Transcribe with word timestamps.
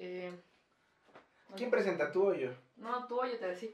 Eh, 0.00 0.30
¿Quién 1.56 1.70
presenta 1.70 2.12
tú 2.12 2.28
o 2.28 2.34
yo? 2.34 2.50
no, 2.76 3.08
tú 3.08 3.18
oye, 3.20 3.36
te 3.36 3.48
decía. 3.48 3.70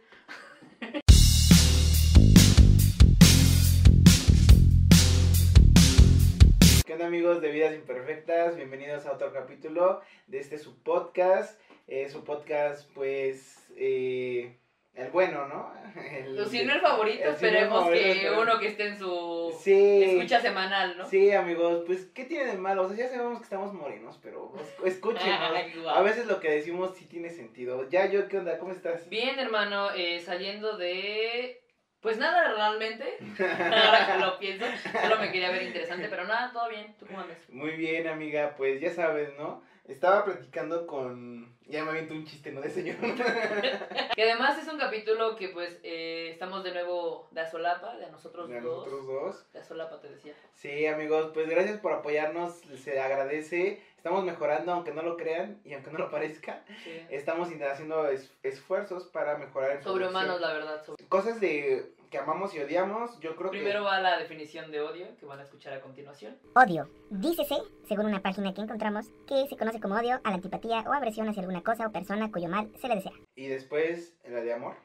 ¿Qué 6.86 6.92
onda 6.94 7.06
amigos 7.06 7.42
de 7.42 7.50
Vidas 7.50 7.74
Imperfectas? 7.74 8.56
Bienvenidos 8.56 9.04
a 9.04 9.12
otro 9.12 9.34
capítulo 9.34 10.00
de 10.26 10.38
este 10.38 10.56
su 10.56 10.82
podcast. 10.82 11.60
Eh, 11.88 12.08
su 12.08 12.24
podcast, 12.24 12.90
pues, 12.94 13.62
eh, 13.76 14.56
el 14.94 15.10
bueno, 15.10 15.46
¿no? 15.48 15.72
El, 15.94 16.44
si 16.48 16.64
no 16.64 16.74
el 16.74 16.80
favorito, 16.80 17.22
el 17.22 17.28
el 17.28 17.34
esperemos 17.34 17.84
favorito, 17.84 18.04
que 18.04 18.20
pero- 18.22 18.40
uno 18.40 18.58
que 18.58 18.66
esté 18.68 18.86
en 18.88 18.98
su 18.98 19.56
Sí. 19.62 20.02
escucha 20.02 20.40
semanal, 20.40 20.98
¿no? 20.98 21.04
Sí, 21.08 21.30
amigos, 21.32 21.84
pues, 21.86 22.06
¿qué 22.06 22.24
tiene 22.24 22.46
de 22.46 22.54
malo? 22.58 22.82
O 22.82 22.88
sea, 22.88 22.96
ya 22.96 23.08
sabemos 23.08 23.38
que 23.38 23.44
estamos 23.44 23.72
morenos, 23.72 24.18
pero 24.22 24.52
es- 24.60 24.74
escúchenos. 24.96 25.52
Ay, 25.54 25.72
guau. 25.80 25.94
A 25.94 26.02
veces 26.02 26.26
lo 26.26 26.40
que 26.40 26.50
decimos 26.50 26.96
sí 26.96 27.06
tiene 27.06 27.30
sentido. 27.30 27.88
Ya, 27.90 28.06
yo, 28.06 28.26
¿qué 28.28 28.38
onda? 28.38 28.58
¿Cómo 28.58 28.72
estás? 28.72 29.08
Bien, 29.08 29.38
hermano, 29.38 29.90
eh, 29.94 30.20
saliendo 30.20 30.76
de... 30.76 31.60
Pues 32.00 32.18
nada, 32.18 32.52
realmente. 32.52 33.16
Ahora 33.38 34.06
que 34.12 34.18
lo 34.18 34.38
pienso, 34.38 34.66
solo 35.00 35.16
me 35.18 35.30
quería 35.32 35.50
ver 35.50 35.62
interesante, 35.62 36.08
pero 36.10 36.24
nada, 36.26 36.52
todo 36.52 36.68
bien. 36.68 36.94
¿Tú 36.98 37.06
cómo 37.06 37.20
andas? 37.20 37.38
Muy 37.48 37.70
bien, 37.76 38.08
amiga, 38.08 38.54
pues 38.56 38.80
ya 38.80 38.90
sabes, 38.90 39.30
¿no? 39.38 39.62
Estaba 39.86 40.24
platicando 40.24 40.86
con... 40.86 41.52
Ya 41.66 41.82
me 41.84 41.90
aviento 41.90 42.14
un 42.14 42.24
chiste, 42.26 42.52
¿no? 42.52 42.60
De 42.60 42.70
señor. 42.70 42.96
Que 44.14 44.22
además 44.22 44.58
es 44.58 44.68
un 44.72 44.78
capítulo 44.78 45.34
que 45.36 45.48
pues 45.48 45.78
eh, 45.82 46.30
estamos 46.30 46.62
de 46.64 46.72
nuevo 46.72 47.28
de 47.32 47.40
a 47.40 47.50
solapa, 47.50 47.96
de 47.96 48.06
a 48.06 48.10
nosotros 48.10 48.48
De 48.48 48.60
dos. 48.60 48.86
nosotros 48.86 49.06
dos. 49.06 49.52
De 49.52 49.58
a 49.60 49.64
solapa 49.64 50.00
te 50.00 50.08
decía. 50.08 50.34
Sí, 50.54 50.86
amigos, 50.86 51.30
pues 51.34 51.48
gracias 51.48 51.80
por 51.80 51.92
apoyarnos, 51.92 52.60
se 52.82 52.98
agradece. 53.00 53.82
Estamos 53.96 54.24
mejorando, 54.24 54.72
aunque 54.72 54.92
no 54.92 55.02
lo 55.02 55.16
crean 55.16 55.60
y 55.64 55.72
aunque 55.74 55.90
no 55.90 55.98
lo 55.98 56.10
parezca. 56.10 56.62
Sí. 56.84 57.00
Estamos 57.10 57.48
haciendo 57.70 58.08
es- 58.08 58.30
esfuerzos 58.42 59.04
para 59.04 59.36
mejorar 59.38 59.72
en 59.72 59.82
Sobrehumanos, 59.82 60.36
producción. 60.38 60.40
la 60.50 60.54
verdad. 60.66 60.84
sobre- 60.84 61.04
Cosas 61.08 61.40
de 61.40 61.92
que 62.14 62.20
amamos 62.20 62.54
y 62.54 62.60
odiamos, 62.60 63.18
yo 63.18 63.34
creo 63.34 63.50
Primero 63.50 63.82
va 63.82 63.98
la 63.98 64.16
definición 64.16 64.70
de 64.70 64.80
odio, 64.80 65.16
que 65.18 65.26
van 65.26 65.40
a 65.40 65.42
escuchar 65.42 65.72
a 65.72 65.80
continuación. 65.80 66.38
Odio. 66.54 66.88
Dícese, 67.10 67.56
según 67.88 68.06
una 68.06 68.22
página 68.22 68.54
que 68.54 68.60
encontramos, 68.60 69.08
que 69.26 69.48
se 69.48 69.56
conoce 69.56 69.80
como 69.80 69.96
odio 69.96 70.20
a 70.22 70.28
la 70.28 70.36
antipatía 70.36 70.84
o 70.86 70.92
aversión 70.92 71.28
hacia 71.28 71.40
alguna 71.40 71.64
cosa 71.64 71.88
o 71.88 71.90
persona 71.90 72.30
cuyo 72.30 72.48
mal 72.48 72.70
se 72.80 72.86
le 72.86 72.94
desea. 72.94 73.14
Y 73.34 73.48
después, 73.48 74.16
la 74.22 74.42
de 74.42 74.52
amor. 74.52 74.76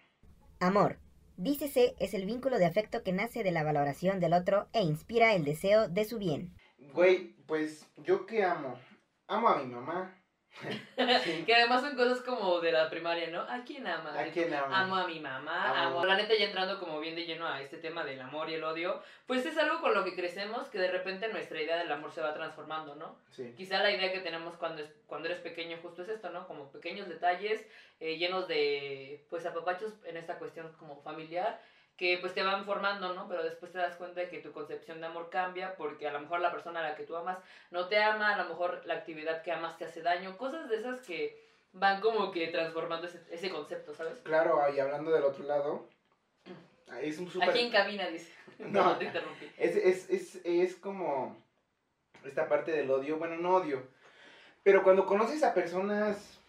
Amor. 0.59 0.97
Dícese 1.37 1.93
es 1.99 2.15
el 2.15 2.25
vínculo 2.25 2.57
de 2.57 2.65
afecto 2.65 3.03
que 3.03 3.13
nace 3.13 3.43
de 3.43 3.51
la 3.51 3.63
valoración 3.63 4.19
del 4.19 4.33
otro 4.33 4.67
e 4.73 4.81
inspira 4.81 5.35
el 5.35 5.45
deseo 5.45 5.87
de 5.87 6.05
su 6.05 6.17
bien. 6.17 6.55
Güey, 6.95 7.35
pues, 7.45 7.85
¿yo 7.97 8.25
qué 8.25 8.43
amo? 8.43 8.79
Amo 9.27 9.49
a 9.49 9.57
mi 9.61 9.71
mamá. 9.71 10.18
Sí. 11.23 11.43
Que 11.45 11.55
además 11.55 11.81
son 11.81 11.95
cosas 11.95 12.21
como 12.21 12.59
de 12.59 12.71
la 12.71 12.89
primaria, 12.89 13.29
¿no? 13.29 13.41
¿A 13.41 13.63
quién 13.63 13.87
ama? 13.87 14.13
¿A 14.19 14.25
quién 14.25 14.53
amo? 14.53 14.75
Amo 14.75 14.95
a 14.97 15.07
mi 15.07 15.19
mamá, 15.19 15.69
Amo. 15.85 15.99
amo. 15.99 16.05
La 16.05 16.17
neta, 16.17 16.33
ya 16.37 16.45
entrando 16.45 16.79
como 16.79 16.99
bien 16.99 17.15
de 17.15 17.25
lleno 17.25 17.47
a 17.47 17.61
este 17.61 17.77
tema 17.77 18.03
del 18.03 18.19
amor 18.21 18.49
y 18.49 18.55
el 18.55 18.63
odio, 18.63 19.01
pues 19.25 19.45
es 19.45 19.57
algo 19.57 19.79
con 19.79 19.93
lo 19.93 20.03
que 20.03 20.15
crecemos 20.15 20.67
que 20.69 20.77
de 20.79 20.91
repente 20.91 21.27
nuestra 21.29 21.61
idea 21.61 21.77
del 21.77 21.91
amor 21.91 22.11
se 22.11 22.21
va 22.21 22.33
transformando, 22.33 22.95
¿no? 22.95 23.15
Sí. 23.31 23.53
Quizá 23.55 23.81
la 23.81 23.91
idea 23.91 24.11
que 24.11 24.19
tenemos 24.19 24.55
cuando, 24.57 24.81
es, 24.81 24.89
cuando 25.07 25.29
eres 25.29 25.39
pequeño 25.39 25.77
justo 25.81 26.01
es 26.03 26.09
esto, 26.09 26.29
¿no? 26.29 26.47
Como 26.47 26.71
pequeños 26.71 27.07
detalles 27.07 27.65
eh, 27.99 28.17
llenos 28.17 28.47
de, 28.47 29.23
pues, 29.29 29.45
apapachos 29.45 29.93
en 30.05 30.17
esta 30.17 30.37
cuestión 30.37 30.71
como 30.79 31.01
familiar 31.01 31.61
que 31.99 32.17
pues 32.17 32.33
te 32.33 32.43
van 32.43 32.63
formando, 32.63 33.13
¿no? 33.13 33.27
Pero 33.27 33.43
después 33.43 33.73
te 33.73 33.77
das 33.77 33.97
cuenta 33.97 34.21
de 34.21 34.29
que 34.29 34.39
tu 34.39 34.53
concepción 34.53 35.01
de 35.01 35.07
amor 35.07 35.29
cambia 35.29 35.75
porque 35.75 36.07
a 36.07 36.13
lo 36.13 36.21
mejor 36.21 36.39
la 36.39 36.49
persona 36.49 36.79
a 36.79 36.83
la 36.83 36.95
que 36.95 37.03
tú 37.03 37.13
amas 37.17 37.37
no 37.71 37.89
te 37.89 37.97
ama, 37.97 38.33
a 38.33 38.37
lo 38.41 38.47
mejor 38.47 38.81
la 38.85 38.93
actividad 38.93 39.41
que 39.41 39.51
amas 39.51 39.77
te 39.77 39.83
hace 39.83 40.01
daño, 40.01 40.37
cosas 40.37 40.69
de 40.69 40.77
esas 40.77 41.01
que 41.01 41.37
van 41.73 41.99
como 41.99 42.31
que 42.31 42.47
transformando 42.47 43.05
ese, 43.05 43.21
ese 43.29 43.49
concepto, 43.49 43.93
¿sabes? 43.93 44.17
Claro, 44.19 44.61
y 44.73 44.79
hablando 44.79 45.11
del 45.11 45.25
otro 45.25 45.43
lado, 45.43 45.89
es 47.01 47.19
un. 47.19 47.29
Aquí 47.43 47.59
en 47.59 47.71
cabina 47.71 48.07
dice. 48.07 48.33
No. 48.59 48.83
No, 48.83 48.97
te 48.97 49.05
interrumpí. 49.05 49.49
Es, 49.57 49.75
es, 49.75 50.09
es, 50.09 50.41
es 50.43 50.75
como 50.75 51.37
esta 52.25 52.47
parte 52.47 52.71
del 52.71 52.89
odio, 52.91 53.17
bueno, 53.17 53.35
no 53.37 53.55
odio, 53.55 53.83
pero 54.63 54.83
cuando 54.83 55.05
conoces 55.05 55.43
a 55.43 55.53
personas 55.53 56.39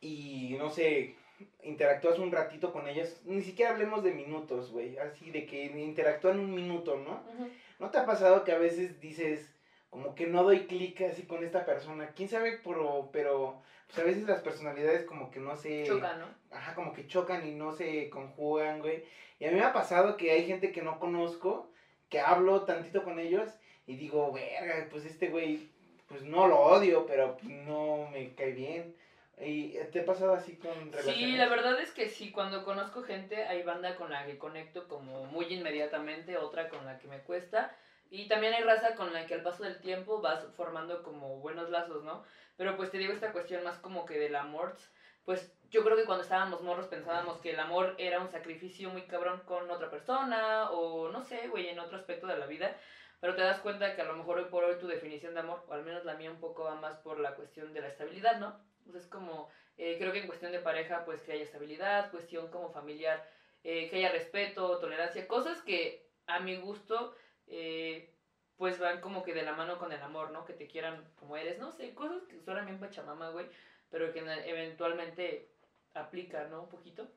y, 0.00 0.56
no 0.58 0.70
sé, 0.70 1.16
interactúas 1.62 2.18
un 2.18 2.32
ratito 2.32 2.72
con 2.72 2.88
ellas, 2.88 3.20
ni 3.24 3.42
siquiera 3.42 3.72
hablemos 3.72 4.02
de 4.04 4.12
minutos, 4.12 4.70
güey, 4.70 4.98
así 4.98 5.30
de 5.30 5.46
que 5.46 5.64
interactúan 5.64 6.38
un 6.38 6.54
minuto, 6.54 6.96
¿no? 6.96 7.22
Ujú. 7.34 7.50
¿No 7.78 7.90
te 7.90 7.98
ha 7.98 8.06
pasado 8.06 8.44
que 8.44 8.52
a 8.52 8.58
veces 8.58 9.00
dices, 9.00 9.54
como 9.90 10.14
que 10.14 10.26
no 10.26 10.42
doy 10.42 10.66
clic 10.66 11.00
así 11.02 11.24
con 11.24 11.44
esta 11.44 11.64
persona? 11.64 12.12
¿Quién 12.14 12.28
sabe? 12.28 12.60
Pero, 12.64 13.08
pero 13.12 13.60
pues 13.86 13.98
a 13.98 14.04
veces 14.04 14.24
las 14.24 14.40
personalidades 14.40 15.04
como 15.04 15.30
que 15.30 15.40
no 15.40 15.56
se... 15.56 15.84
Choca, 15.84 16.14
¿no? 16.16 16.26
Ajá, 16.50 16.74
como 16.74 16.92
que 16.92 17.06
chocan 17.06 17.46
y 17.46 17.52
no 17.52 17.72
se 17.72 18.08
conjugan, 18.10 18.80
güey. 18.80 19.04
Y 19.38 19.46
a 19.46 19.50
mí 19.50 19.56
me 19.56 19.62
ha 19.62 19.72
pasado 19.72 20.16
que 20.16 20.30
hay 20.30 20.46
gente 20.46 20.72
que 20.72 20.82
no 20.82 20.98
conozco, 20.98 21.70
que 22.08 22.20
hablo 22.20 22.62
tantito 22.62 23.02
con 23.04 23.18
ellos 23.18 23.48
y 23.86 23.96
digo, 23.96 24.32
verga, 24.32 24.86
pues 24.90 25.04
este 25.04 25.28
güey, 25.28 25.68
pues 26.08 26.22
no 26.22 26.46
lo 26.46 26.60
odio, 26.60 27.06
pero 27.06 27.36
no 27.42 28.08
me 28.12 28.34
cae 28.34 28.52
bien. 28.52 28.94
¿Y 29.38 29.76
te 29.92 30.00
ha 30.00 30.04
pasado 30.04 30.32
así 30.32 30.56
con 30.56 30.72
relaciones? 30.92 31.16
Sí, 31.16 31.32
la 31.32 31.48
verdad 31.48 31.80
es 31.80 31.90
que 31.92 32.08
sí, 32.08 32.30
cuando 32.30 32.64
conozco 32.64 33.02
gente 33.02 33.44
hay 33.44 33.62
banda 33.62 33.96
con 33.96 34.10
la 34.10 34.24
que 34.26 34.38
conecto 34.38 34.86
como 34.86 35.24
muy 35.24 35.46
inmediatamente, 35.52 36.36
otra 36.36 36.68
con 36.68 36.84
la 36.84 36.98
que 36.98 37.08
me 37.08 37.20
cuesta. 37.20 37.76
Y 38.10 38.28
también 38.28 38.54
hay 38.54 38.62
raza 38.62 38.94
con 38.94 39.12
la 39.12 39.26
que 39.26 39.34
al 39.34 39.42
paso 39.42 39.64
del 39.64 39.80
tiempo 39.80 40.20
vas 40.20 40.46
formando 40.56 41.02
como 41.02 41.40
buenos 41.40 41.70
lazos, 41.70 42.04
¿no? 42.04 42.22
Pero 42.56 42.76
pues 42.76 42.90
te 42.90 42.98
digo 42.98 43.12
esta 43.12 43.32
cuestión 43.32 43.64
más 43.64 43.78
como 43.78 44.06
que 44.06 44.18
del 44.18 44.36
amor, 44.36 44.76
pues 45.24 45.52
yo 45.70 45.82
creo 45.82 45.96
que 45.96 46.04
cuando 46.04 46.22
estábamos 46.22 46.62
morros 46.62 46.86
pensábamos 46.86 47.38
que 47.38 47.50
el 47.50 47.58
amor 47.58 47.96
era 47.98 48.20
un 48.20 48.28
sacrificio 48.28 48.90
muy 48.90 49.02
cabrón 49.02 49.42
con 49.46 49.68
otra 49.68 49.90
persona 49.90 50.70
o 50.70 51.08
no 51.08 51.24
sé, 51.24 51.48
güey, 51.48 51.68
en 51.68 51.80
otro 51.80 51.96
aspecto 51.96 52.28
de 52.28 52.38
la 52.38 52.46
vida. 52.46 52.76
Pero 53.20 53.34
te 53.34 53.42
das 53.42 53.58
cuenta 53.60 53.96
que 53.96 54.02
a 54.02 54.04
lo 54.04 54.14
mejor 54.14 54.38
hoy 54.38 54.44
por 54.44 54.62
hoy 54.62 54.78
tu 54.78 54.86
definición 54.86 55.34
de 55.34 55.40
amor, 55.40 55.64
o 55.66 55.72
al 55.72 55.82
menos 55.82 56.04
la 56.04 56.14
mía 56.14 56.30
un 56.30 56.40
poco 56.40 56.64
va 56.64 56.74
más 56.76 56.98
por 56.98 57.18
la 57.18 57.34
cuestión 57.34 57.72
de 57.72 57.80
la 57.80 57.88
estabilidad, 57.88 58.38
¿no? 58.38 58.60
Entonces 58.84 59.08
como 59.08 59.48
eh, 59.76 59.96
creo 59.98 60.12
que 60.12 60.20
en 60.20 60.26
cuestión 60.26 60.52
de 60.52 60.60
pareja, 60.60 61.04
pues 61.04 61.22
que 61.22 61.32
haya 61.32 61.42
estabilidad, 61.42 62.10
cuestión 62.10 62.48
como 62.48 62.70
familiar, 62.70 63.24
eh, 63.64 63.88
que 63.88 63.96
haya 63.96 64.12
respeto, 64.12 64.78
tolerancia, 64.78 65.26
cosas 65.26 65.62
que 65.62 66.04
a 66.26 66.40
mi 66.40 66.56
gusto, 66.56 67.14
eh, 67.46 68.10
pues 68.56 68.78
van 68.78 69.00
como 69.00 69.22
que 69.22 69.34
de 69.34 69.42
la 69.42 69.54
mano 69.54 69.78
con 69.78 69.92
el 69.92 70.02
amor, 70.02 70.30
¿no? 70.30 70.44
Que 70.44 70.52
te 70.52 70.66
quieran 70.66 71.02
como 71.16 71.36
eres, 71.36 71.58
no 71.58 71.72
sé, 71.72 71.92
cosas 71.94 72.22
que 72.26 72.40
suenan 72.40 72.66
bien 72.66 72.78
pachamama, 72.78 73.30
güey, 73.30 73.46
pero 73.90 74.12
que 74.12 74.20
eventualmente 74.46 75.48
aplica, 75.94 76.46
¿no? 76.46 76.62
Un 76.62 76.68
poquito. 76.68 77.08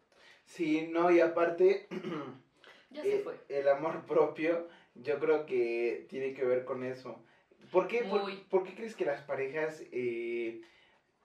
Sí, 0.45 0.87
no, 0.87 1.11
y 1.11 1.19
aparte, 1.19 1.87
Ya 2.89 3.03
se 3.03 3.19
fue. 3.19 3.37
el 3.49 3.67
amor 3.67 4.05
propio, 4.05 4.67
yo 4.95 5.19
creo 5.19 5.45
que 5.45 6.05
tiene 6.09 6.33
que 6.33 6.45
ver 6.45 6.63
con 6.63 6.83
eso. 6.83 7.21
¿Por 7.71 7.87
qué, 7.87 8.03
por 8.49 8.63
qué 8.63 8.75
crees 8.75 8.95
que 8.95 9.05
las 9.05 9.21
parejas, 9.21 9.83
eh, 9.91 10.61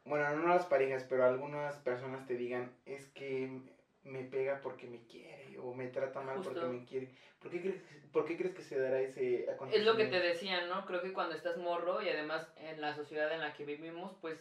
bueno, 0.05 0.35
no 0.37 0.49
las 0.49 0.67
parejas, 0.67 1.05
pero 1.09 1.25
algunas 1.25 1.77
personas 1.79 2.27
te 2.27 2.35
digan, 2.35 2.73
es 2.87 3.07
que 3.09 3.61
me 4.05 4.25
pega 4.25 4.61
porque 4.61 4.87
me 4.87 5.07
quiere 5.07 5.59
o 5.59 5.73
me 5.73 5.89
trata 5.89 6.21
mal 6.21 6.41
porque 6.43 6.65
me 6.65 6.85
quiere? 6.85 7.11
¿Por 7.39 7.51
qué, 7.51 7.61
crees, 7.61 7.83
¿Por 8.13 8.25
qué 8.25 8.37
crees 8.37 8.55
que 8.55 8.63
se 8.63 8.79
dará 8.79 9.01
ese 9.01 9.41
Es 9.41 9.85
lo 9.85 9.97
que 9.97 10.07
te 10.07 10.17
acontecimiento? 10.17 10.19
decía, 10.19 10.67
¿no? 10.67 10.85
Creo 10.87 11.03
que 11.03 11.13
cuando 11.13 11.35
estás 11.35 11.57
morro 11.57 12.03
y 12.03 12.09
además 12.09 12.53
en 12.57 12.81
la 12.81 12.95
sociedad 12.95 13.33
en 13.33 13.41
la 13.41 13.53
que 13.53 13.65
vivimos, 13.65 14.13
pues 14.21 14.39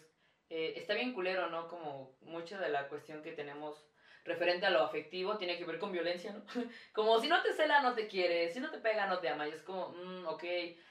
eh, 0.50 0.74
está 0.76 0.94
bien 0.94 1.14
culero, 1.14 1.50
¿no? 1.50 1.68
Como 1.68 2.16
mucha 2.22 2.60
de 2.60 2.70
la 2.70 2.88
cuestión 2.88 3.22
que 3.22 3.32
tenemos 3.32 3.91
referente 4.24 4.66
a 4.66 4.70
lo 4.70 4.82
afectivo 4.82 5.38
tiene 5.38 5.58
que 5.58 5.66
ver 5.66 5.80
con 5.80 5.92
violencia, 5.92 6.32
¿no? 6.34 6.44
como 6.94 7.20
si 7.20 7.28
no 7.28 7.42
te 7.42 7.54
cela, 7.54 7.82
no 7.82 7.94
te 7.94 8.08
quiere, 8.08 8.50
si 8.52 8.60
no 8.60 8.70
te 8.70 8.78
pega, 8.78 9.08
no 9.08 9.20
te 9.20 9.30
ama. 9.30 9.48
Y 9.48 9.52
es 9.52 9.62
como, 9.62 9.90
mm, 9.90 10.28
ok. 10.28 10.44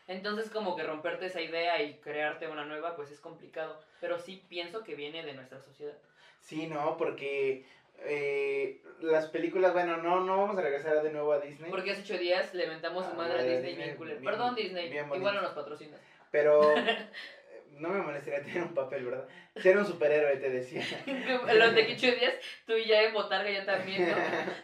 Entonces 0.09 0.51
como 0.51 0.75
que 0.77 0.83
romperte 0.83 1.27
esa 1.27 1.41
idea 1.41 1.81
y 1.83 1.99
crearte 2.01 2.49
una 2.49 2.65
nueva, 2.65 2.97
pues 2.97 3.11
es 3.11 3.21
complicado. 3.21 3.81
Pero 4.01 4.19
sí 4.19 4.45
pienso 4.49 4.83
que 4.83 4.95
viene 4.95 5.25
de 5.25 5.35
nuestra 5.35 5.61
sociedad. 5.61 5.97
Sí, 6.41 6.67
no, 6.67 6.97
porque 6.97 7.67
eh, 8.03 8.81
las 9.01 9.27
películas, 9.27 9.73
bueno, 9.73 9.99
no, 9.99 10.21
no 10.21 10.39
vamos 10.39 10.59
a 10.59 10.63
regresar 10.63 11.03
de 11.03 11.13
nuevo 11.13 11.33
a 11.33 11.41
Disney. 11.41 11.71
Porque 11.71 11.93
hace 11.93 12.03
ocho 12.03 12.19
días 12.19 12.55
le 12.55 12.67
mentamos 12.67 13.05
su 13.05 13.13
Ah, 13.13 13.15
madre 13.15 13.35
a 13.35 13.37
madre, 13.37 13.63
Disney 13.63 13.91
Disney, 13.91 14.07
bien 14.09 14.25
Perdón 14.25 14.55
Disney, 14.55 14.89
bien 14.89 15.07
igual 15.15 15.35
no 15.35 15.43
nos 15.43 15.53
patrocinas. 15.53 16.01
Pero 16.31 16.75
no 17.81 17.89
me 17.89 18.01
molestaría 18.03 18.43
tener 18.45 18.63
un 18.63 18.75
papel, 18.75 19.05
¿verdad? 19.07 19.27
Ser 19.57 19.77
un 19.79 19.85
superhéroe, 19.87 20.37
te 20.37 20.51
decía. 20.51 20.83
Los 21.55 21.75
de 21.75 21.87
Quicho 21.87 22.07
Díaz, 22.07 22.35
tú 22.67 22.75
y 22.75 22.85
ya 22.87 23.03
en 23.03 23.13
Botarga 23.15 23.51
ya 23.51 23.65
también, 23.65 24.09
¿no? 24.11 24.17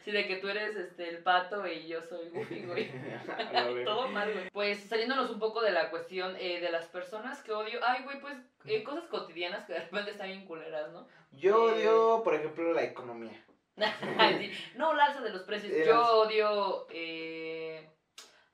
Sí, 0.05 0.13
de 0.13 0.27
que 0.27 0.37
tú 0.37 0.49
eres 0.49 0.77
este, 0.77 1.09
el 1.09 1.19
pato 1.23 1.67
y 1.67 1.87
yo 1.89 2.01
soy 2.03 2.29
Goofy, 2.31 2.63
güey. 2.65 2.91
Todo 3.85 4.09
mal, 4.09 4.33
güey. 4.33 4.51
Pues 4.51 4.81
saliéndonos 4.85 5.31
un 5.31 5.39
poco 5.39 5.61
de 5.63 5.73
la 5.73 5.91
cuestión 5.91 6.37
eh, 6.39 6.61
de 6.61 6.71
las 6.71 6.87
personas 6.87 7.43
que 7.43 7.53
odio. 7.53 7.81
Ay, 7.85 8.05
güey, 8.05 8.21
pues 8.21 8.35
eh, 8.67 8.83
cosas 8.85 9.05
cotidianas 9.09 9.65
que 9.65 9.73
de 9.73 9.81
repente 9.81 10.11
están 10.13 10.29
bien 10.29 10.45
culeras, 10.47 10.91
¿no? 10.93 11.09
Yo 11.33 11.71
Eh. 11.71 11.75
odio, 11.89 12.23
por 12.23 12.35
ejemplo, 12.35 12.73
la 12.73 12.85
economía. 12.85 13.43
Sí. 13.77 14.53
No, 14.77 14.95
la 14.95 15.05
alza 15.07 15.21
de 15.21 15.31
los 15.31 15.43
precios. 15.43 15.73
El 15.73 15.85
Yo 15.87 15.99
alza. 16.01 16.13
odio. 16.15 16.87
Eh... 16.91 17.89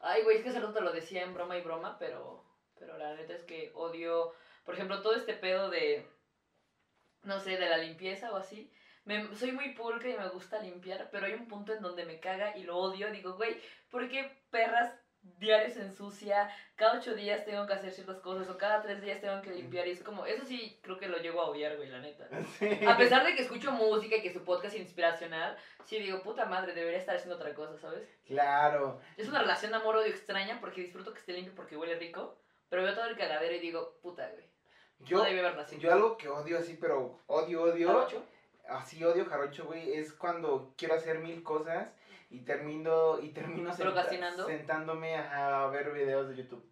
Ay, 0.00 0.22
güey, 0.22 0.38
es 0.38 0.42
que 0.42 0.48
hace 0.48 0.58
rato 0.60 0.80
lo 0.80 0.90
decía 0.92 1.22
en 1.22 1.32
broma 1.32 1.56
y 1.56 1.60
broma, 1.60 1.96
pero, 2.00 2.42
pero 2.76 2.98
la 2.98 3.14
neta 3.14 3.34
es 3.34 3.44
que 3.44 3.70
odio, 3.74 4.32
por 4.64 4.74
ejemplo, 4.74 5.02
todo 5.02 5.14
este 5.14 5.34
pedo 5.34 5.70
de 5.70 6.06
no 7.24 7.40
sé, 7.40 7.56
de 7.56 7.68
la 7.68 7.78
limpieza 7.78 8.32
o 8.32 8.36
así. 8.36 8.70
Me, 9.04 9.34
soy 9.34 9.52
muy 9.52 9.70
pulcra 9.74 10.10
y 10.10 10.16
me 10.16 10.28
gusta 10.28 10.60
limpiar, 10.60 11.08
pero 11.10 11.26
hay 11.26 11.34
un 11.34 11.48
punto 11.48 11.72
en 11.72 11.82
donde 11.82 12.04
me 12.04 12.20
caga 12.20 12.56
y 12.56 12.62
lo 12.62 12.76
odio. 12.76 13.10
Digo, 13.10 13.34
güey, 13.34 13.60
¿por 13.90 14.08
qué 14.08 14.30
perras 14.50 14.94
diarios 15.22 15.74
se 15.74 15.82
ensucia? 15.82 16.48
Cada 16.76 16.98
ocho 16.98 17.14
días 17.14 17.44
tengo 17.44 17.66
que 17.66 17.72
hacer 17.72 17.90
ciertas 17.90 18.20
cosas 18.20 18.48
o 18.48 18.58
cada 18.58 18.80
tres 18.80 19.02
días 19.02 19.20
tengo 19.20 19.42
que 19.42 19.50
limpiar. 19.50 19.88
Y 19.88 19.92
es 19.92 20.02
como, 20.02 20.24
eso 20.24 20.44
sí, 20.44 20.78
creo 20.82 20.98
que 20.98 21.08
lo 21.08 21.18
llego 21.18 21.40
a 21.40 21.50
odiar, 21.50 21.76
güey, 21.76 21.88
la 21.88 22.00
neta. 22.00 22.28
Sí. 22.58 22.68
A 22.86 22.96
pesar 22.96 23.24
de 23.24 23.34
que 23.34 23.42
escucho 23.42 23.72
música 23.72 24.16
y 24.16 24.22
que 24.22 24.32
su 24.32 24.44
podcast 24.44 24.74
es 24.74 24.80
inspiracional, 24.80 25.56
sí 25.84 25.98
digo, 25.98 26.22
puta 26.22 26.44
madre, 26.44 26.72
debería 26.72 26.98
estar 26.98 27.16
haciendo 27.16 27.36
otra 27.36 27.54
cosa, 27.54 27.76
¿sabes? 27.78 28.08
Claro. 28.24 29.00
Es 29.16 29.28
una 29.28 29.40
relación 29.40 29.74
amor-odio 29.74 30.10
extraña 30.10 30.60
porque 30.60 30.82
disfruto 30.82 31.12
que 31.12 31.18
esté 31.18 31.32
limpio 31.32 31.54
porque 31.56 31.76
huele 31.76 31.96
rico, 31.96 32.38
pero 32.68 32.84
veo 32.84 32.94
todo 32.94 33.06
el 33.06 33.16
cagadero 33.16 33.54
y 33.54 33.60
digo, 33.60 33.98
puta, 34.00 34.28
güey. 34.28 34.51
Yo, 35.04 35.18
no 35.18 35.24
debe 35.24 35.42
yo 35.78 35.92
algo 35.92 36.16
que 36.16 36.28
odio 36.28 36.58
así, 36.58 36.76
pero 36.80 37.18
odio, 37.26 37.62
odio. 37.62 37.88
¿Jarocho? 37.88 38.22
Así 38.68 39.02
odio 39.04 39.26
jarocho, 39.26 39.64
güey. 39.66 39.92
Es 39.94 40.12
cuando 40.12 40.72
quiero 40.76 40.94
hacer 40.94 41.18
mil 41.18 41.42
cosas 41.42 41.88
y 42.30 42.40
termino, 42.40 43.18
y 43.20 43.30
termino 43.30 43.72
senta- 43.74 44.46
sentándome 44.46 45.16
a, 45.16 45.66
ver 45.66 45.92
videos 45.92 46.28
de 46.28 46.36
YouTube. 46.36 46.64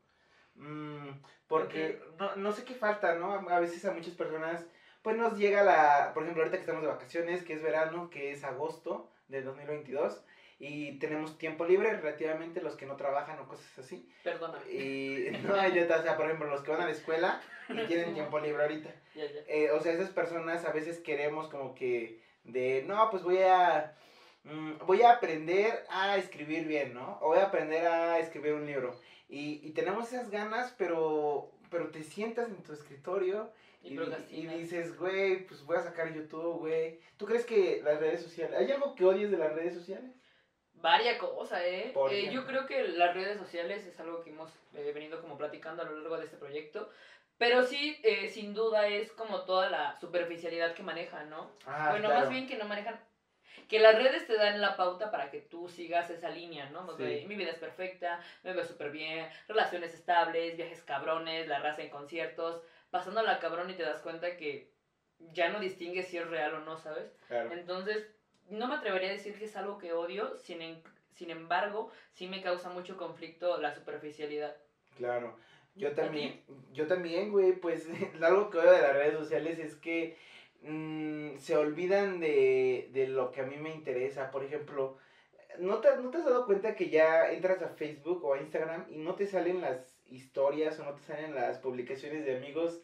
Mm, 0.54 1.10
porque 1.48 2.00
no, 2.18 2.36
no 2.36 2.52
sé 2.52 2.64
qué 2.64 2.74
falta, 2.74 3.14
¿no? 3.16 3.32
A 3.32 3.56
a 3.56 3.60
veces 3.60 3.84
a 3.84 3.92
muchas 3.92 4.14
personas, 4.14 4.64
pues 5.02 5.16
nos 5.16 5.36
llega 5.36 5.62
la, 5.62 6.12
por 6.14 6.22
ejemplo, 6.22 6.42
ahorita 6.42 6.56
que 6.56 6.62
estamos 6.62 6.82
de 6.82 6.88
vacaciones, 6.88 7.42
que 7.44 7.54
es 7.54 7.62
verano, 7.62 8.08
que 8.10 8.32
es 8.32 8.44
agosto 8.44 9.10
del 9.28 9.44
2022, 9.44 10.22
y 10.62 10.98
tenemos 10.98 11.38
tiempo 11.38 11.64
libre 11.64 11.90
relativamente 11.96 12.60
los 12.60 12.76
que 12.76 12.84
no 12.84 12.94
trabajan 12.96 13.38
o 13.38 13.48
cosas 13.48 13.78
así. 13.78 14.06
Perdóname. 14.22 14.70
Y 14.70 15.30
no, 15.42 15.56
está, 15.56 16.00
o 16.00 16.02
sea, 16.02 16.18
por 16.18 16.26
ejemplo, 16.26 16.50
los 16.50 16.60
que 16.60 16.70
van 16.70 16.82
a 16.82 16.84
la 16.84 16.92
escuela 16.92 17.40
y 17.70 17.86
tienen 17.88 18.12
tiempo 18.12 18.38
libre 18.38 18.62
ahorita. 18.62 18.94
Ya, 19.14 19.24
ya. 19.24 19.40
Eh, 19.48 19.70
o 19.70 19.80
sea, 19.80 19.94
esas 19.94 20.10
personas 20.10 20.66
a 20.66 20.72
veces 20.72 20.98
queremos 21.00 21.48
como 21.48 21.74
que 21.74 22.20
de, 22.44 22.84
no, 22.86 23.08
pues 23.10 23.22
voy 23.22 23.38
a, 23.38 23.96
mm, 24.44 24.84
voy 24.86 25.00
a 25.00 25.12
aprender 25.12 25.82
a 25.88 26.18
escribir 26.18 26.66
bien, 26.66 26.92
¿no? 26.92 27.18
O 27.22 27.28
voy 27.28 27.38
a 27.38 27.46
aprender 27.46 27.86
a 27.86 28.18
escribir 28.18 28.52
un 28.52 28.66
libro. 28.66 29.00
Y, 29.30 29.66
y 29.66 29.70
tenemos 29.70 30.12
esas 30.12 30.28
ganas, 30.30 30.74
pero, 30.76 31.52
pero 31.70 31.88
te 31.88 32.02
sientas 32.02 32.50
en 32.50 32.62
tu 32.62 32.74
escritorio 32.74 33.50
Y 33.82 33.98
y, 34.30 34.46
dices, 34.46 34.98
güey, 34.98 35.46
pues 35.46 35.64
voy 35.64 35.78
a 35.78 35.82
sacar 35.82 36.12
YouTube, 36.12 36.58
güey. 36.58 37.00
¿Tú 37.16 37.24
crees 37.24 37.46
que 37.46 37.80
las 37.82 37.98
redes 37.98 38.22
sociales, 38.22 38.58
hay 38.58 38.70
algo 38.70 38.94
que 38.94 39.06
odies 39.06 39.30
de 39.30 39.38
las 39.38 39.54
redes 39.54 39.72
sociales? 39.72 40.20
Varia 40.80 41.18
cosa, 41.18 41.64
¿eh? 41.66 41.92
Eh. 42.10 42.30
Yo 42.32 42.46
creo 42.46 42.66
que 42.66 42.88
las 42.88 43.14
redes 43.14 43.38
sociales 43.38 43.84
es 43.86 43.98
algo 44.00 44.22
que 44.22 44.30
hemos 44.30 44.50
eh, 44.74 44.92
venido 44.94 45.20
como 45.20 45.36
platicando 45.36 45.82
a 45.82 45.86
lo 45.86 45.98
largo 45.98 46.16
de 46.16 46.24
este 46.24 46.36
proyecto. 46.36 46.88
Pero 47.36 47.64
sí, 47.64 47.98
eh, 48.02 48.28
sin 48.28 48.52
duda 48.52 48.86
es 48.86 49.12
como 49.12 49.42
toda 49.42 49.70
la 49.70 49.98
superficialidad 49.98 50.74
que 50.74 50.82
manejan, 50.82 51.30
¿no? 51.30 51.50
Ah, 51.66 51.88
bueno, 51.90 52.08
claro. 52.08 52.20
más 52.20 52.30
bien 52.30 52.46
que 52.46 52.56
no 52.56 52.66
manejan. 52.66 53.00
Que 53.68 53.78
las 53.78 53.96
redes 53.96 54.26
te 54.26 54.36
dan 54.36 54.60
la 54.60 54.76
pauta 54.76 55.10
para 55.10 55.30
que 55.30 55.40
tú 55.40 55.68
sigas 55.68 56.10
esa 56.10 56.28
línea, 56.28 56.68
¿no? 56.70 56.96
Sí. 56.96 57.02
De, 57.02 57.24
mi 57.26 57.36
vida 57.36 57.50
es 57.50 57.58
perfecta, 57.58 58.20
me 58.42 58.52
veo 58.52 58.64
súper 58.64 58.90
bien, 58.90 59.28
relaciones 59.48 59.94
estables, 59.94 60.56
viajes 60.56 60.82
cabrones, 60.82 61.48
la 61.48 61.60
raza 61.60 61.82
en 61.82 61.90
conciertos, 61.90 62.62
pasando 62.90 63.22
la 63.22 63.38
cabrón 63.38 63.70
y 63.70 63.74
te 63.74 63.84
das 63.84 64.00
cuenta 64.00 64.36
que 64.36 64.70
ya 65.32 65.48
no 65.50 65.60
distingues 65.60 66.08
si 66.08 66.18
es 66.18 66.26
real 66.28 66.54
o 66.54 66.60
no, 66.60 66.76
¿sabes? 66.78 67.10
Claro. 67.28 67.52
Entonces, 67.52 68.06
no 68.50 68.68
me 68.68 68.74
atrevería 68.74 69.10
a 69.10 69.12
decir 69.12 69.38
que 69.38 69.44
es 69.46 69.56
algo 69.56 69.78
que 69.78 69.92
odio, 69.92 70.36
sin, 70.36 70.62
en- 70.62 70.82
sin 71.14 71.30
embargo, 71.30 71.90
sí 72.12 72.26
me 72.26 72.42
causa 72.42 72.70
mucho 72.70 72.96
conflicto 72.96 73.60
la 73.60 73.74
superficialidad. 73.74 74.56
Claro. 74.96 75.36
Yo 75.74 75.88
¿A 75.88 75.94
también, 75.94 76.40
yo 76.72 76.86
también, 76.86 77.30
güey, 77.30 77.52
pues 77.52 77.86
algo 78.22 78.50
que 78.50 78.58
odio 78.58 78.72
de 78.72 78.82
las 78.82 78.92
redes 78.92 79.14
sociales 79.18 79.58
es 79.58 79.76
que 79.76 80.16
mm, 80.62 81.38
se 81.38 81.56
olvidan 81.56 82.20
de, 82.20 82.88
de 82.92 83.06
lo 83.08 83.30
que 83.30 83.40
a 83.40 83.44
mí 83.44 83.56
me 83.56 83.70
interesa. 83.74 84.30
Por 84.30 84.44
ejemplo, 84.44 84.96
¿no 85.58 85.78
te, 85.80 85.96
¿no 85.96 86.10
te 86.10 86.18
has 86.18 86.24
dado 86.24 86.46
cuenta 86.46 86.74
que 86.74 86.90
ya 86.90 87.30
entras 87.30 87.62
a 87.62 87.68
Facebook 87.68 88.24
o 88.24 88.34
a 88.34 88.40
Instagram 88.40 88.86
y 88.90 88.96
no 88.98 89.14
te 89.14 89.26
salen 89.26 89.60
las 89.60 90.00
historias 90.06 90.78
o 90.80 90.84
no 90.84 90.94
te 90.94 91.02
salen 91.02 91.34
las 91.34 91.58
publicaciones 91.58 92.24
de 92.24 92.36
amigos 92.36 92.82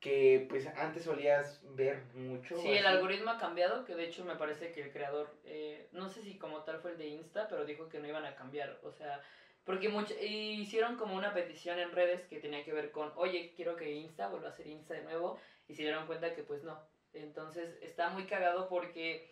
que 0.00 0.46
pues 0.48 0.66
antes 0.76 1.04
solías 1.04 1.60
ver 1.62 2.00
mucho? 2.14 2.56
Sí, 2.56 2.68
el 2.68 2.86
así? 2.86 2.86
algoritmo 2.86 3.30
ha 3.30 3.38
cambiado, 3.38 3.84
que 3.84 3.94
de 3.94 4.04
hecho 4.04 4.24
me 4.24 4.36
parece 4.36 4.72
que 4.72 4.82
el 4.82 4.92
creador, 4.92 5.28
eh, 5.44 5.88
no 5.92 6.08
sé 6.08 6.22
si 6.22 6.38
como 6.38 6.62
tal 6.62 6.78
fue 6.80 6.92
el 6.92 6.98
de 6.98 7.06
Insta, 7.08 7.48
pero 7.48 7.64
dijo 7.64 7.88
que 7.88 7.98
no 7.98 8.06
iban 8.06 8.24
a 8.24 8.34
cambiar, 8.34 8.78
o 8.82 8.90
sea, 8.90 9.20
porque 9.64 9.90
much- 9.90 10.16
hicieron 10.20 10.96
como 10.96 11.14
una 11.16 11.32
petición 11.34 11.78
en 11.78 11.92
redes 11.92 12.24
que 12.26 12.38
tenía 12.40 12.64
que 12.64 12.72
ver 12.72 12.90
con, 12.90 13.12
oye, 13.16 13.52
quiero 13.56 13.76
que 13.76 13.90
Insta 13.92 14.28
vuelva 14.28 14.48
a 14.48 14.52
ser 14.52 14.66
Insta 14.66 14.94
de 14.94 15.02
nuevo, 15.02 15.38
y 15.66 15.74
se 15.74 15.82
dieron 15.82 16.06
cuenta 16.06 16.32
que 16.34 16.42
pues 16.42 16.62
no. 16.62 16.80
Entonces 17.12 17.76
está 17.82 18.08
muy 18.10 18.24
cagado 18.26 18.68
porque 18.68 19.28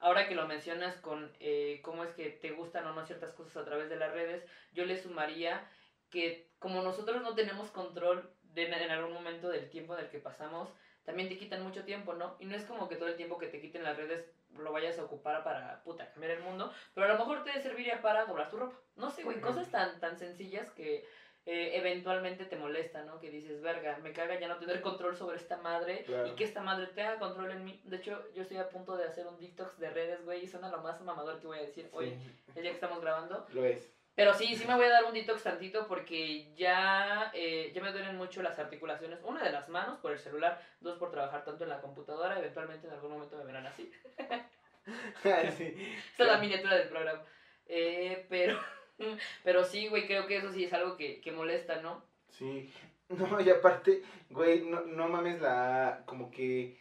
ahora 0.00 0.28
que 0.28 0.34
lo 0.34 0.46
mencionas 0.46 0.96
con 0.96 1.30
eh, 1.40 1.80
cómo 1.82 2.04
es 2.04 2.12
que 2.12 2.30
te 2.30 2.50
gustan 2.50 2.86
o 2.86 2.92
no 2.92 3.04
ciertas 3.04 3.32
cosas 3.32 3.56
a 3.56 3.64
través 3.64 3.88
de 3.88 3.96
las 3.96 4.12
redes, 4.12 4.44
yo 4.72 4.84
le 4.84 4.96
sumaría 4.96 5.66
que 6.10 6.46
como 6.58 6.82
nosotros 6.82 7.22
no 7.22 7.34
tenemos 7.34 7.70
control 7.70 8.28
de, 8.66 8.84
en 8.84 8.90
algún 8.90 9.12
momento 9.12 9.48
del 9.48 9.68
tiempo 9.70 9.94
en 9.96 10.04
el 10.04 10.10
que 10.10 10.18
pasamos, 10.18 10.68
también 11.04 11.28
te 11.28 11.38
quitan 11.38 11.62
mucho 11.62 11.84
tiempo, 11.84 12.14
¿no? 12.14 12.36
Y 12.38 12.44
no 12.46 12.54
es 12.54 12.64
como 12.64 12.88
que 12.88 12.96
todo 12.96 13.08
el 13.08 13.16
tiempo 13.16 13.38
que 13.38 13.46
te 13.46 13.60
quiten 13.60 13.82
las 13.82 13.96
redes 13.96 14.24
lo 14.58 14.72
vayas 14.72 14.98
a 14.98 15.04
ocupar 15.04 15.42
para, 15.44 15.82
puta, 15.84 16.10
cambiar 16.12 16.32
el 16.32 16.42
mundo, 16.42 16.72
pero 16.94 17.06
a 17.06 17.10
lo 17.10 17.18
mejor 17.18 17.44
te 17.44 17.60
serviría 17.62 18.02
para 18.02 18.24
doblar 18.26 18.50
tu 18.50 18.56
ropa. 18.58 18.76
No 18.96 19.10
sé, 19.10 19.22
güey, 19.22 19.40
cosas 19.40 19.70
tan, 19.70 19.98
tan 20.00 20.18
sencillas 20.18 20.70
que 20.72 21.06
eh, 21.46 21.76
eventualmente 21.76 22.44
te 22.44 22.56
molestan, 22.56 23.06
¿no? 23.06 23.20
Que 23.20 23.30
dices, 23.30 23.62
verga, 23.62 23.96
me 24.02 24.12
caga 24.12 24.38
ya 24.38 24.48
no 24.48 24.58
tener 24.58 24.82
control 24.82 25.16
sobre 25.16 25.36
esta 25.38 25.56
madre 25.58 26.04
Claro. 26.04 26.26
y 26.26 26.32
que 26.32 26.44
esta 26.44 26.62
madre 26.62 26.88
tenga 26.88 27.18
control 27.18 27.52
en 27.52 27.64
mí. 27.64 27.80
De 27.84 27.96
hecho, 27.96 28.22
yo 28.34 28.42
estoy 28.42 28.58
a 28.58 28.68
punto 28.68 28.96
de 28.98 29.04
hacer 29.04 29.26
un 29.26 29.38
detox 29.38 29.78
de 29.78 29.88
redes, 29.88 30.22
güey, 30.26 30.44
y 30.44 30.48
suena 30.48 30.68
lo 30.68 30.78
más 30.82 31.00
mamador 31.00 31.40
que 31.40 31.46
voy 31.46 31.58
a 31.58 31.62
decir 31.62 31.88
hoy, 31.92 32.18
el 32.54 32.62
día 32.62 32.70
que 32.72 32.76
estamos 32.76 33.00
grabando. 33.00 33.46
lo 33.54 33.64
es. 33.64 33.90
Pero 34.18 34.34
sí, 34.34 34.56
sí 34.56 34.66
me 34.66 34.74
voy 34.74 34.86
a 34.86 34.90
dar 34.90 35.04
un 35.04 35.14
detox 35.14 35.44
tantito 35.44 35.86
porque 35.86 36.52
ya, 36.56 37.30
eh, 37.32 37.70
ya 37.72 37.80
me 37.80 37.92
duelen 37.92 38.16
mucho 38.16 38.42
las 38.42 38.58
articulaciones. 38.58 39.20
Una 39.22 39.44
de 39.44 39.52
las 39.52 39.68
manos 39.68 40.00
por 40.00 40.10
el 40.10 40.18
celular, 40.18 40.60
dos 40.80 40.98
por 40.98 41.12
trabajar 41.12 41.44
tanto 41.44 41.62
en 41.62 41.70
la 41.70 41.80
computadora. 41.80 42.36
Eventualmente 42.36 42.88
en 42.88 42.94
algún 42.94 43.12
momento 43.12 43.36
me 43.36 43.44
verán 43.44 43.68
así. 43.68 43.88
sí. 45.22 45.94
Esta 46.10 46.24
es 46.24 46.32
la 46.32 46.38
miniatura 46.38 46.78
del 46.78 46.88
programa. 46.88 47.22
Eh, 47.66 48.26
pero, 48.28 48.58
pero 49.44 49.62
sí, 49.62 49.86
güey, 49.86 50.08
creo 50.08 50.26
que 50.26 50.38
eso 50.38 50.50
sí 50.50 50.64
es 50.64 50.72
algo 50.72 50.96
que, 50.96 51.20
que 51.20 51.30
molesta, 51.30 51.80
¿no? 51.80 52.02
Sí, 52.28 52.72
no, 53.10 53.40
y 53.40 53.48
aparte, 53.50 54.02
güey, 54.30 54.62
no, 54.62 54.80
no 54.80 55.08
mames 55.08 55.40
la, 55.40 56.02
como 56.06 56.32
que, 56.32 56.76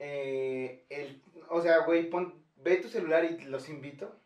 eh, 0.00 0.86
el, 0.88 1.22
o 1.50 1.60
sea, 1.62 1.84
güey, 1.84 2.10
pon, 2.10 2.34
ve 2.56 2.78
tu 2.78 2.88
celular 2.88 3.24
y 3.24 3.44
los 3.44 3.68
invito 3.68 4.19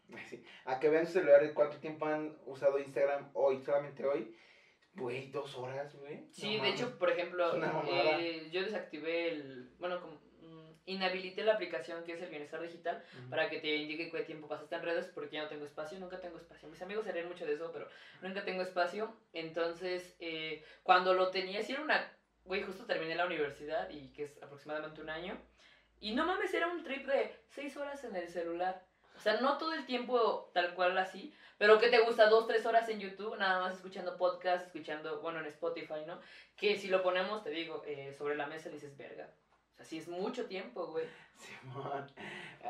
a 0.65 0.81
que 0.81 0.89
vean 0.89 1.07
su 1.07 1.13
celular 1.13 1.43
de 1.43 1.55
cuánto 1.55 1.79
tiempo 1.79 2.07
han 2.07 2.37
usado 2.47 2.79
Instagram 2.79 3.31
hoy, 3.35 3.63
solamente 3.63 4.05
hoy, 4.05 4.37
güey, 4.95 5.31
dos 5.31 5.57
horas, 5.57 5.95
güey. 5.97 6.27
Sí, 6.31 6.57
No 6.57 6.65
de 6.65 6.71
hecho, 6.71 6.99
por 6.99 7.11
ejemplo, 7.11 7.53
eh, 7.89 8.49
yo 8.51 8.63
desactivé 8.63 9.29
el, 9.33 9.71
bueno, 9.79 10.01
como, 10.01 10.15
mm, 10.15 10.75
inhabilité 10.87 11.43
la 11.43 11.55
aplicación 11.55 12.05
que 12.05 12.13
es 12.13 12.23
el 12.23 12.31
bienestar 12.31 12.63
digital 12.63 13.03
para 13.31 13.49
que 13.49 13.61
te 13.61 13.75
indique 13.77 14.11
cuánto 14.11 14.27
tiempo 14.27 14.49
pasaste 14.49 14.75
en 14.75 14.83
redes 14.83 15.07
porque 15.15 15.37
ya 15.37 15.43
no 15.43 15.49
tengo 15.49 15.65
espacio, 15.65 15.99
nunca 15.99 16.21
tengo 16.21 16.39
espacio. 16.39 16.69
Mis 16.69 16.83
amigos 16.83 17.05
se 17.05 17.13
ríen 17.13 17.29
mucho 17.29 17.47
de 17.47 17.55
eso, 17.55 17.71
pero 17.73 17.89
nunca 18.23 18.45
tengo 18.45 18.63
espacio. 18.63 19.17
Entonces, 19.33 20.17
eh, 20.21 20.65
cuando 20.83 21.15
lo 21.15 21.31
tenía, 21.31 21.63
si 21.63 21.73
era 21.73 21.83
una... 21.83 22.17
Güey, 22.45 22.63
justo 22.63 22.85
terminé 22.85 23.15
la 23.15 23.25
universidad 23.25 23.89
y 23.89 24.13
que 24.13 24.25
es 24.25 24.43
aproximadamente 24.43 25.01
un 25.01 25.09
año. 25.09 25.41
Y 25.99 26.15
no 26.15 26.27
mames, 26.27 26.53
era 26.53 26.67
un 26.67 26.85
trip 26.85 27.07
de 27.07 27.35
seis 27.49 27.75
horas 27.79 28.05
en 28.05 28.15
el 28.17 28.29
celular. 28.29 28.85
O 29.15 29.21
sea, 29.21 29.41
no 29.41 29.59
todo 29.59 29.73
el 29.73 29.87
tiempo 29.87 30.51
tal 30.53 30.75
cual 30.75 30.97
así, 30.99 31.35
pero 31.57 31.79
¿qué 31.79 31.89
te 31.89 32.01
gusta? 32.01 32.29
Dos, 32.29 32.47
tres 32.47 32.67
horas 32.67 32.89
en 32.89 33.01
YouTube, 33.01 33.37
nada 33.39 33.61
más 33.61 33.75
escuchando 33.75 34.17
podcast, 34.17 34.67
escuchando, 34.67 35.21
bueno, 35.21 35.41
en 35.41 35.47
Spotify, 35.47 36.05
¿no? 36.07 36.21
Que 36.57 36.77
si 36.77 36.89
lo 36.89 37.03
ponemos, 37.03 37.43
te 37.43 37.51
digo, 37.51 37.83
eh, 37.87 38.13
sobre 38.13 38.37
la 38.37 38.47
mesa 38.47 38.69
dices, 38.69 38.97
verga. 38.97 39.31
O 39.73 39.77
sea, 39.77 39.87
sí 39.87 39.99
es 39.99 40.09
mucho 40.09 40.47
tiempo, 40.47 40.87
güey. 40.89 41.07
Simón. 41.37 42.13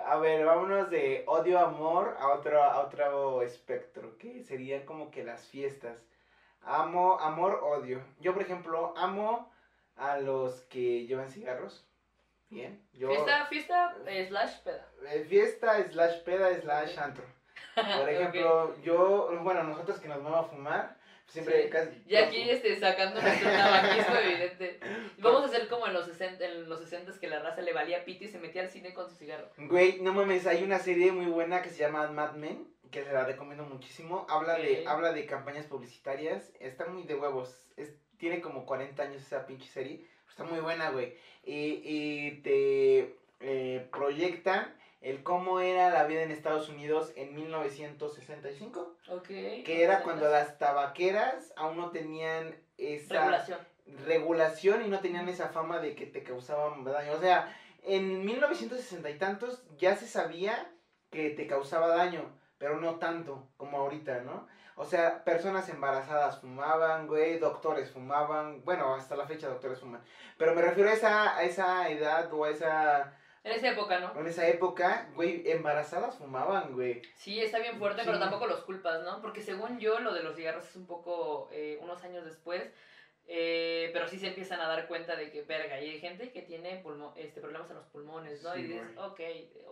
A 0.07 0.17
ver, 0.17 0.45
vámonos 0.45 0.91
de 0.91 1.25
odio 1.27 1.59
amor 1.59 2.17
a 2.19 2.29
otro, 2.29 2.63
a 2.63 2.81
otro 2.81 3.43
espectro, 3.43 4.17
que 4.19 4.43
serían 4.43 4.85
como 4.85 5.11
que 5.11 5.25
las 5.25 5.47
fiestas. 5.47 5.99
Amo, 6.61 7.19
amor, 7.21 7.61
odio. 7.63 8.03
Yo, 8.21 8.33
por 8.33 8.43
ejemplo, 8.43 8.95
amo 8.97 9.51
a 9.97 10.19
los 10.19 10.63
que 10.63 11.07
llevan 11.07 11.31
cigarros. 11.31 11.87
Bien. 12.51 12.81
Yo, 12.93 13.09
Fiesta, 13.09 13.47
fiesta, 13.47 13.97
eh, 14.07 14.27
slash, 14.29 14.59
peda. 14.63 14.89
eh, 15.11 15.25
fiesta 15.29 15.91
slash 15.91 16.23
peda 16.23 16.61
slash 16.61 16.99
antro. 16.99 17.25
Por 17.75 18.09
ejemplo, 18.09 18.81
yo, 18.83 19.31
bueno, 19.43 19.65
nosotros 19.65 19.99
que 20.01 20.09
nos 20.09 20.23
vamos 20.23 20.47
a 20.47 20.49
fumar, 20.51 20.97
siempre 21.27 21.65
Sí. 21.65 21.71
casi... 21.71 22.03
Y 22.07 22.15
aquí 22.17 22.49
este, 22.49 22.79
sacando 22.79 23.21
nuestro 23.21 23.51
tabaquismo 23.51 24.15
evidente. 24.23 24.79
Vamos 25.19 25.43
a 25.43 25.47
hacer 25.47 25.67
como 25.69 25.87
en 25.89 25.95
los 25.95 26.07
60, 26.07 26.45
en 26.45 26.69
los 26.69 26.81
60 26.81 27.19
que 27.19 27.27
la 27.27 27.41
raza 27.41 27.63
le 27.63 27.73
valía 27.73 28.05
pito 28.05 28.25
y 28.25 28.29
se 28.29 28.39
metía 28.39 28.63
al 28.63 28.71
cine 28.71 28.95
con 28.95 29.09
su 29.09 29.17
cigarro. 29.17 29.51
Güey, 29.57 30.01
no 30.03 30.13
mames, 30.13 30.47
hay 30.47 30.63
una 30.63 30.79
serie 30.79 31.11
muy 31.11 31.27
buena 31.27 31.63
que 31.63 31.71
se 31.71 31.79
llama 31.79 32.07
Mad 32.09 32.35
Men, 32.35 32.69
que 32.93 33.03
se 33.03 33.13
la 33.13 33.25
recomiendo 33.25 33.65
muchísimo. 33.65 34.27
Habla, 34.29 34.57
de, 34.59 34.83
Ok. 34.83 34.89
habla 34.89 35.13
de 35.13 35.27
campañas 35.27 35.67
publicitarias, 35.67 36.53
está 36.61 36.87
muy 36.87 37.03
de 37.03 37.17
huevos. 37.17 37.67
Es, 37.77 37.97
tiene 38.19 38.41
como 38.41 38.65
40 38.67 39.03
años 39.03 39.23
esa 39.23 39.47
pinche 39.47 39.67
serie, 39.69 40.07
está 40.35 40.43
muy 40.43 40.59
buena, 40.59 40.91
güey. 40.91 41.14
Y, 41.45 41.81
y 41.85 42.31
te, 42.43 43.17
proyectan 43.93 44.75
el 45.00 45.23
cómo 45.23 45.61
era 45.61 45.91
la 45.91 46.05
vida 46.05 46.23
en 46.23 46.33
Estados 46.33 46.69
Unidos 46.69 47.12
en 47.14 47.35
1965, 47.37 48.97
Ok. 49.11 49.26
que 49.29 49.83
era 49.85 50.03
cuando 50.03 50.29
las 50.29 50.59
tabaqueras 50.59 51.53
aún 51.57 51.76
no 51.76 51.91
tenían 51.91 52.57
esa 52.79 53.14
Regulación. 53.21 53.59
regulación 54.07 54.85
y 54.85 54.88
no 54.88 54.99
tenían 55.00 55.29
esa 55.29 55.50
fama 55.50 55.79
de 55.79 55.95
que 55.95 56.07
te 56.07 56.25
causaban 56.25 56.83
daño. 56.85 57.12
O 57.12 57.21
sea, 57.21 57.57
en 57.83 58.25
1960 58.25 59.09
y 59.11 59.19
tantos 59.19 59.62
ya 59.79 59.95
se 59.95 60.09
sabía 60.09 60.73
que 61.11 61.31
te 61.31 61.47
causaba 61.47 61.88
daño, 61.88 62.23
pero 62.64 62.80
no 62.80 62.94
tanto 62.94 63.47
como 63.59 63.76
ahorita, 63.76 64.21
¿no? 64.21 64.49
O 64.76 64.87
sea, 64.87 65.23
personas 65.23 65.68
embarazadas 65.68 66.40
fumaban, 66.40 67.06
güey, 67.06 67.38
doctores 67.38 67.90
fumaban, 67.90 68.64
bueno, 68.64 68.94
hasta 68.94 69.16
la 69.16 69.26
fecha 69.26 69.49
doctores 69.49 69.78
fuman. 69.80 70.02
Pero 70.38 70.54
me 70.54 70.62
refiero 70.62 70.88
a 70.88 70.94
esa, 70.94 71.37
a 71.37 71.42
esa 71.42 71.90
edad 71.90 72.33
o 72.33 72.42
a 72.47 72.49
esa, 72.50 73.12
En 73.44 73.52
esa 73.52 73.68
época, 73.68 74.00
¿no? 74.00 74.18
en 74.18 74.26
esa 74.26 74.47
época, 74.49 75.11
güey, 75.14 75.42
embarazadas 75.50 76.16
fumaban, 76.16 76.73
güey. 76.73 77.02
Sí, 77.16 77.38
está 77.42 77.59
bien 77.59 77.78
fuerte, 77.78 78.00
Sí. 78.00 78.06
pero 78.06 78.18
tampoco 78.18 78.47
los 78.47 78.62
culpas, 78.62 79.02
¿no? 79.04 79.21
Porque 79.21 79.42
según 79.42 79.78
yo, 79.78 80.00
lo 80.00 80.14
de 80.14 80.23
los 80.23 80.35
cigarros 80.35 80.64
es 80.66 80.75
un 80.76 80.87
poco 80.87 81.50
eh, 81.52 81.78
unos 81.83 82.02
años 82.02 82.25
después. 82.25 82.62
Eh, 83.26 83.90
pero 83.93 84.07
sí 84.07 84.19
se 84.19 84.28
empiezan 84.28 84.61
a 84.61 84.69
dar 84.69 84.87
cuenta 84.87 85.16
de 85.16 85.31
que, 85.31 85.43
verga, 85.43 85.81
y 85.81 85.90
hay 85.90 86.00
gente 86.00 86.31
que 86.31 86.43
tiene 86.43 86.76
pulmo 86.76 87.14
este, 87.16 87.40
problemas 87.40 87.71
en 87.71 87.76
los 87.76 87.87
pulmones, 87.87 88.43
¿no? 88.43 88.52
Sí, 88.52 88.61
y 88.61 88.62
dices, 88.64 88.99
ok, 88.99 89.21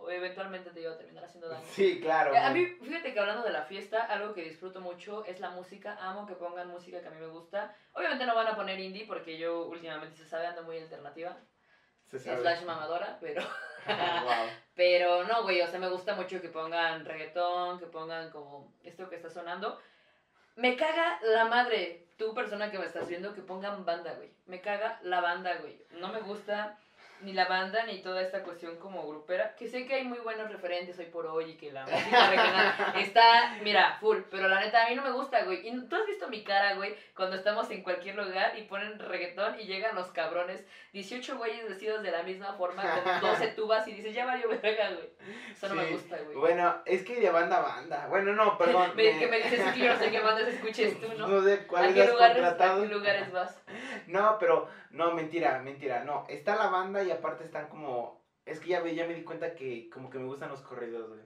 eventualmente 0.09 0.71
te 0.71 0.81
iba 0.81 0.91
a 0.91 0.97
terminar 0.97 1.23
haciendo 1.23 1.49
daño. 1.49 1.65
Sí, 1.69 1.99
claro. 2.01 2.35
A 2.35 2.49
mí, 2.49 2.65
fíjate 2.65 3.13
que 3.13 3.19
hablando 3.19 3.43
de 3.43 3.51
la 3.51 3.63
fiesta, 3.63 4.05
algo 4.05 4.33
que 4.33 4.43
disfruto 4.43 4.81
mucho 4.81 5.23
es 5.25 5.39
la 5.39 5.51
música. 5.51 5.97
Amo 6.01 6.25
que 6.25 6.33
pongan 6.33 6.67
música 6.69 7.01
que 7.01 7.07
a 7.07 7.11
mí 7.11 7.19
me 7.19 7.27
gusta. 7.27 7.75
Obviamente 7.93 8.25
no 8.25 8.33
van 8.33 8.47
a 8.47 8.55
poner 8.55 8.79
indie 8.79 9.05
porque 9.05 9.37
yo 9.37 9.67
últimamente 9.67 10.17
se 10.17 10.25
sabe 10.25 10.47
ando 10.47 10.63
muy 10.63 10.79
alternativa. 10.79 11.37
Se 12.07 12.19
sabe. 12.19 12.41
Slash 12.41 12.63
mamadora, 12.63 13.17
pero... 13.21 13.43
Wow. 13.85 14.47
Pero 14.75 15.25
no, 15.25 15.43
güey, 15.43 15.59
o 15.59 15.67
sea, 15.67 15.77
me 15.77 15.89
gusta 15.89 16.15
mucho 16.15 16.41
que 16.41 16.47
pongan 16.47 17.03
reggaetón, 17.03 17.79
que 17.79 17.85
pongan 17.85 18.31
como 18.31 18.73
esto 18.81 19.09
que 19.09 19.17
está 19.17 19.29
sonando. 19.29 19.77
Me 20.55 20.77
caga 20.77 21.19
la 21.21 21.45
madre, 21.45 22.02
tú 22.17 22.33
persona 22.33 22.71
que 22.71 22.79
me 22.79 22.85
estás 22.85 23.07
viendo, 23.07 23.33
que 23.33 23.41
pongan 23.41 23.85
banda, 23.85 24.13
güey. 24.13 24.31
Me 24.45 24.61
caga 24.61 24.99
la 25.03 25.21
banda, 25.21 25.55
güey. 25.57 25.85
No 25.99 26.09
me 26.09 26.21
gusta 26.21 26.77
ni 27.23 27.33
la 27.33 27.45
banda 27.45 27.83
ni 27.85 28.01
toda 28.01 28.21
esta 28.21 28.43
cuestión 28.43 28.77
como 28.77 29.07
grupera. 29.07 29.55
Que 29.55 29.67
sé 29.67 29.85
que 29.85 29.95
hay 29.95 30.03
muy 30.03 30.19
buenos 30.19 30.51
referentes 30.51 30.97
hoy 30.99 31.05
por 31.05 31.25
hoy 31.25 31.51
y 31.51 31.57
que 31.57 31.71
la 31.71 31.83
música 31.87 32.29
regional 32.29 32.73
está, 32.97 33.57
mira, 33.63 33.97
full. 33.99 34.19
Pero 34.29 34.47
la 34.47 34.59
neta, 34.59 34.85
a 34.85 34.89
mí 34.89 34.95
no 34.95 35.01
me 35.03 35.11
gusta, 35.11 35.43
güey. 35.43 35.67
Y 35.67 35.81
tú 35.87 35.95
has 35.95 36.05
visto 36.05 36.27
mi 36.29 36.43
cara, 36.43 36.75
güey, 36.75 36.95
cuando 37.15 37.35
estamos 37.35 37.69
en 37.71 37.83
cualquier 37.83 38.15
lugar 38.15 38.57
y 38.57 38.63
ponen 38.63 38.99
reggaetón 38.99 39.59
y 39.59 39.63
llegan 39.65 39.95
los 39.95 40.07
cabrones 40.11 40.65
18 40.93 41.37
güeyes 41.37 41.67
vestidos 41.67 42.03
de 42.03 42.11
la 42.11 42.23
misma 42.23 42.53
forma, 42.53 42.83
con 42.83 43.21
12 43.31 43.47
tubas 43.49 43.87
y 43.87 43.93
dices, 43.93 44.13
ya 44.13 44.25
valió 44.25 44.47
verga, 44.49 44.89
güey. 44.91 45.09
Eso 45.51 45.69
no 45.69 45.75
me 45.75 45.85
gusta, 45.85 46.17
güey. 46.17 46.35
Bueno, 46.37 46.75
es 46.85 47.03
que 47.03 47.19
de 47.19 47.29
banda 47.31 47.57
a 47.57 47.61
banda. 47.61 48.07
Bueno, 48.07 48.33
no, 48.33 48.57
perdón. 48.57 48.91
Me- 48.95 49.13
me- 49.13 49.19
que 49.19 49.27
me 49.27 49.37
dices 49.37 49.61
que 49.73 49.79
yo 49.79 49.93
no 49.93 49.99
sé 49.99 50.11
qué 50.11 50.19
bandas 50.19 50.47
escuches 50.47 50.99
tú, 50.99 51.07
¿no? 51.17 51.27
No 51.27 51.41
sé 51.43 51.53
¿A 51.53 51.67
cuáles 51.67 51.93
qué, 51.93 52.05
lugares, 52.11 52.37
¿A 52.37 52.49
contratado. 52.49 52.81
qué 52.81 52.87
lugares 52.89 53.31
vas? 53.31 53.62
No, 54.07 54.37
pero, 54.39 54.67
no, 54.91 55.13
mentira, 55.13 55.59
mentira. 55.59 56.03
No, 56.03 56.25
está 56.29 56.55
la 56.55 56.67
banda 56.67 57.03
y 57.03 57.11
aparte 57.11 57.43
están 57.43 57.67
como. 57.69 58.21
Es 58.45 58.59
que 58.59 58.67
ya, 58.69 58.81
ve- 58.81 58.95
ya 58.95 59.05
me 59.07 59.13
di 59.13 59.23
cuenta 59.23 59.55
que 59.55 59.89
como 59.89 60.09
que 60.09 60.17
me 60.19 60.25
gustan 60.25 60.49
los 60.49 60.61
corridos, 60.61 61.09
güey. 61.09 61.21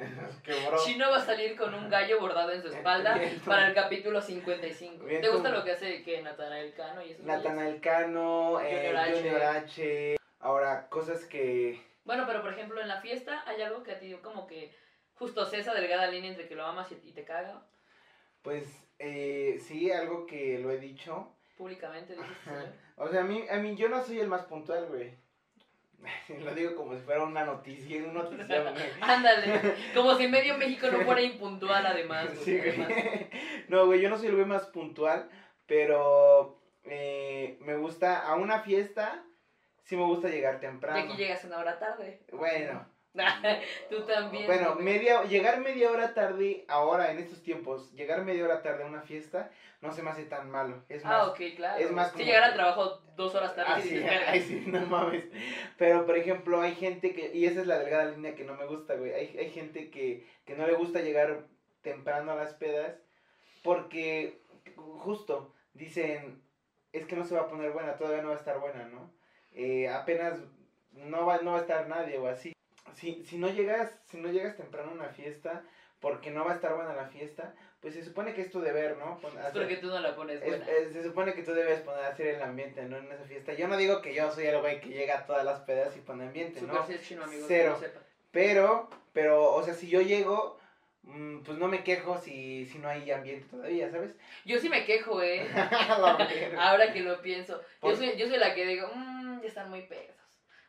bro. 0.70 0.78
Chino 0.84 1.10
va 1.10 1.18
a 1.18 1.24
salir 1.24 1.56
con 1.56 1.74
un 1.74 1.90
gallo 1.90 2.20
bordado 2.20 2.52
en 2.52 2.62
su 2.62 2.68
espalda 2.68 3.14
Bien, 3.18 3.38
para 3.44 3.68
el 3.68 3.74
capítulo 3.74 4.20
55. 4.22 5.04
Bien, 5.04 5.20
¿Te 5.20 5.28
gusta 5.28 5.50
lo 5.50 5.62
que 5.62 5.72
hace 5.72 6.02
que 6.02 6.22
Natanael 6.22 6.72
Cano 6.74 7.02
y 7.02 7.08
güeyes? 7.08 7.22
Natanael 7.24 7.80
Cano, 7.80 8.60
eh, 8.60 8.76
Junior 8.76 8.96
H. 8.96 9.16
Junior 9.16 9.42
H. 9.42 10.16
Ahora, 10.38 10.88
cosas 10.88 11.24
que. 11.26 11.84
Bueno, 12.04 12.24
pero 12.26 12.40
por 12.40 12.52
ejemplo 12.52 12.80
en 12.80 12.88
la 12.88 13.00
fiesta 13.02 13.42
hay 13.46 13.60
algo 13.60 13.82
que 13.82 13.92
a 13.92 13.98
ti 13.98 14.14
como 14.22 14.46
que 14.46 14.74
justo 15.14 15.46
esa 15.52 15.74
delgada 15.74 16.06
línea 16.06 16.30
entre 16.30 16.48
que 16.48 16.54
lo 16.54 16.64
amas 16.64 16.90
y, 16.92 16.94
y 17.08 17.12
te 17.12 17.24
caga 17.24 17.62
Pues, 18.40 18.64
eh, 18.98 19.58
sí, 19.60 19.92
algo 19.92 20.24
que 20.26 20.58
lo 20.58 20.70
he 20.70 20.78
dicho. 20.78 21.36
Públicamente. 21.60 22.14
Dices. 22.14 22.28
O 22.96 23.06
sea, 23.08 23.20
a 23.20 23.24
mí, 23.24 23.44
a 23.50 23.56
mí 23.58 23.76
yo 23.76 23.88
no 23.90 24.02
soy 24.02 24.18
el 24.18 24.28
más 24.28 24.42
puntual, 24.44 24.86
güey. 24.86 25.14
Lo 26.44 26.54
digo 26.54 26.74
como 26.74 26.94
si 26.94 27.02
fuera 27.02 27.22
una 27.22 27.44
noticia, 27.44 28.02
un 28.02 28.14
notición, 28.14 28.72
güey. 28.72 28.86
Ándale, 29.02 29.74
como 29.94 30.14
si 30.14 30.26
medio 30.26 30.56
México 30.56 30.88
no 30.90 31.00
fuera 31.02 31.20
impuntual 31.20 31.84
además. 31.84 32.28
güey, 32.32 32.38
Sí, 32.44 32.56
güey. 32.58 32.70
además. 32.70 33.20
No, 33.68 33.86
güey, 33.86 34.00
yo 34.00 34.08
no 34.08 34.16
soy 34.16 34.28
el 34.28 34.34
güey 34.36 34.46
más 34.46 34.64
puntual, 34.68 35.28
pero 35.66 36.58
eh, 36.84 37.58
me 37.60 37.76
gusta 37.76 38.20
a 38.26 38.34
una 38.36 38.60
fiesta, 38.60 39.22
sí 39.84 39.94
me 39.96 40.04
gusta 40.04 40.28
llegar 40.28 40.56
Y 40.56 40.60
temprano. 40.60 40.98
aquí 41.12 41.16
llegas 41.18 41.44
una 41.44 41.58
hora 41.58 41.78
tarde. 41.78 42.22
Bueno. 42.32 42.86
Tú 43.90 44.02
también. 44.06 44.46
Bueno, 44.46 44.76
media, 44.76 45.24
llegar 45.24 45.60
media 45.60 45.90
hora 45.90 46.14
tarde 46.14 46.64
ahora 46.68 47.10
en 47.10 47.18
estos 47.18 47.42
tiempos, 47.42 47.92
llegar 47.92 48.24
media 48.24 48.44
hora 48.44 48.62
tarde 48.62 48.84
a 48.84 48.86
una 48.86 49.02
fiesta 49.02 49.50
no 49.80 49.92
se 49.92 50.02
me 50.02 50.10
hace 50.10 50.24
tan 50.24 50.50
malo. 50.50 50.84
Es 50.88 51.02
más, 51.04 51.12
Ah, 51.14 51.26
ok, 51.28 51.40
claro. 51.56 51.82
es 51.82 51.90
más 51.90 52.08
Si 52.08 52.12
como- 52.12 52.24
llegar 52.26 52.42
al 52.44 52.54
trabajo 52.54 53.00
dos 53.16 53.34
horas 53.34 53.54
tarde 53.56 54.06
Ah, 54.08 54.22
ay, 54.28 54.40
sí, 54.42 54.64
no 54.66 54.80
mames. 54.86 55.24
Pero, 55.78 56.06
por 56.06 56.16
ejemplo, 56.16 56.60
hay 56.60 56.74
gente 56.74 57.12
que, 57.14 57.34
y 57.34 57.46
esa 57.46 57.60
es 57.62 57.66
la 57.66 57.78
delgada 57.78 58.10
línea 58.12 58.34
que 58.34 58.44
no 58.44 58.54
me 58.54 58.66
gusta, 58.66 58.94
güey. 58.94 59.12
Hay, 59.12 59.36
hay 59.38 59.50
gente 59.50 59.90
que, 59.90 60.26
que 60.44 60.54
no 60.54 60.66
le 60.66 60.74
gusta 60.74 61.00
llegar 61.00 61.46
temprano 61.82 62.32
a 62.32 62.36
las 62.36 62.52
pedas 62.54 62.94
porque, 63.62 64.42
justo, 64.76 65.54
dicen, 65.72 66.42
es 66.92 67.06
que 67.06 67.16
no 67.16 67.24
se 67.24 67.34
va 67.34 67.42
a 67.42 67.48
poner 67.48 67.72
buena, 67.72 67.96
todavía 67.96 68.22
no 68.22 68.28
va 68.28 68.34
a 68.34 68.38
estar 68.38 68.58
buena, 68.60 68.84
¿no? 68.84 69.12
Eh, 69.52 69.88
apenas 69.88 70.38
no 70.92 71.24
va, 71.26 71.38
no 71.38 71.52
va 71.52 71.58
a 71.58 71.62
estar 71.62 71.88
nadie 71.88 72.18
o 72.18 72.26
así. 72.28 72.52
Si, 72.96 73.24
si 73.24 73.38
no 73.38 73.48
llegas, 73.48 73.90
si 74.10 74.16
no 74.18 74.28
llegas 74.30 74.56
temprano 74.56 74.90
a 74.90 74.94
una 74.94 75.08
fiesta, 75.08 75.62
porque 76.00 76.30
no 76.30 76.44
va 76.44 76.52
a 76.52 76.54
estar 76.54 76.74
buena 76.74 76.94
la 76.94 77.06
fiesta, 77.06 77.52
pues 77.80 77.94
se 77.94 78.02
supone 78.04 78.32
que 78.32 78.40
es 78.42 78.50
tu 78.50 78.60
deber, 78.60 78.96
¿no? 78.96 79.18
Pon- 79.18 79.32
Es 79.32 79.44
hacer- 79.44 79.62
porque 79.62 79.76
tú 79.76 79.88
no 79.88 80.00
la 80.00 80.14
pones 80.16 80.40
es- 80.40 80.48
buena. 80.48 80.66
es- 80.66 80.92
se 80.92 81.02
supone 81.04 81.34
que 81.34 81.42
tú 81.42 81.52
debes 81.52 81.80
poner 81.80 82.04
a 82.04 82.08
hacer 82.08 82.26
el 82.36 82.42
ambiente, 82.42 82.82
¿no? 82.84 82.96
En 82.96 83.10
esa 83.12 83.24
fiesta. 83.24 83.52
Yo 83.54 83.68
no 83.68 83.76
digo 83.76 84.00
que 84.00 84.14
yo 84.14 84.30
soy 84.30 84.46
el 84.46 84.60
güey 84.60 84.80
que 84.80 84.88
llega 84.88 85.18
a 85.18 85.26
todas 85.26 85.44
las 85.44 85.60
pedas 85.60 85.94
y 85.96 86.00
pone 86.00 86.24
ambiente, 86.24 86.60
Super 86.60 86.74
¿no? 86.74 86.86
chino, 87.02 87.24
amigos. 87.24 87.44
Cero. 87.48 87.74
que 87.78 87.80
lo 87.82 87.86
sepan. 87.88 88.02
Pero, 88.30 88.88
pero, 89.12 89.52
o 89.52 89.62
sea, 89.62 89.74
si 89.74 89.88
yo 89.88 90.00
llego, 90.00 90.56
mm, 91.02 91.40
pues 91.42 91.58
no 91.58 91.68
me 91.68 91.82
quejo 91.84 92.18
si, 92.18 92.66
si 92.66 92.78
no 92.78 92.88
hay 92.88 93.10
ambiente 93.10 93.46
todavía, 93.50 93.90
¿sabes? 93.90 94.14
Yo 94.44 94.58
sí 94.58 94.68
me 94.70 94.84
quejo, 94.84 95.20
eh. 95.20 95.42
Ahora 96.58 96.92
que 96.92 97.00
lo 97.00 97.20
pienso. 97.20 97.60
Yo 97.82 97.96
soy, 97.96 98.16
yo 98.16 98.26
soy 98.28 98.38
la 98.38 98.54
que 98.54 98.66
digo, 98.66 98.88
mmm, 98.94 99.40
ya 99.42 99.48
están 99.48 99.68
muy 99.70 99.82
pedos. 99.82 100.09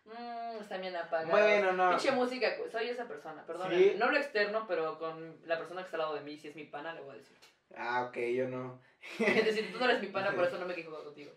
Mmm, 0.05 0.61
están 0.61 0.81
bien 0.81 0.95
apagados. 0.95 1.29
bueno, 1.29 1.73
no. 1.73 1.89
Pinche 1.91 2.11
música, 2.11 2.55
soy 2.71 2.89
esa 2.89 3.07
persona, 3.07 3.45
perdón. 3.45 3.71
Sí. 3.71 3.93
No 3.97 4.09
lo 4.11 4.17
externo, 4.17 4.65
pero 4.67 4.97
con 4.97 5.39
la 5.45 5.57
persona 5.57 5.81
que 5.81 5.85
está 5.85 5.97
al 5.97 6.01
lado 6.03 6.15
de 6.15 6.21
mí, 6.21 6.37
si 6.37 6.47
es 6.47 6.55
mi 6.55 6.65
pana, 6.65 6.93
le 6.93 7.01
voy 7.01 7.15
a 7.15 7.17
decir. 7.17 7.37
Ah, 7.75 8.05
ok, 8.07 8.17
yo 8.35 8.47
no. 8.47 8.81
Es 9.19 9.45
decir, 9.45 9.71
tú 9.71 9.79
no 9.79 9.85
eres 9.85 10.01
mi 10.01 10.07
pana, 10.07 10.31
por 10.31 10.45
eso 10.45 10.57
no 10.57 10.65
me 10.65 10.75
quejo 10.75 11.03
contigo. 11.03 11.31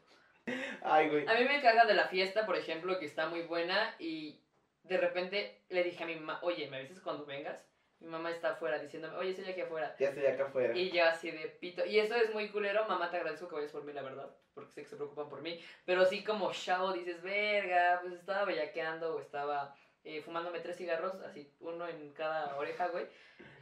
Ay, 0.82 1.08
güey. 1.08 1.26
A 1.26 1.34
mí 1.34 1.44
me 1.44 1.62
caga 1.62 1.86
de 1.86 1.94
la 1.94 2.08
fiesta, 2.08 2.44
por 2.44 2.56
ejemplo, 2.56 2.98
que 2.98 3.06
está 3.06 3.28
muy 3.28 3.42
buena 3.42 3.94
y 3.98 4.40
de 4.82 4.98
repente 4.98 5.62
le 5.70 5.82
dije 5.82 6.02
a 6.02 6.06
mi 6.06 6.16
mamá, 6.16 6.40
oye, 6.42 6.68
¿me 6.68 6.76
avisas 6.78 7.00
cuando 7.00 7.24
vengas? 7.24 7.66
Mi 8.04 8.10
mamá 8.10 8.30
está 8.30 8.50
afuera 8.50 8.78
diciéndome, 8.78 9.16
oye, 9.16 9.30
estoy 9.30 9.46
aquí 9.46 9.62
afuera. 9.62 9.96
Ya 9.98 10.10
estoy 10.10 10.26
acá 10.26 10.44
afuera. 10.44 10.76
Y 10.76 10.90
yo 10.90 11.04
así 11.06 11.30
de 11.30 11.48
pito. 11.48 11.86
Y 11.86 11.98
eso 11.98 12.14
es 12.16 12.34
muy 12.34 12.50
culero, 12.50 12.86
mamá, 12.86 13.10
te 13.10 13.16
agradezco 13.16 13.48
que 13.48 13.54
vayas 13.54 13.72
por 13.72 13.82
mí, 13.82 13.94
la 13.94 14.02
verdad. 14.02 14.28
Porque 14.52 14.72
sé 14.72 14.82
que 14.82 14.88
se 14.88 14.96
preocupan 14.96 15.30
por 15.30 15.40
mí. 15.40 15.58
Pero 15.86 16.04
sí 16.04 16.22
como 16.22 16.52
chavo 16.52 16.92
dices, 16.92 17.22
verga, 17.22 18.00
pues 18.02 18.12
estaba 18.12 18.44
bellaqueando 18.44 19.16
o 19.16 19.20
estaba 19.20 19.74
eh, 20.04 20.20
fumándome 20.20 20.60
tres 20.60 20.76
cigarros, 20.76 21.14
así, 21.22 21.50
uno 21.60 21.88
en 21.88 22.12
cada 22.12 22.54
oreja, 22.58 22.88
güey. 22.88 23.06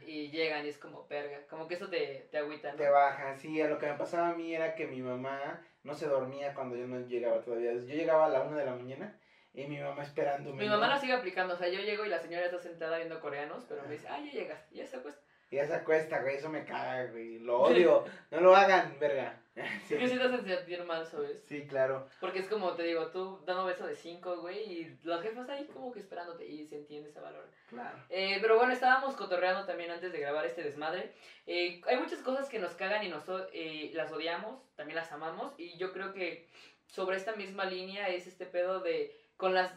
Y 0.05 0.29
llegan 0.29 0.65
y 0.65 0.69
es 0.69 0.77
como, 0.77 1.07
verga. 1.07 1.39
Como 1.49 1.69
que 1.69 1.75
eso 1.75 1.87
te, 1.87 2.27
te 2.29 2.37
agüita, 2.37 2.71
¿no? 2.73 2.77
Te 2.77 2.89
baja, 2.89 3.37
sí, 3.37 3.61
a 3.61 3.69
lo 3.69 3.79
que 3.79 3.85
me 3.85 3.97
pasaba 3.97 4.29
a 4.29 4.35
mí 4.35 4.53
era 4.53 4.75
que 4.75 4.87
mi 4.87 5.01
mamá 5.01 5.65
no 5.83 5.93
se 5.93 6.07
dormía 6.07 6.53
cuando 6.53 6.75
yo 6.75 6.85
no 6.85 6.99
llegaba 7.07 7.41
todavía. 7.41 7.71
Yo 7.71 7.95
llegaba 7.95 8.25
a 8.25 8.29
la 8.29 8.41
una 8.41 8.57
de 8.57 8.65
la 8.65 8.75
mañana 8.75 9.17
y 9.53 9.65
mi 9.67 9.79
mamá 9.79 10.03
esperándome. 10.03 10.63
Mi 10.63 10.69
mamá 10.69 10.87
lo 10.87 10.99
sigue 10.99 11.13
aplicando, 11.13 11.53
o 11.53 11.57
sea, 11.57 11.69
yo 11.69 11.79
llego 11.79 12.05
y 12.05 12.09
la 12.09 12.19
señora 12.19 12.45
está 12.45 12.59
sentada 12.59 12.97
viendo 12.97 13.19
coreanos, 13.19 13.65
pero 13.69 13.83
me 13.83 13.93
dice, 13.93 14.07
ah, 14.09 14.19
ya 14.19 14.31
llegaste, 14.31 14.75
ya 14.75 14.87
se 14.87 14.97
acuesta. 14.97 15.21
Ya 15.53 15.67
se 15.67 15.75
acuesta, 15.75 16.19
güey, 16.23 16.37
eso 16.37 16.49
me 16.49 16.65
caga, 16.65 17.11
güey. 17.11 17.37
Lo 17.37 17.61
odio. 17.61 18.03
no 18.31 18.41
lo 18.41 18.55
hagan, 18.55 18.97
verga. 18.99 19.39
Sí. 19.87 19.95
Que 19.95 20.07
sí 20.07 20.17
te 20.17 20.23
hacen 20.23 20.43
sentir 20.43 20.83
mal, 20.83 21.05
¿sabes? 21.05 21.43
Sí, 21.47 21.67
claro. 21.67 22.07
Porque 22.19 22.39
es 22.39 22.47
como, 22.47 22.73
te 22.73 22.81
digo, 22.81 23.11
tú 23.11 23.39
dando 23.45 23.65
beso 23.65 23.85
de 23.85 23.95
cinco, 23.95 24.37
güey, 24.37 24.63
y 24.63 24.99
los 25.03 25.21
jefes 25.21 25.47
ahí 25.47 25.67
como 25.67 25.91
que 25.91 25.99
esperándote 25.99 26.43
y 26.47 26.65
se 26.65 26.77
entiende 26.77 27.09
ese 27.09 27.19
valor. 27.19 27.47
Claro. 27.69 27.95
Eh, 28.09 28.39
pero 28.41 28.57
bueno, 28.57 28.73
estábamos 28.73 29.15
cotorreando 29.15 29.67
también 29.67 29.91
antes 29.91 30.11
de 30.11 30.19
grabar 30.19 30.43
este 30.47 30.63
desmadre. 30.63 31.13
Eh, 31.45 31.81
hay 31.85 31.97
muchas 31.97 32.19
cosas 32.23 32.49
que 32.49 32.57
nos 32.57 32.73
cagan 32.73 33.03
y 33.03 33.09
nos, 33.09 33.25
eh, 33.53 33.91
las 33.93 34.11
odiamos, 34.11 34.59
también 34.75 34.95
las 34.95 35.11
amamos. 35.11 35.53
Y 35.59 35.77
yo 35.77 35.93
creo 35.93 36.13
que 36.13 36.49
sobre 36.87 37.17
esta 37.17 37.35
misma 37.35 37.65
línea 37.65 38.09
es 38.09 38.25
este 38.25 38.47
pedo 38.47 38.79
de, 38.79 39.15
con 39.37 39.53
las, 39.53 39.73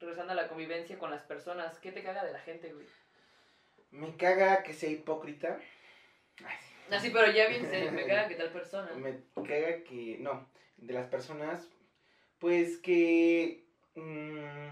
regresando 0.00 0.32
a 0.32 0.36
la 0.36 0.48
convivencia 0.48 0.98
con 0.98 1.10
las 1.10 1.22
personas, 1.22 1.78
¿qué 1.78 1.92
te 1.92 2.02
caga 2.02 2.24
de 2.24 2.32
la 2.32 2.40
gente, 2.40 2.72
güey? 2.72 2.86
Me 3.90 4.16
caga 4.16 4.62
que 4.62 4.74
sea 4.74 4.90
hipócrita. 4.90 5.58
Ay, 6.44 6.56
sí. 6.60 6.94
Así, 6.94 7.10
pero 7.10 7.30
ya 7.30 7.48
bien 7.48 7.68
serio, 7.68 7.92
me 7.92 8.06
caga 8.06 8.28
que 8.28 8.34
tal 8.34 8.50
persona. 8.50 8.90
Me 8.96 9.20
caga 9.34 9.82
que. 9.84 10.16
No, 10.20 10.46
de 10.76 10.94
las 10.94 11.08
personas. 11.08 11.68
Pues 12.38 12.78
que. 12.78 13.64
mm, 13.94 14.68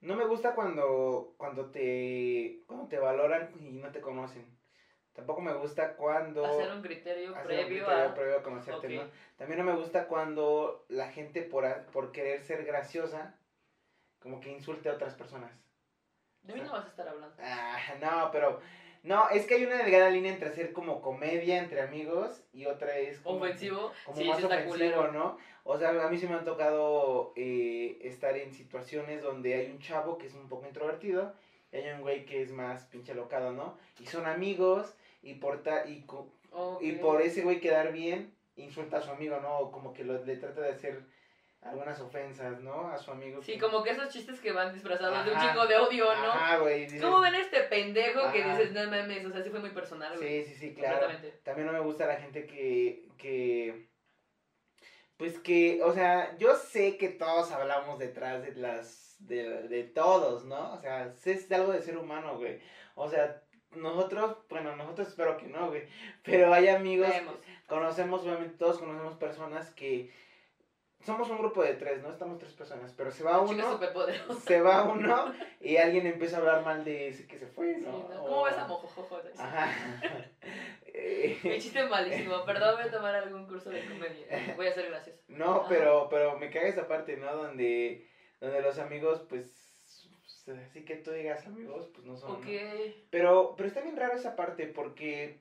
No 0.00 0.14
me 0.16 0.24
gusta 0.24 0.54
cuando, 0.54 1.34
cuando 1.36 1.70
te, 1.70 2.62
cuando 2.66 2.86
te 2.88 2.98
valoran 2.98 3.52
y 3.60 3.72
no 3.72 3.90
te 3.90 4.00
conocen. 4.00 4.55
Tampoco 5.16 5.40
me 5.40 5.54
gusta 5.54 5.96
cuando... 5.96 6.44
Hacer 6.44 6.70
un 6.70 6.82
criterio 6.82 7.30
hacer 7.34 7.40
un 7.40 7.46
previo 7.46 7.66
criterio 7.86 7.90
a... 8.10 8.14
previo 8.14 8.36
a 8.36 8.42
conocerte, 8.42 8.86
Ok. 8.98 9.04
¿no? 9.04 9.10
También 9.36 9.58
no 9.58 9.64
me 9.64 9.74
gusta 9.74 10.06
cuando 10.06 10.84
la 10.88 11.08
gente 11.08 11.40
por, 11.40 11.64
a- 11.64 11.86
por 11.86 12.12
querer 12.12 12.42
ser 12.42 12.64
graciosa, 12.64 13.34
como 14.20 14.40
que 14.40 14.50
insulte 14.50 14.90
a 14.90 14.92
otras 14.92 15.14
personas. 15.14 15.50
De 16.42 16.52
mí 16.52 16.60
no 16.60 16.70
vas 16.70 16.84
a 16.84 16.88
estar 16.88 17.08
hablando. 17.08 17.34
Ah, 17.40 17.78
no, 17.98 18.30
pero... 18.30 18.60
No, 19.02 19.28
es 19.30 19.46
que 19.46 19.54
hay 19.54 19.64
una 19.64 19.76
delgada 19.76 20.10
línea 20.10 20.32
entre 20.32 20.48
hacer 20.48 20.72
como 20.72 21.00
comedia 21.00 21.58
entre 21.58 21.80
amigos 21.80 22.42
y 22.52 22.66
otra 22.66 22.96
es 22.98 23.20
como, 23.20 23.38
Ofensivo, 23.38 23.92
como 24.04 24.18
sí, 24.18 24.24
más 24.24 24.42
ofensivo, 24.42 24.70
culero. 24.72 25.12
¿no? 25.12 25.38
O 25.62 25.78
sea, 25.78 25.90
a 25.90 26.08
mí 26.10 26.18
se 26.18 26.26
me 26.26 26.34
han 26.34 26.44
tocado 26.44 27.32
eh, 27.36 27.98
estar 28.02 28.36
en 28.36 28.52
situaciones 28.52 29.22
donde 29.22 29.54
hay 29.54 29.70
un 29.70 29.78
chavo 29.78 30.18
que 30.18 30.26
es 30.26 30.34
un 30.34 30.48
poco 30.48 30.66
introvertido 30.66 31.32
y 31.76 31.82
hay 31.84 31.94
un 31.94 32.00
güey 32.02 32.24
que 32.24 32.42
es 32.42 32.50
más 32.52 32.84
pinche 32.86 33.14
locado, 33.14 33.52
¿no? 33.52 33.78
Y 34.00 34.06
son 34.06 34.26
amigos 34.26 34.94
y 35.22 35.34
por, 35.34 35.62
ta- 35.62 35.86
y, 35.86 36.04
y 36.80 36.92
por 36.92 37.20
ese 37.22 37.42
güey 37.42 37.60
quedar 37.60 37.92
bien, 37.92 38.32
insulta 38.56 38.98
a 38.98 39.02
su 39.02 39.10
amigo, 39.10 39.38
¿no? 39.40 39.58
O 39.58 39.72
como 39.72 39.92
que 39.92 40.04
lo, 40.04 40.24
le 40.24 40.36
trata 40.36 40.60
de 40.60 40.70
hacer 40.70 41.02
algunas 41.62 42.00
ofensas, 42.00 42.60
¿no? 42.60 42.88
A 42.88 42.96
su 42.98 43.10
amigo. 43.10 43.42
Sí, 43.42 43.54
que- 43.54 43.58
como 43.58 43.82
que 43.82 43.90
esos 43.90 44.08
chistes 44.10 44.38
que 44.40 44.52
van 44.52 44.72
disfrazados 44.72 45.24
de 45.24 45.32
un 45.32 45.40
chingo 45.40 45.66
de 45.66 45.76
odio, 45.76 46.04
¿no? 46.04 46.32
Ajá, 46.32 46.58
güey. 46.58 46.82
dices- 46.86 47.02
¿Cómo 47.02 47.20
ven 47.20 47.34
este 47.34 47.60
pendejo 47.62 48.30
que 48.32 48.44
dices, 48.44 48.72
no 48.72 48.90
mames? 48.90 49.24
O 49.26 49.30
sea, 49.32 49.42
sí 49.42 49.50
fue 49.50 49.58
muy 49.60 49.70
personal, 49.70 50.16
güey. 50.16 50.44
Sí, 50.44 50.50
sí, 50.54 50.60
sí, 50.60 50.74
claro. 50.74 51.08
También 51.42 51.66
no 51.66 51.72
me 51.72 51.80
gusta 51.80 52.06
la 52.06 52.16
gente 52.16 52.46
que, 52.46 53.08
que, 53.18 53.88
pues 55.16 55.38
que, 55.38 55.82
o 55.82 55.92
sea, 55.92 56.36
yo 56.38 56.54
sé 56.56 56.96
que 56.98 57.08
todos 57.08 57.50
hablamos 57.50 57.98
detrás 57.98 58.42
de 58.42 58.54
las, 58.54 59.05
de, 59.18 59.68
de 59.68 59.84
todos, 59.84 60.44
¿no? 60.44 60.72
O 60.74 60.78
sea, 60.80 61.12
es 61.24 61.52
algo 61.52 61.72
de 61.72 61.82
ser 61.82 61.96
humano, 61.98 62.36
güey. 62.38 62.60
O 62.94 63.08
sea, 63.08 63.42
nosotros, 63.74 64.36
bueno, 64.48 64.74
nosotros 64.76 65.08
espero 65.08 65.36
que 65.36 65.46
no, 65.46 65.68
güey. 65.68 65.84
Pero 66.22 66.52
hay 66.52 66.68
amigos, 66.68 67.08
Vemos. 67.08 67.34
conocemos, 67.66 68.22
obviamente 68.22 68.56
todos 68.58 68.78
conocemos 68.78 69.14
personas 69.16 69.70
que, 69.74 70.10
somos 71.04 71.30
un 71.30 71.38
grupo 71.38 71.62
de 71.62 71.74
tres, 71.74 72.02
¿no? 72.02 72.10
Estamos 72.10 72.38
tres 72.38 72.52
personas, 72.54 72.92
pero 72.96 73.12
se 73.12 73.22
va 73.22 73.40
uno, 73.40 73.78
se 74.44 74.60
va 74.60 74.84
uno 74.84 75.32
y 75.60 75.76
alguien 75.76 76.04
empieza 76.06 76.36
a 76.36 76.40
hablar 76.40 76.64
mal 76.64 76.84
de 76.84 77.08
ese 77.08 77.28
que 77.28 77.38
se 77.38 77.46
fue, 77.46 77.76
Sí, 77.76 77.82
¿no? 77.82 78.08
¿no? 78.08 78.24
O- 78.24 78.28
¿Cómo 78.28 78.42
ves 78.44 78.56
a 78.58 78.66
Mojojojo? 78.66 79.20
Ajá. 79.38 79.68
Mi 81.44 81.58
chiste 81.60 81.84
malísimo. 81.84 82.44
Perdón, 82.44 82.76
voy 82.76 82.88
a 82.88 82.90
tomar 82.90 83.14
algún 83.14 83.46
curso 83.46 83.70
de 83.70 83.84
comedia. 83.84 84.54
Voy 84.56 84.66
a 84.66 84.72
ser 84.72 84.88
gracioso. 84.88 85.20
No, 85.28 85.56
Ajá. 85.60 85.68
pero, 85.68 86.08
pero 86.08 86.38
me 86.38 86.50
caga 86.50 86.68
esa 86.68 86.88
parte, 86.88 87.16
¿no? 87.18 87.32
Donde, 87.36 88.08
donde 88.40 88.60
los 88.62 88.78
amigos, 88.78 89.22
pues, 89.28 89.66
pues, 90.44 90.58
así 90.58 90.84
que 90.84 90.96
tú 90.96 91.10
digas 91.10 91.46
amigos, 91.46 91.88
pues 91.92 92.06
no 92.06 92.16
son. 92.16 92.30
¿no? 92.30 92.36
Ok. 92.36 92.46
Pero, 93.10 93.54
pero 93.56 93.68
está 93.68 93.80
bien 93.80 93.96
raro 93.96 94.16
esa 94.16 94.36
parte, 94.36 94.66
porque, 94.66 95.38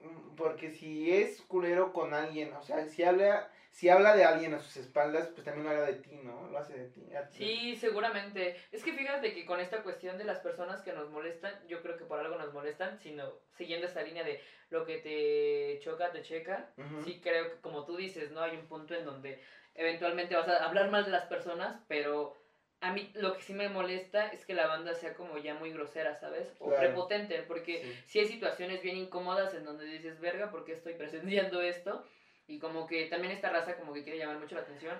mm, 0.00 0.34
porque 0.34 0.70
si 0.70 1.12
es 1.12 1.40
culero 1.42 1.92
con 1.92 2.14
alguien, 2.14 2.52
o 2.52 2.62
sea, 2.62 2.86
si 2.86 3.02
habla, 3.02 3.50
si 3.70 3.88
habla 3.88 4.14
de 4.14 4.24
alguien 4.24 4.52
a 4.52 4.58
sus 4.58 4.76
espaldas, 4.76 5.28
pues 5.28 5.44
también 5.44 5.64
lo 5.64 5.70
habla 5.70 5.86
de 5.86 5.94
ti, 5.94 6.10
¿no? 6.22 6.48
Lo 6.48 6.58
hace 6.58 6.74
de 6.74 6.88
ti. 6.88 7.02
Sí, 7.30 7.76
seguramente. 7.76 8.56
Es 8.70 8.82
que 8.84 8.92
fíjate 8.92 9.32
que 9.32 9.46
con 9.46 9.60
esta 9.60 9.82
cuestión 9.82 10.18
de 10.18 10.24
las 10.24 10.40
personas 10.40 10.82
que 10.82 10.92
nos 10.92 11.08
molestan, 11.08 11.54
yo 11.68 11.80
creo 11.80 11.96
que 11.96 12.04
por 12.04 12.18
algo 12.18 12.36
nos 12.36 12.52
molestan, 12.52 12.98
sino 12.98 13.32
siguiendo 13.56 13.86
esta 13.86 14.02
línea 14.02 14.24
de 14.24 14.40
lo 14.68 14.84
que 14.84 14.98
te 14.98 15.80
choca, 15.82 16.12
te 16.12 16.22
checa. 16.22 16.70
Ujú. 16.76 17.02
Sí 17.04 17.20
creo 17.22 17.50
que 17.50 17.60
como 17.60 17.84
tú 17.86 17.96
dices, 17.96 18.30
¿no? 18.32 18.42
Hay 18.42 18.56
un 18.56 18.66
punto 18.66 18.94
en 18.94 19.06
donde 19.06 19.40
eventualmente 19.74 20.34
vas 20.34 20.48
a 20.48 20.64
hablar 20.64 20.90
mal 20.90 21.04
de 21.04 21.10
las 21.10 21.24
personas, 21.26 21.80
pero 21.88 22.34
a 22.80 22.90
mí 22.90 23.10
lo 23.14 23.32
que 23.32 23.42
sí 23.42 23.52
me 23.52 23.68
molesta 23.68 24.26
es 24.28 24.44
que 24.44 24.54
la 24.54 24.66
banda 24.66 24.94
sea 24.94 25.14
como 25.14 25.38
ya 25.38 25.54
muy 25.54 25.70
grosera, 25.70 26.14
¿sabes? 26.16 26.48
O 26.58 26.66
Claro. 26.66 26.80
prepotente, 26.80 27.42
porque 27.42 27.80
Sí. 27.80 28.02
si 28.06 28.18
hay 28.20 28.26
situaciones 28.26 28.82
bien 28.82 28.96
incómodas 28.96 29.54
en 29.54 29.64
donde 29.64 29.84
dices, 29.84 30.18
verga, 30.20 30.50
¿por 30.50 30.64
qué 30.64 30.72
estoy 30.72 30.94
presenciando 30.94 31.60
esto? 31.62 32.02
Y 32.48 32.58
como 32.58 32.86
que 32.86 33.06
también 33.06 33.32
esta 33.32 33.48
raza 33.50 33.76
como 33.76 33.92
que 33.92 34.02
quiere 34.02 34.18
llamar 34.18 34.38
mucho 34.38 34.56
la 34.56 34.62
atención. 34.62 34.98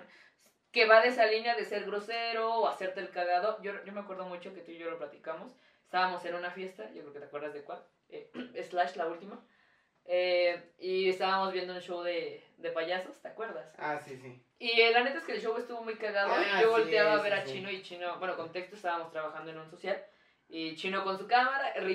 Que 0.71 0.85
va 0.85 1.01
de 1.01 1.09
esa 1.09 1.25
línea 1.25 1.55
de 1.55 1.65
ser 1.65 1.83
grosero 1.83 2.51
o 2.51 2.67
hacerte 2.67 2.99
el 2.99 3.11
cagado. 3.11 3.61
Yo, 3.61 3.73
yo 3.83 3.93
me 3.93 3.99
acuerdo 3.99 4.25
mucho 4.25 4.53
que 4.53 4.61
tú 4.61 4.71
y 4.71 4.77
yo 4.77 4.89
lo 4.89 4.97
platicamos. 4.97 5.51
Estábamos 5.83 6.25
en 6.25 6.33
una 6.33 6.49
fiesta, 6.51 6.87
yo 6.93 7.01
creo 7.01 7.13
que 7.13 7.19
te 7.19 7.25
acuerdas 7.25 7.53
de 7.53 7.61
cuál. 7.61 7.83
eh, 8.09 8.27
Slash, 8.63 8.95
la 8.95 9.07
última. 9.07 9.39
Eh, 10.05 10.73
y 10.79 11.09
estábamos 11.09 11.53
viendo 11.53 11.73
un 11.73 11.81
show 11.81 12.01
de, 12.03 12.43
de 12.57 12.71
payasos, 12.71 13.21
¿te 13.21 13.27
acuerdas? 13.29 13.73
Ah, 13.77 13.99
sí, 13.99 14.17
sí. 14.17 14.41
Y 14.59 14.81
eh, 14.81 14.91
la 14.91 15.03
neta 15.03 15.17
es 15.17 15.23
que 15.25 15.33
el 15.33 15.41
show 15.41 15.57
estuvo 15.57 15.81
muy 15.81 15.95
cagado. 15.95 16.33
Ah, 16.33 16.61
yo 16.61 16.67
sí, 16.75 16.81
volteaba 16.81 17.13
a 17.13 17.17
sí, 17.17 17.23
ver 17.23 17.33
a 17.33 17.45
sí. 17.45 17.53
Chino 17.53 17.69
y 17.69 17.81
Chino, 17.81 18.17
bueno, 18.19 18.35
contexto, 18.35 18.75
estábamos 18.75 19.11
trabajando 19.11 19.51
en 19.51 19.59
un 19.59 19.69
social. 19.69 20.01
Y 20.49 20.75
Chino 20.75 21.03
con 21.03 21.17
su 21.17 21.27
cámara, 21.27 21.73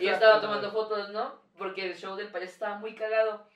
y 0.00 0.04
yo 0.04 0.12
estaba 0.12 0.40
tomando 0.40 0.70
fotos, 0.70 1.10
¿no? 1.10 1.40
Porque 1.58 1.84
el 1.86 1.96
show 1.96 2.16
del 2.16 2.28
payaso 2.28 2.52
estaba 2.52 2.78
muy 2.78 2.94
cagado. 2.94 3.46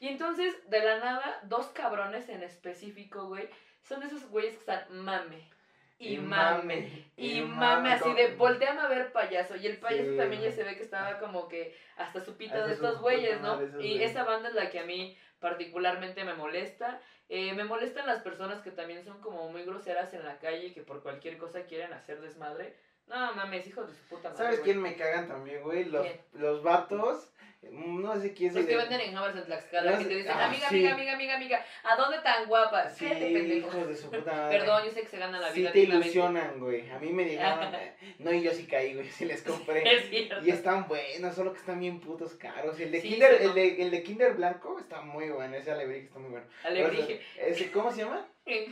Y 0.00 0.08
entonces, 0.08 0.54
de 0.68 0.82
la 0.82 0.98
nada, 0.98 1.40
dos 1.44 1.66
cabrones 1.68 2.28
en 2.28 2.42
específico, 2.42 3.26
güey, 3.28 3.48
son 3.82 4.00
de 4.00 4.06
esos 4.06 4.28
güeyes 4.28 4.54
que 4.54 4.60
están 4.60 4.84
mame. 4.90 5.48
Y, 5.98 6.18
mame. 6.18 7.06
Y 7.16 7.40
mame, 7.40 7.92
así 7.94 8.12
de 8.12 8.34
volteame 8.34 8.80
a 8.80 8.88
ver 8.88 9.12
payaso. 9.12 9.56
Y 9.56 9.66
el 9.66 9.78
payaso 9.78 10.10
Sí. 10.10 10.16
también 10.16 10.42
ya 10.42 10.52
se 10.52 10.62
ve 10.62 10.76
que 10.76 10.82
estaba 10.82 11.18
como 11.18 11.48
que 11.48 11.74
hasta 11.96 12.20
su 12.20 12.36
pito 12.36 12.54
Hasta 12.54 12.66
de 12.66 12.74
estos 12.74 13.00
güeyes, 13.00 13.40
¿no? 13.40 13.58
Y 13.80 14.02
esa 14.02 14.24
banda 14.24 14.48
es 14.50 14.54
la 14.54 14.70
que 14.70 14.80
a 14.80 14.84
mí 14.84 15.16
particularmente 15.38 16.24
me 16.24 16.34
molesta. 16.34 17.00
Eh, 17.28 17.54
me 17.54 17.64
molestan 17.64 18.06
las 18.06 18.20
personas 18.20 18.60
que 18.62 18.70
también 18.70 19.04
son 19.04 19.20
como 19.20 19.48
muy 19.50 19.64
groseras 19.64 20.12
en 20.14 20.24
la 20.24 20.38
calle 20.38 20.66
y 20.66 20.72
que 20.72 20.82
por 20.82 21.02
cualquier 21.02 21.38
cosa 21.38 21.64
quieren 21.64 21.92
hacer 21.92 22.20
desmadre. 22.20 22.76
No 23.06 23.34
mames, 23.34 23.66
hijos 23.66 23.88
de 23.88 23.94
su 23.94 24.02
puta 24.08 24.28
madre. 24.30 24.36
¿Sabes 24.44 24.58
güey. 24.60 24.64
quién 24.64 24.82
me 24.82 24.96
cagan 24.96 25.28
también, 25.28 25.62
güey? 25.62 25.84
Los, 25.84 26.02
¿Quién? 26.02 26.20
los 26.34 26.62
vatos. 26.62 27.32
No 27.62 28.20
sé 28.20 28.32
quién 28.32 28.54
Los 28.54 28.62
soy 28.62 28.66
que 28.66 28.76
de- 28.76 28.82
venden 28.82 29.00
en 29.00 29.16
Hammers 29.16 29.36
en 29.38 29.44
Tlaxcala, 29.44 29.90
Los- 29.90 29.98
que 30.00 30.04
te 30.06 30.14
dicen, 30.16 30.32
ah, 30.32 30.46
amiga, 30.46 30.68
sí. 30.68 30.74
amiga, 30.76 30.94
amiga, 30.94 31.12
amiga, 31.14 31.34
amiga, 31.36 31.64
¿a 31.82 31.96
dónde 31.96 32.18
tan 32.18 32.46
guapa? 32.46 32.88
Sí, 32.90 33.06
hijos 33.06 33.88
de 33.88 33.96
su 33.96 34.10
puta 34.10 34.32
madre. 34.32 34.58
Perdón, 34.58 34.84
yo 34.84 34.90
sé 34.92 35.00
que 35.02 35.08
se 35.08 35.18
ganan 35.18 35.40
la 35.40 35.50
Sí 35.50 35.60
vida 35.60 35.72
te 35.72 35.78
dignamente. 35.80 36.08
ilusionan, 36.08 36.60
güey. 36.60 36.88
A 36.90 36.98
mí 36.98 37.12
me 37.12 37.24
llegaron. 37.24 37.72
no, 38.20 38.32
y 38.32 38.42
yo 38.42 38.52
sí 38.52 38.66
caí, 38.66 38.94
güey. 38.94 39.08
Sí 39.08 39.24
les 39.24 39.42
compré. 39.42 39.82
Es 39.96 40.08
cierto. 40.10 40.36
Y 40.46 40.50
están 40.50 40.86
buenos, 40.86 41.34
solo 41.34 41.52
que 41.52 41.58
están 41.58 41.80
bien 41.80 42.00
putos 42.00 42.34
caros. 42.34 42.78
El 42.78 42.92
de, 42.92 43.00
Sí, 43.00 43.08
Kinder, 43.10 43.36
sí, 43.38 43.44
no. 43.44 43.48
el, 43.50 43.54
de, 43.54 43.82
el 43.82 43.90
de 43.90 44.02
Kinder 44.02 44.34
Blanco 44.34 44.78
está 44.78 45.00
muy 45.00 45.28
bueno. 45.30 45.56
Ese 45.56 45.72
alebrije 45.72 46.06
está 46.06 46.18
muy 46.20 46.30
bueno. 46.30 46.46
Alebrije. 46.64 47.20
Ese, 47.38 47.70
¿Cómo 47.72 47.90
se 47.90 48.02
llama? 48.02 48.26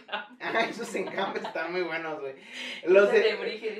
Ah, 0.09 0.67
esos 0.69 0.95
encames 0.95 1.43
están 1.43 1.73
muy 1.73 1.83
buenos, 1.83 2.21
güey. 2.21 2.35
Los 2.85 3.11
de, 3.11 3.31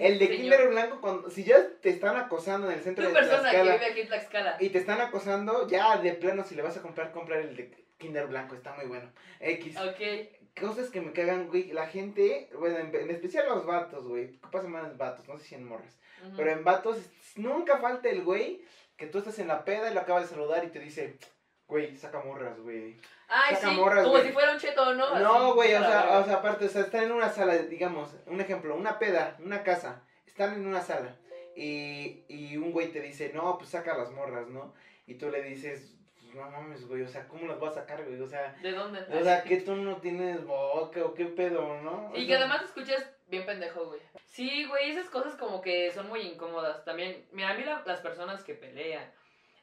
el 0.01 0.19
de. 0.19 0.29
Kinder 0.29 0.69
Blanco, 0.69 1.01
cuando, 1.01 1.31
si 1.31 1.45
ya 1.45 1.69
te 1.81 1.91
están 1.91 2.17
acosando 2.17 2.69
en 2.69 2.79
el 2.79 2.83
centro 2.83 3.07
de 3.07 3.13
persona 3.13 3.51
que 3.51 3.57
Tlaxcala 3.57 3.73
vive 3.75 3.87
aquí 3.87 4.01
en 4.01 4.07
Tlaxcala. 4.09 4.57
y 4.59 4.69
te 4.71 4.79
están 4.79 5.01
acosando, 5.01 5.69
ya 5.69 5.97
de 5.99 6.13
plano, 6.15 6.43
si 6.43 6.57
le 6.57 6.63
vas 6.63 6.77
a 6.77 6.83
comprar, 6.83 7.13
comprar 7.13 7.41
el 7.41 7.55
de 7.55 7.71
Kinder 7.99 8.27
Blanco. 8.27 8.57
Está 8.57 8.75
muy 8.75 8.87
bueno. 8.87 9.11
X. 9.39 9.77
Ok. 9.77 10.61
Cosas 10.61 10.91
que 10.91 11.01
me 11.01 11.13
cagan, 11.13 11.49
güey. 11.49 11.73
La 11.73 11.87
gente, 11.87 12.49
bueno, 12.59 12.79
en, 12.79 12.95
en 12.95 13.11
especial 13.11 13.47
los 13.49 13.65
vatos, 13.65 14.07
güey. 14.07 14.33
¿Qué 14.33 14.49
pasa 14.51 14.67
más 14.69 14.91
en 14.91 14.99
vatos? 14.99 15.29
No 15.29 15.39
sé 15.39 15.45
si 15.45 15.55
en 15.55 15.65
morras. 15.67 15.99
Pero 16.37 16.51
en 16.51 16.65
vatos 16.65 16.99
nunca 17.37 17.79
falta 17.79 18.09
el 18.09 18.23
güey 18.23 18.63
que 18.97 19.07
tú 19.07 19.19
estás 19.19 19.39
en 19.39 19.49
la 19.49 19.65
peda 19.65 19.91
y 19.91 19.95
lo 19.95 20.01
acabas 20.01 20.23
de 20.23 20.35
saludar 20.35 20.65
y 20.65 20.69
te 20.69 20.79
dice, 20.79 21.19
güey, 21.67 21.97
saca 21.97 22.21
morras, 22.21 22.59
güey. 22.61 22.97
Ay, 23.29 23.55
saca 23.57 23.71
sí, 23.71 23.77
morras, 23.77 24.03
como 24.05 24.11
güey. 24.13 24.27
si 24.27 24.33
fuera 24.33 24.53
un 24.53 24.59
cheto, 24.59 24.95
¿no? 24.95 25.19
No, 25.19 25.55
güey, 25.55 25.75
o 25.75 25.81
sea, 25.81 26.19
o 26.21 26.25
sea, 26.25 26.35
aparte, 26.37 26.67
o 26.67 26.69
sea, 26.69 26.83
están 26.83 27.05
en 27.05 27.13
una 27.13 27.29
sala, 27.31 27.57
digamos, 27.57 28.11
un 28.27 28.41
ejemplo, 28.41 28.75
una 28.77 28.99
peda, 28.99 29.37
una 29.41 29.63
casa, 29.63 30.03
están 30.27 30.55
en 30.55 30.67
una 30.67 30.81
sala 30.83 31.17
y, 31.57 32.25
y 32.29 32.57
un 32.57 32.73
güey 32.73 32.89
te 32.89 33.01
dice, 33.01 33.33
no, 33.35 33.57
pues 33.59 33.71
saca 33.71 33.97
las 33.97 34.11
morras, 34.11 34.49
¿no? 34.49 34.75
Y 35.07 35.15
tú 35.15 35.31
le 35.31 35.43
dices, 35.43 35.95
no 36.35 36.51
mames, 36.51 36.87
güey, 36.89 37.03
o 37.03 37.09
sea, 37.09 37.29
¿cómo 37.29 37.47
las 37.47 37.61
vas 37.61 37.77
a 37.77 37.81
sacar, 37.81 38.05
güey? 38.05 38.21
O 38.21 38.27
sea, 38.29 38.55
¿De 38.63 38.73
dónde? 38.73 39.01
o 39.01 39.23
sea, 39.23 39.43
que 39.45 39.59
tú 39.59 39.75
no 39.77 39.97
tienes 39.99 40.45
boca 40.45 41.05
o 41.05 41.15
qué 41.15 41.27
pedo, 41.27 41.81
¿no? 41.83 42.11
O 42.11 42.17
Y 42.17 42.27
que 42.27 42.35
además 42.37 42.61
te 42.61 42.65
escuchas 42.67 43.09
bien 43.29 43.47
pendejo, 43.47 43.87
güey. 43.87 44.01
Sí, 44.27 44.65
güey, 44.67 44.91
esas 44.91 45.09
cosas 45.09 45.37
como 45.37 45.61
que 45.63 45.93
son 45.93 46.09
muy 46.09 46.21
incómodas. 46.23 46.85
También, 46.85 47.25
mira, 47.33 47.51
a 47.51 47.55
mí 47.55 47.63
la- 47.65 47.83
las 47.87 48.01
personas 48.01 48.43
que 48.43 48.55
pelean, 48.55 49.09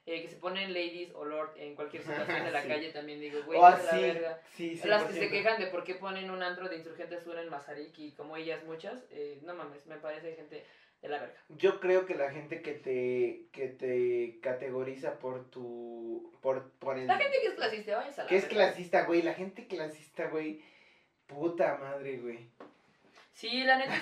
eh, 0.06 0.22
que 0.22 0.30
se 0.30 0.36
ponen 0.38 0.74
ladies 0.74 1.12
o 1.14 1.26
lord 1.26 1.52
en 1.58 1.76
cualquier 1.76 2.02
situación 2.04 2.44
de 2.44 2.52
la 2.52 2.62
Sí. 2.64 2.68
calle, 2.68 2.92
también 2.92 3.20
digo, 3.20 3.42
güey, 3.44 3.60
O 3.60 3.70
hija 3.70 3.78
de 3.78 3.84
la 3.86 4.14
verga. 4.14 4.42
sí, 4.56 4.76
sí. 4.78 4.88
Las 4.88 5.04
que 5.04 5.14
se 5.14 5.30
quejan 5.30 5.60
de 5.60 5.68
por 5.68 5.84
qué 5.84 5.96
ponen 5.96 6.32
un 6.32 6.42
antro 6.42 6.68
de 6.70 6.78
Insurgentes 6.78 7.24
Sur 7.24 7.38
en 7.38 7.50
Mazarik 7.50 7.98
y 8.00 8.12
como 8.14 8.36
ellas 8.38 8.64
muchas, 8.64 9.06
eh, 9.12 9.40
no 9.44 9.54
mames, 9.54 9.86
me 9.86 9.98
parece 9.98 10.36
gente 10.36 10.66
de 11.02 11.08
la 11.10 11.20
verga. 11.20 11.36
Yo 11.50 11.80
creo 11.80 12.06
que 12.06 12.16
la 12.16 12.32
gente 12.32 12.62
que 12.62 12.74
te, 12.74 13.44
que 13.52 13.68
te 13.68 14.40
categoriza 14.42 15.20
por 15.20 15.50
tu, 15.50 16.32
por, 16.42 16.72
por 16.74 16.98
el... 16.98 17.08
La 17.08 17.18
gente 17.18 17.38
que 17.42 17.48
es 17.48 17.54
clasista, 17.56 17.98
vayas 17.98 18.20
a 18.20 18.24
la 18.24 18.30
que 18.30 18.36
es 18.38 18.46
clasista, 18.46 19.06
güey, 19.06 19.22
la 19.22 19.34
gente 19.34 19.68
clasista, 19.68 20.28
güey, 20.28 20.62
puta 21.28 21.78
madre, 21.78 22.18
güey. 22.18 22.48
Sí, 23.34 23.64
la 23.64 23.78
neta 23.78 23.96
es 23.96 24.02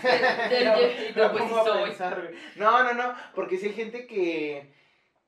que... 0.50 1.14
No, 1.16 1.32
pues 1.32 1.44
sí 1.44 1.50
soy. 1.64 1.84
pensar. 1.84 2.32
No, 2.56 2.84
no, 2.84 2.94
no, 2.94 3.16
porque 3.36 3.58
si 3.58 3.68
hay 3.68 3.74
gente 3.74 4.06
que, 4.08 4.68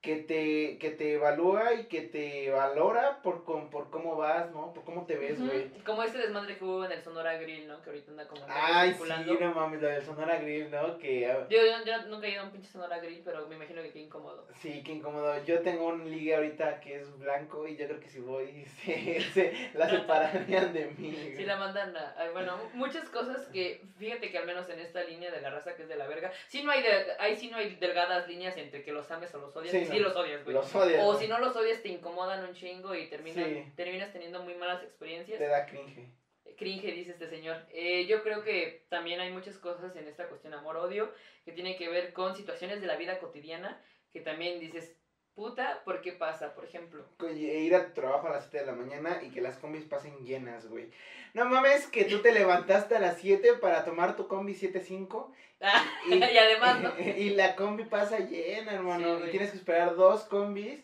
que 0.02 0.16
te, 0.18 0.80
que 0.80 0.90
te 0.90 1.14
evalúa 1.14 1.74
y 1.76 1.86
que 1.86 2.02
te 2.02 2.50
valora 2.50 3.22
por, 3.22 3.44
con- 3.44 3.70
por 3.70 3.92
cómo 3.92 4.16
vas, 4.16 4.50
¿no? 4.52 4.74
Por 4.74 4.84
cómo 4.84 5.06
te 5.06 5.16
ves, 5.16 5.40
güey. 5.40 5.70
Como 5.86 6.02
este 6.02 6.18
desmadre 6.18 6.58
que 6.58 6.64
hubo 6.64 6.84
en 6.86 6.92
el 6.92 7.04
Sonora 7.04 7.36
Grill, 7.38 7.68
¿no? 7.68 7.80
Que 7.84 7.92
ahorita 7.92 8.10
anda 8.10 8.28
como 8.28 8.42
Ay, 8.50 8.94
sí, 8.96 9.38
no 9.40 9.54
mames, 9.54 9.80
lo 9.80 9.88
del 9.88 10.02
Sonora 10.04 10.38
Grill, 10.38 10.72
¿no? 10.72 10.98
Que, 10.98 11.28
ah, 11.30 11.46
Yo, 11.50 11.60
yo, 11.64 11.86
yo 11.86 12.02
nunca 12.08 12.26
he 12.26 12.32
ido 12.32 12.42
a 12.42 12.46
un 12.46 12.52
pinche 12.52 12.68
Sonora 12.70 12.98
Grill, 12.98 13.22
pero 13.24 13.46
me 13.48 13.56
imagino 13.58 13.84
que 13.84 13.92
qué 13.92 14.00
incómodo. 14.00 14.48
sí, 14.60 14.82
qué 14.84 14.94
incómodo. 14.94 15.44
Yo 15.44 15.60
tengo 15.62 15.86
un 15.86 16.10
ligue 16.10 16.34
ahorita 16.34 16.80
que 16.80 16.96
es 16.96 17.20
blanco 17.20 17.68
y 17.68 17.78
yo 17.78 17.86
creo 17.86 18.00
que 18.00 18.10
si 18.10 18.20
voy, 18.22 18.66
se, 18.84 19.22
se 19.22 19.70
la 19.76 19.88
separarían 19.88 20.74
de 20.74 20.88
mí. 20.98 21.12
Sí 21.16 21.32
güey. 21.34 21.46
la 21.46 21.58
mandan 21.58 21.96
a, 21.96 22.10
a- 22.18 22.32
bueno, 22.32 22.58
muchas 22.74 23.08
cosas 23.10 23.46
que, 23.54 23.84
fíjate 24.00 24.32
que 24.32 24.38
al 24.40 24.48
menos 24.48 24.68
en 24.70 24.80
esta 24.80 25.04
línea 25.04 25.30
de 25.30 25.42
la 25.42 25.52
raza 25.52 25.76
que 25.76 25.84
es 25.84 25.88
de 25.90 25.96
la 25.96 26.08
verga, 26.08 26.32
sí 26.48 26.64
no 26.64 26.72
hay, 26.72 26.82
de, 26.82 26.90
ahí 27.20 27.36
sí 27.36 27.50
no 27.52 27.58
hay 27.58 27.76
delgadas 27.76 28.28
líneas 28.28 28.58
entre 28.58 28.82
que 28.82 28.92
los 28.92 29.10
ames 29.12 29.32
o 29.36 29.38
los 29.38 29.56
odias, 29.56 29.72
Sí, 29.72 29.91
sí, 29.92 30.00
los 30.00 30.16
odias, 30.16 30.44
güey. 30.44 30.54
Los 30.56 30.76
odias. 30.76 31.04
O 31.06 31.16
si 31.18 31.28
no 31.28 31.40
los 31.40 31.56
odias 31.56 31.82
te 31.82 31.90
incomodan 31.90 32.44
un 32.44 32.54
chingo 32.54 32.96
y 32.96 33.08
terminan, 33.10 33.46
Sí. 33.46 33.72
terminas 33.76 34.12
teniendo 34.12 34.42
muy 34.44 34.56
malas 34.56 34.84
experiencias. 34.84 35.38
Te 35.40 35.48
da 35.48 35.66
cringe. 35.66 36.08
Cringe, 36.58 36.92
dice 36.94 37.12
este 37.12 37.28
señor. 37.28 37.58
Eh, 37.72 38.06
yo 38.06 38.22
creo 38.24 38.44
que 38.44 38.86
también 38.90 39.20
hay 39.20 39.32
muchas 39.32 39.58
cosas 39.58 39.96
en 39.96 40.08
esta 40.08 40.28
cuestión 40.28 40.54
amor-odio 40.54 41.12
que 41.44 41.54
tiene 41.54 41.76
que 41.76 41.90
ver 41.90 42.14
con 42.14 42.36
situaciones 42.36 42.82
de 42.82 42.88
la 42.88 42.98
vida 42.98 43.20
cotidiana 43.20 43.82
que 44.12 44.20
también 44.22 44.60
dices, 44.60 44.96
puta, 45.36 45.82
¿por 45.84 46.02
qué 46.02 46.12
pasa? 46.12 46.54
Por 46.54 46.66
ejemplo. 46.66 47.04
Oye, 47.20 47.60
ir 47.60 47.76
a 47.76 47.88
tu 47.88 47.94
trabajo 47.94 48.28
a 48.28 48.32
las 48.32 48.44
7 48.44 48.60
de 48.60 48.66
la 48.66 48.78
mañana 48.78 49.22
y 49.24 49.32
que 49.32 49.42
las 49.42 49.58
combis 49.58 49.86
pasen 49.86 50.18
llenas, 50.26 50.68
güey. 50.68 50.90
No 51.34 51.46
mames 51.46 51.88
que 51.88 52.06
tú 52.06 52.20
te 52.20 52.32
levantaste 52.32 52.96
a 52.96 53.00
las 53.00 53.18
7 53.18 53.54
para 53.54 53.86
tomar 53.86 54.16
tu 54.16 54.28
combi 54.28 54.54
75 54.54 55.32
y, 56.10 56.24
además, 56.38 56.82
¿no? 56.82 57.00
y 57.00 57.32
la 57.32 57.56
combi 57.56 57.86
pasa 57.86 58.20
llena, 58.20 58.74
hermano. 58.74 59.20
Sí, 59.20 59.24
y 59.28 59.32
tienes 59.32 59.52
que 59.52 59.58
esperar 59.58 59.96
dos 59.96 60.24
combis 60.24 60.82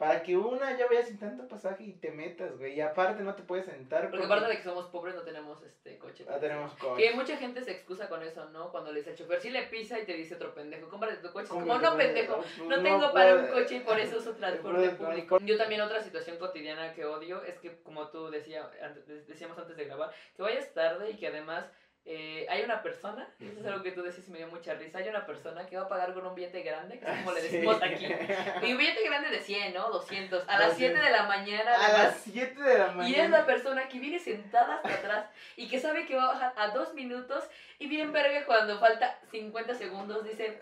para 0.00 0.22
que 0.22 0.34
una 0.34 0.78
ya 0.78 0.86
vaya 0.86 1.02
sin 1.04 1.18
tanto 1.18 1.46
pasaje 1.46 1.84
y 1.84 1.92
te 1.92 2.10
metas, 2.10 2.56
güey. 2.56 2.72
Y 2.74 2.80
aparte 2.80 3.22
no 3.22 3.34
te 3.34 3.42
puedes 3.42 3.66
sentar 3.66 4.08
Porque 4.08 4.24
aparte 4.24 4.46
de 4.48 4.56
que 4.56 4.62
somos 4.62 4.86
pobres 4.86 5.14
no 5.14 5.20
tenemos 5.20 5.62
este 5.62 5.98
coche. 5.98 6.24
no 6.26 6.36
tenemos 6.38 6.72
Que 6.72 6.78
coche. 6.80 7.12
mucha 7.14 7.36
gente 7.36 7.62
se 7.62 7.72
excusa 7.72 8.08
con 8.08 8.22
eso, 8.22 8.48
¿no? 8.48 8.70
Cuando 8.72 8.92
le 8.92 9.00
dice 9.00 9.10
al 9.10 9.16
chofer, 9.16 9.42
si 9.42 9.50
le 9.50 9.64
pisa 9.64 9.98
y 10.00 10.06
te 10.06 10.14
dice 10.14 10.36
otro 10.36 10.54
pendejo, 10.54 10.88
cómprate 10.88 11.16
tu 11.18 11.30
coche. 11.30 11.44
Es 11.44 11.50
como, 11.50 11.66
¿Cómo 11.66 11.78
no, 11.78 11.96
pendejo, 11.98 12.42
no 12.66 12.76
no 12.78 12.82
tengo 12.82 13.12
para 13.12 13.34
un 13.36 13.46
coche 13.48 13.76
y 13.76 13.80
por 13.80 14.00
eso 14.00 14.16
uso 14.16 14.32
transporte 14.36 14.88
público. 14.92 15.38
Yo 15.44 15.58
también 15.58 15.82
otra 15.82 16.00
situación 16.00 16.38
cotidiana 16.38 16.94
que 16.94 17.04
odio 17.04 17.44
es 17.44 17.58
que, 17.58 17.82
como 17.82 18.08
tú 18.08 18.30
decía, 18.30 18.70
antes- 18.82 19.26
decíamos 19.28 19.58
antes 19.58 19.76
de 19.76 19.84
grabar, 19.84 20.10
que 20.34 20.40
vayas 20.40 20.72
tarde 20.72 21.10
y 21.10 21.18
que 21.18 21.26
además 21.26 21.66
eh, 22.06 22.46
hay 22.48 22.62
una 22.62 22.82
persona, 22.82 23.28
eso 23.38 23.60
es 23.60 23.66
algo 23.66 23.82
que 23.82 23.92
tú 23.92 24.02
decís 24.02 24.26
y 24.26 24.30
me 24.30 24.38
dio 24.38 24.48
mucha 24.48 24.74
risa, 24.74 24.98
hay 24.98 25.08
una 25.08 25.26
persona 25.26 25.66
que 25.66 25.76
va 25.76 25.82
a 25.84 25.88
pagar 25.88 26.12
con 26.14 26.26
un 26.26 26.34
billete 26.34 26.62
grande, 26.62 26.98
que 26.98 27.04
es 27.06 27.18
como 27.18 27.32
le 27.32 27.40
Sí. 27.42 27.48
decimos 27.48 27.80
aquí. 27.82 28.06
Y 28.66 28.72
un 28.72 28.78
billete 28.78 29.04
grande 29.04 29.28
de 29.30 29.40
100, 29.40 29.74
¿no? 29.74 29.90
200. 29.90 30.44
A 30.48 30.58
las 30.58 30.76
7 30.76 30.94
200. 30.94 31.04
de 31.04 31.10
la 31.10 31.22
mañana, 31.24 31.72
A 31.74 31.92
las 32.04 32.16
7 32.24 32.60
de 32.62 32.78
la 32.78 32.86
mañana. 32.88 33.08
Y 33.08 33.14
es 33.20 33.30
la 33.30 33.46
persona 33.46 33.88
que 33.88 33.98
viene 33.98 34.18
sentada 34.18 34.76
hasta 34.76 34.94
atrás 34.94 35.26
y 35.56 35.68
que 35.68 35.78
sabe 35.78 36.06
que 36.06 36.16
va 36.16 36.24
a 36.24 36.32
bajar 36.32 36.52
a 36.56 36.68
dos 36.68 36.94
minutos 36.94 37.44
y 37.78 37.86
bien 37.86 38.12
verga 38.12 38.44
cuando 38.46 38.78
falta 38.80 39.18
50 39.30 39.74
segundos 39.74 40.24
dice, 40.24 40.58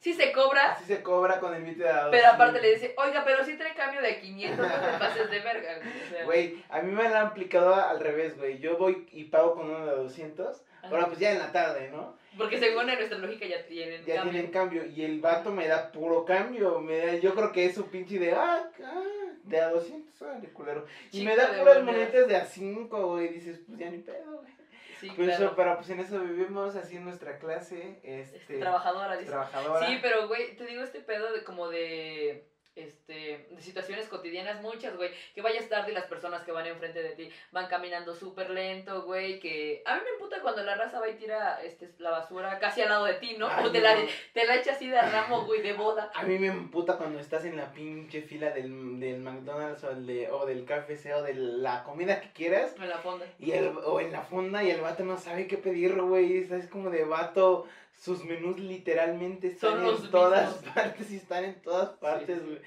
sí 0.00 0.12
se 0.14 0.32
cobra, 0.32 0.72
Así 0.72 0.84
se 0.86 1.02
cobra 1.02 1.38
con 1.38 1.54
el 1.54 1.62
billete 1.62 1.82
de 1.84 1.88
a 1.90 2.02
dos, 2.04 2.10
pero 2.10 2.28
aparte 2.28 2.58
sí. 2.60 2.64
le 2.66 2.72
dice, 2.74 2.94
oiga, 2.96 3.22
pero 3.24 3.44
si 3.44 3.56
trae 3.56 3.74
cambio 3.74 4.00
de 4.02 4.20
500, 4.20 4.58
no 4.66 4.74
te 4.74 4.98
pases 4.98 5.30
de 5.30 5.40
verga. 5.40 5.76
güey". 5.78 5.88
O 6.02 6.08
sea, 6.08 6.24
Güey, 6.24 6.64
a 6.70 6.80
mí 6.80 6.92
me 6.92 7.08
la 7.08 7.20
han 7.20 7.26
aplicado 7.28 7.74
al 7.74 8.00
revés, 8.00 8.36
güey. 8.36 8.58
Yo 8.58 8.76
voy 8.78 9.06
y 9.12 9.24
pago 9.24 9.54
con 9.54 9.70
uno 9.70 9.86
de 9.86 9.94
200. 9.96 10.62
Ahora 10.82 11.06
pues 11.06 11.18
ya 11.18 11.32
en 11.32 11.38
la 11.38 11.52
tarde, 11.52 11.90
¿no? 11.90 12.16
Porque 12.36 12.58
según 12.58 12.88
en 12.88 12.96
nuestra 12.98 13.18
lógica 13.18 13.46
ya 13.46 13.66
tienen 13.66 14.04
Ya 14.04 14.16
cambio. 14.16 14.32
tienen 14.32 14.50
cambio. 14.52 14.86
Y 14.86 15.04
el 15.04 15.20
vato 15.20 15.50
me 15.50 15.66
da 15.66 15.90
puro 15.90 16.24
cambio. 16.24 16.78
Me 16.80 16.98
da, 16.98 17.14
yo 17.16 17.34
creo 17.34 17.50
que 17.52 17.64
es 17.66 17.74
su 17.74 17.86
pinche 17.90 18.18
de, 18.18 18.32
ah, 18.32 18.70
ah, 18.84 19.02
de 19.42 19.60
a 19.60 19.70
200, 19.70 20.22
órale, 20.22 20.48
culero. 20.52 20.86
Y 21.10 21.24
me 21.24 21.34
da 21.34 21.50
de 21.50 21.58
puras 21.58 21.82
monedas. 21.82 22.08
monedas 22.08 22.28
de 22.28 22.36
a 22.36 22.44
5, 22.44 23.06
güey. 23.08 23.28
Dices, 23.28 23.60
pues 23.66 23.78
ya 23.78 23.90
ni 23.90 23.98
pedo, 23.98 24.40
güey. 24.40 24.52
Sí, 25.00 25.12
Pues 25.14 25.28
claro. 25.28 25.44
eso, 25.46 25.54
pero 25.56 25.76
pues 25.76 25.90
en 25.90 26.00
eso 26.00 26.18
vivimos 26.20 26.74
así 26.74 26.96
en 26.96 27.04
nuestra 27.04 27.38
clase, 27.38 28.00
este, 28.02 28.36
Este, 28.36 28.58
trabajadora, 28.58 29.16
dice. 29.16 29.30
trabajadora. 29.30 29.86
Sí, 29.86 29.98
pero 30.02 30.26
güey, 30.28 30.56
te 30.56 30.66
digo 30.66 30.82
este 30.82 31.00
pedo 31.00 31.32
de 31.32 31.44
como 31.44 31.68
de 31.68 32.48
este 32.78 33.46
de 33.50 33.62
situaciones 33.62 34.08
cotidianas 34.08 34.62
muchas, 34.62 34.96
güey, 34.96 35.10
que 35.34 35.42
vayas 35.42 35.68
tarde 35.68 35.92
y 35.92 35.94
las 35.94 36.06
personas 36.06 36.42
que 36.44 36.52
van 36.52 36.66
enfrente 36.66 37.02
de 37.02 37.10
ti 37.10 37.30
van 37.52 37.66
caminando 37.66 38.14
súper 38.14 38.50
lento, 38.50 39.02
güey, 39.02 39.40
que 39.40 39.82
a 39.84 39.96
mí 39.96 40.00
me 40.04 40.10
emputa 40.10 40.40
cuando 40.40 40.62
la 40.62 40.74
raza 40.74 41.00
va 41.00 41.08
y 41.08 41.16
tira 41.16 41.60
este 41.62 41.90
la 41.98 42.10
basura 42.10 42.58
casi 42.58 42.82
al 42.82 42.90
lado 42.90 43.04
de 43.04 43.14
ti, 43.14 43.36
¿no? 43.38 43.48
Ay, 43.48 43.66
o 43.66 43.72
te 43.72 43.80
la 43.80 43.96
te 44.32 44.46
la 44.46 44.56
echa 44.56 44.72
así 44.72 44.88
de 44.88 45.00
ramo, 45.00 45.44
güey, 45.44 45.62
de 45.62 45.72
boda. 45.72 46.10
A 46.14 46.22
mí 46.22 46.38
me 46.38 46.48
emputa 46.48 46.96
cuando 46.96 47.18
estás 47.18 47.44
en 47.44 47.56
la 47.56 47.72
pinche 47.72 48.22
fila 48.22 48.50
del, 48.50 49.00
del 49.00 49.20
McDonald's 49.20 49.84
o, 49.84 49.90
el 49.90 50.06
de, 50.06 50.30
o 50.30 50.46
del 50.46 50.64
KFC 50.64 51.14
o 51.14 51.22
de 51.22 51.34
la 51.34 51.84
comida 51.84 52.20
que 52.20 52.32
quieras. 52.32 52.74
En 52.76 52.88
la 52.88 52.98
fonda. 52.98 53.26
Y 53.38 53.52
el, 53.52 53.68
o 53.84 54.00
en 54.00 54.12
la 54.12 54.22
fonda 54.22 54.62
y 54.62 54.70
el 54.70 54.80
vato 54.80 55.04
no 55.04 55.16
sabe 55.16 55.46
qué 55.46 55.56
pedir, 55.56 55.94
güey. 56.00 56.38
Es 56.38 56.50
es 56.50 56.68
como 56.68 56.90
de 56.90 57.04
vato. 57.04 57.66
Sus 57.98 58.24
menús 58.24 58.58
literalmente 58.60 59.48
están 59.48 59.70
Son 59.72 59.80
en 59.80 59.86
los 59.86 60.10
todas 60.10 60.54
mismos. 60.56 60.74
partes 60.74 61.10
y 61.10 61.16
están 61.16 61.44
en 61.44 61.60
todas 61.60 61.90
partes, 61.98 62.38
sí. 62.38 62.44
güey. 62.46 62.60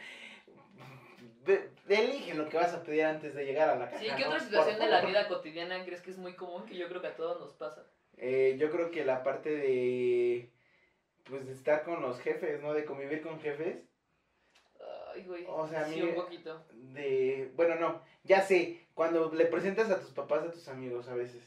Elige 1.87 2.33
lo 2.35 2.47
que 2.49 2.57
vas 2.57 2.73
a 2.73 2.83
pedir 2.83 3.03
antes 3.05 3.33
de 3.33 3.45
llegar 3.45 3.69
a 3.69 3.75
la 3.75 3.89
casa. 3.89 3.99
Sí, 4.03 4.09
¿qué 4.15 4.21
¿no? 4.23 4.27
otra 4.27 4.37
Por 4.39 4.41
situación 4.47 4.79
de 4.79 4.87
la 4.87 5.01
vida 5.05 5.27
cotidiana 5.27 5.83
crees 5.83 6.01
que 6.01 6.11
es 6.11 6.17
muy 6.17 6.33
común 6.33 6.65
que 6.65 6.75
yo 6.77 6.87
creo 6.87 7.01
que 7.01 7.07
a 7.07 7.15
todos 7.15 7.39
nos 7.39 7.53
pasa? 7.53 7.83
Eh, 8.17 8.55
yo 8.59 8.69
creo 8.71 8.91
que 8.91 9.03
la 9.03 9.23
parte 9.23 9.49
de. 9.49 10.49
Pues 11.25 11.45
de 11.47 11.53
estar 11.53 11.83
con 11.83 12.01
los 12.01 12.19
jefes, 12.19 12.61
¿no? 12.61 12.73
De 12.73 12.85
convivir 12.85 13.21
con 13.21 13.39
jefes. 13.39 13.77
Ay, 15.13 15.23
güey. 15.23 15.45
O 15.47 15.67
sea, 15.67 15.81
a 15.81 15.85
sí, 15.85 15.95
mí- 16.01 16.09
un 16.09 16.15
poquito. 16.15 16.63
De. 16.71 17.51
Bueno, 17.55 17.75
no. 17.75 18.01
Ya 18.23 18.41
sé. 18.41 18.85
Cuando 18.93 19.33
le 19.33 19.45
presentas 19.45 19.89
a 19.89 19.99
tus 19.99 20.11
papás, 20.11 20.43
a 20.43 20.51
tus 20.51 20.67
amigos 20.67 21.07
a 21.07 21.15
veces. 21.15 21.41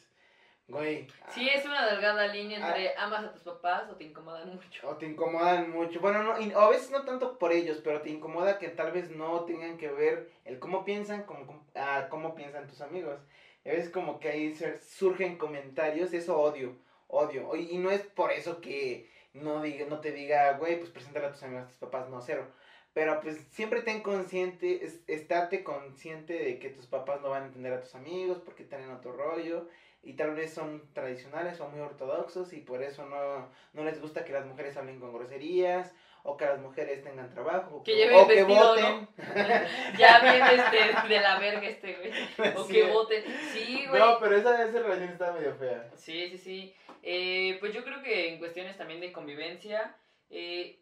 Güey. 0.67 1.07
Sí, 1.29 1.47
es 1.49 1.65
una 1.67 1.87
delgada 1.87 2.27
línea 2.29 2.59
Ah. 2.63 2.69
entre 2.69 2.97
amas 2.97 3.25
a 3.27 3.33
tus 3.33 3.43
papás 3.43 3.89
o 3.91 3.97
te 3.97 4.05
incomodan 4.05 4.49
mucho. 4.55 4.89
O 4.89 4.97
te 4.97 5.05
incomodan 5.07 5.71
mucho. 5.71 6.01
Bueno, 6.01 6.23
no, 6.23 6.41
y- 6.41 6.55
o 6.55 6.59
a 6.61 6.71
veces 6.71 6.91
no 6.91 7.05
tanto 7.05 7.39
por 7.39 7.53
ellos, 7.53 7.81
pero 7.85 8.01
te 8.01 8.09
incomoda 8.11 8.59
que 8.59 8.69
tal 8.69 8.91
vez 8.93 9.11
no 9.11 9.45
tengan 9.45 9.77
que 9.77 9.89
ver 9.91 10.31
el 10.47 10.59
cómo 10.59 10.85
piensan 10.85 11.25
como 11.25 11.47
com- 11.47 11.63
a 11.75 12.09
cómo 12.09 12.35
piensan 12.35 12.67
tus 12.67 12.81
amigos. 12.81 13.19
A 13.67 13.69
veces 13.69 13.91
como 13.91 14.21
que 14.21 14.29
ahí 14.31 14.55
sur- 14.55 14.79
surgen 14.81 15.37
comentarios, 15.37 16.15
eso 16.15 16.39
odio, 16.41 16.77
odio. 17.09 17.55
Y 17.57 17.77
no 17.77 17.91
es 17.91 18.01
por 18.03 18.33
eso 18.33 18.61
que 18.63 19.11
no, 19.35 19.61
diga, 19.61 19.85
no 19.87 20.01
te 20.01 20.13
diga, 20.13 20.53
güey, 20.55 20.79
pues 20.79 20.91
preséntale 20.91 21.27
a 21.27 21.33
tus 21.33 21.43
amigos, 21.43 21.65
a 21.65 21.69
tus 21.69 21.77
papás, 21.79 22.09
no, 22.09 22.21
cero. 22.23 22.47
Pero 22.95 23.21
pues 23.21 23.39
siempre 23.51 23.83
ten 23.83 24.01
consciente, 24.03 24.85
es, 24.85 25.01
estate 25.09 25.63
consciente 25.65 26.33
de 26.35 26.59
que 26.59 26.71
tus 26.71 26.87
papás 26.87 27.21
no 27.21 27.31
van 27.31 27.43
a 27.43 27.47
entender 27.47 27.73
a 27.73 27.81
tus 27.81 27.95
amigos 27.97 28.39
porque 28.45 28.65
tienen 28.65 28.91
otro 28.93 29.13
rollo 29.13 29.69
y 30.05 30.15
tal 30.15 30.35
vez 30.35 30.53
son 30.53 30.93
tradicionales 30.93 31.61
o 31.61 31.69
muy 31.69 31.81
ortodoxos 31.81 32.53
y 32.53 32.61
por 32.61 32.83
eso 32.83 33.07
no, 33.07 33.49
no 33.73 33.85
les 33.85 34.01
gusta 34.01 34.25
que 34.25 34.33
las 34.33 34.47
mujeres 34.47 34.77
hablen 34.77 35.01
con 35.01 35.13
groserías 35.15 35.95
o 36.23 36.37
que 36.37 36.47
las 36.47 36.59
mujeres 36.61 37.03
tengan 37.03 37.29
trabajo 37.31 37.83
Que 37.85 37.97
lleven 37.97 38.17
o 38.17 38.27
que 38.27 38.43
voten. 38.45 39.09
ya 39.99 40.21
viene 40.21 40.55
este 40.55 41.09
de 41.09 41.21
la 41.21 41.39
verga 41.39 41.67
este, 41.69 41.95
güey. 41.95 42.55
O 42.57 42.65
Sí. 42.65 42.73
que 42.73 42.83
voten. 42.85 43.25
Sí, 43.53 43.85
güey. 43.89 44.01
No, 44.01 44.19
pero 44.19 44.37
esa, 44.37 44.63
esa 44.65 44.79
relación 44.79 45.11
está 45.11 45.33
medio 45.33 45.55
fea. 45.55 45.91
Sí, 45.97 46.31
sí, 46.31 46.39
sí. 46.39 46.75
Eh, 47.03 47.59
pues 47.61 47.75
yo 47.75 47.85
creo 47.85 48.03
que 48.03 48.33
en 48.33 48.39
cuestiones 48.39 48.77
también 48.79 49.01
de 49.01 49.13
convivencia, 49.13 49.95
eh, 50.31 50.81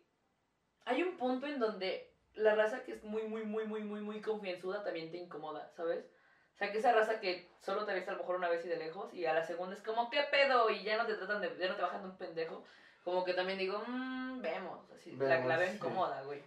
hay 0.85 1.03
un 1.03 1.17
punto 1.17 1.47
en 1.49 1.59
donde 1.59 2.13
la 2.35 2.55
raza 2.55 2.85
que 2.85 2.93
es 2.93 3.03
muy, 3.03 3.23
muy, 3.23 3.45
muy, 3.45 3.67
muy, 3.67 3.83
muy, 3.83 4.01
muy 4.01 4.21
confianzuda 4.21 4.85
también 4.85 5.11
te 5.11 5.17
incomoda, 5.17 5.71
¿sabes? 5.77 6.09
O 6.55 6.57
sea, 6.57 6.71
que 6.71 6.79
esa 6.79 6.93
raza 6.93 7.21
que 7.21 7.49
solo 7.61 7.85
te 7.85 7.95
ves 7.95 8.07
a 8.09 8.13
lo 8.13 8.19
mejor 8.19 8.37
una 8.37 8.49
vez 8.49 8.65
y 8.65 8.69
de 8.69 8.77
lejos 8.77 9.13
y 9.15 9.25
a 9.25 9.33
la 9.33 9.43
segunda 9.43 9.75
es 9.75 9.83
como, 9.83 10.11
¿qué 10.11 10.23
pedo? 10.31 10.71
Y 10.71 10.83
ya 10.85 10.97
no 10.97 11.07
te 11.07 11.15
tratan 11.15 11.41
de, 11.41 11.57
ya 11.59 11.69
no 11.69 11.77
te 11.77 11.83
bajan 11.83 12.03
de 12.03 12.09
un 12.09 12.17
pendejo. 12.19 12.65
Como 13.05 13.25
que 13.25 13.35
también 13.35 13.59
digo, 13.59 13.83
mmm, 13.87 14.41
vemos. 14.41 14.91
Así, 14.93 15.17
la, 15.17 15.45
la 15.45 15.67
sí. 15.67 15.75
incómoda, 15.75 16.23
güey. 16.23 16.43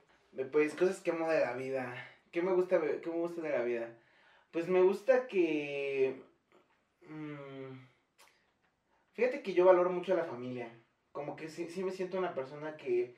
Pues 0.52 0.74
cosas 0.76 1.02
que 1.02 1.12
amo 1.12 1.30
de 1.30 1.42
la 1.42 1.54
vida. 1.54 1.94
¿Qué 2.32 2.42
me 2.42 2.54
gusta, 2.54 2.80
qué 2.80 3.10
me 3.10 3.16
gusta 3.16 3.42
de 3.42 3.50
la 3.50 3.64
vida? 3.64 3.90
Pues 4.52 4.68
me 4.68 4.82
gusta 4.82 5.28
que... 5.28 6.24
mm, 7.02 7.78
fíjate 9.14 9.42
que 9.42 9.54
yo 9.54 9.66
valoro 9.66 9.90
mucho 9.90 10.14
a 10.14 10.18
la 10.18 10.26
familia. 10.26 10.70
Como 11.12 11.36
que 11.36 11.50
sí, 11.50 11.70
sí 11.70 11.84
me 11.84 11.92
siento 11.92 12.18
una 12.18 12.34
persona 12.34 12.78
que 12.78 13.16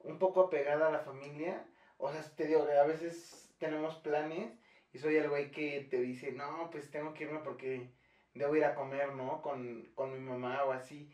un 0.00 0.18
poco 0.18 0.42
apegada 0.42 0.88
a 0.88 0.92
la 0.92 1.00
familia. 1.00 1.64
O 1.98 2.12
sea, 2.12 2.22
te 2.36 2.46
digo 2.46 2.66
que 2.66 2.78
a 2.78 2.84
veces 2.84 3.52
tenemos 3.58 3.96
planes 3.96 4.52
y 4.96 4.98
soy 4.98 5.16
el 5.16 5.28
güey 5.28 5.50
que 5.50 5.86
te 5.90 6.00
dice, 6.00 6.32
no, 6.32 6.70
pues 6.70 6.90
tengo 6.90 7.12
que 7.12 7.24
irme 7.24 7.40
porque 7.40 7.90
debo 8.32 8.56
ir 8.56 8.64
a 8.64 8.74
comer, 8.74 9.12
¿no? 9.12 9.42
Con, 9.42 9.90
con 9.94 10.10
mi 10.10 10.18
mamá 10.18 10.64
o 10.64 10.72
así. 10.72 11.12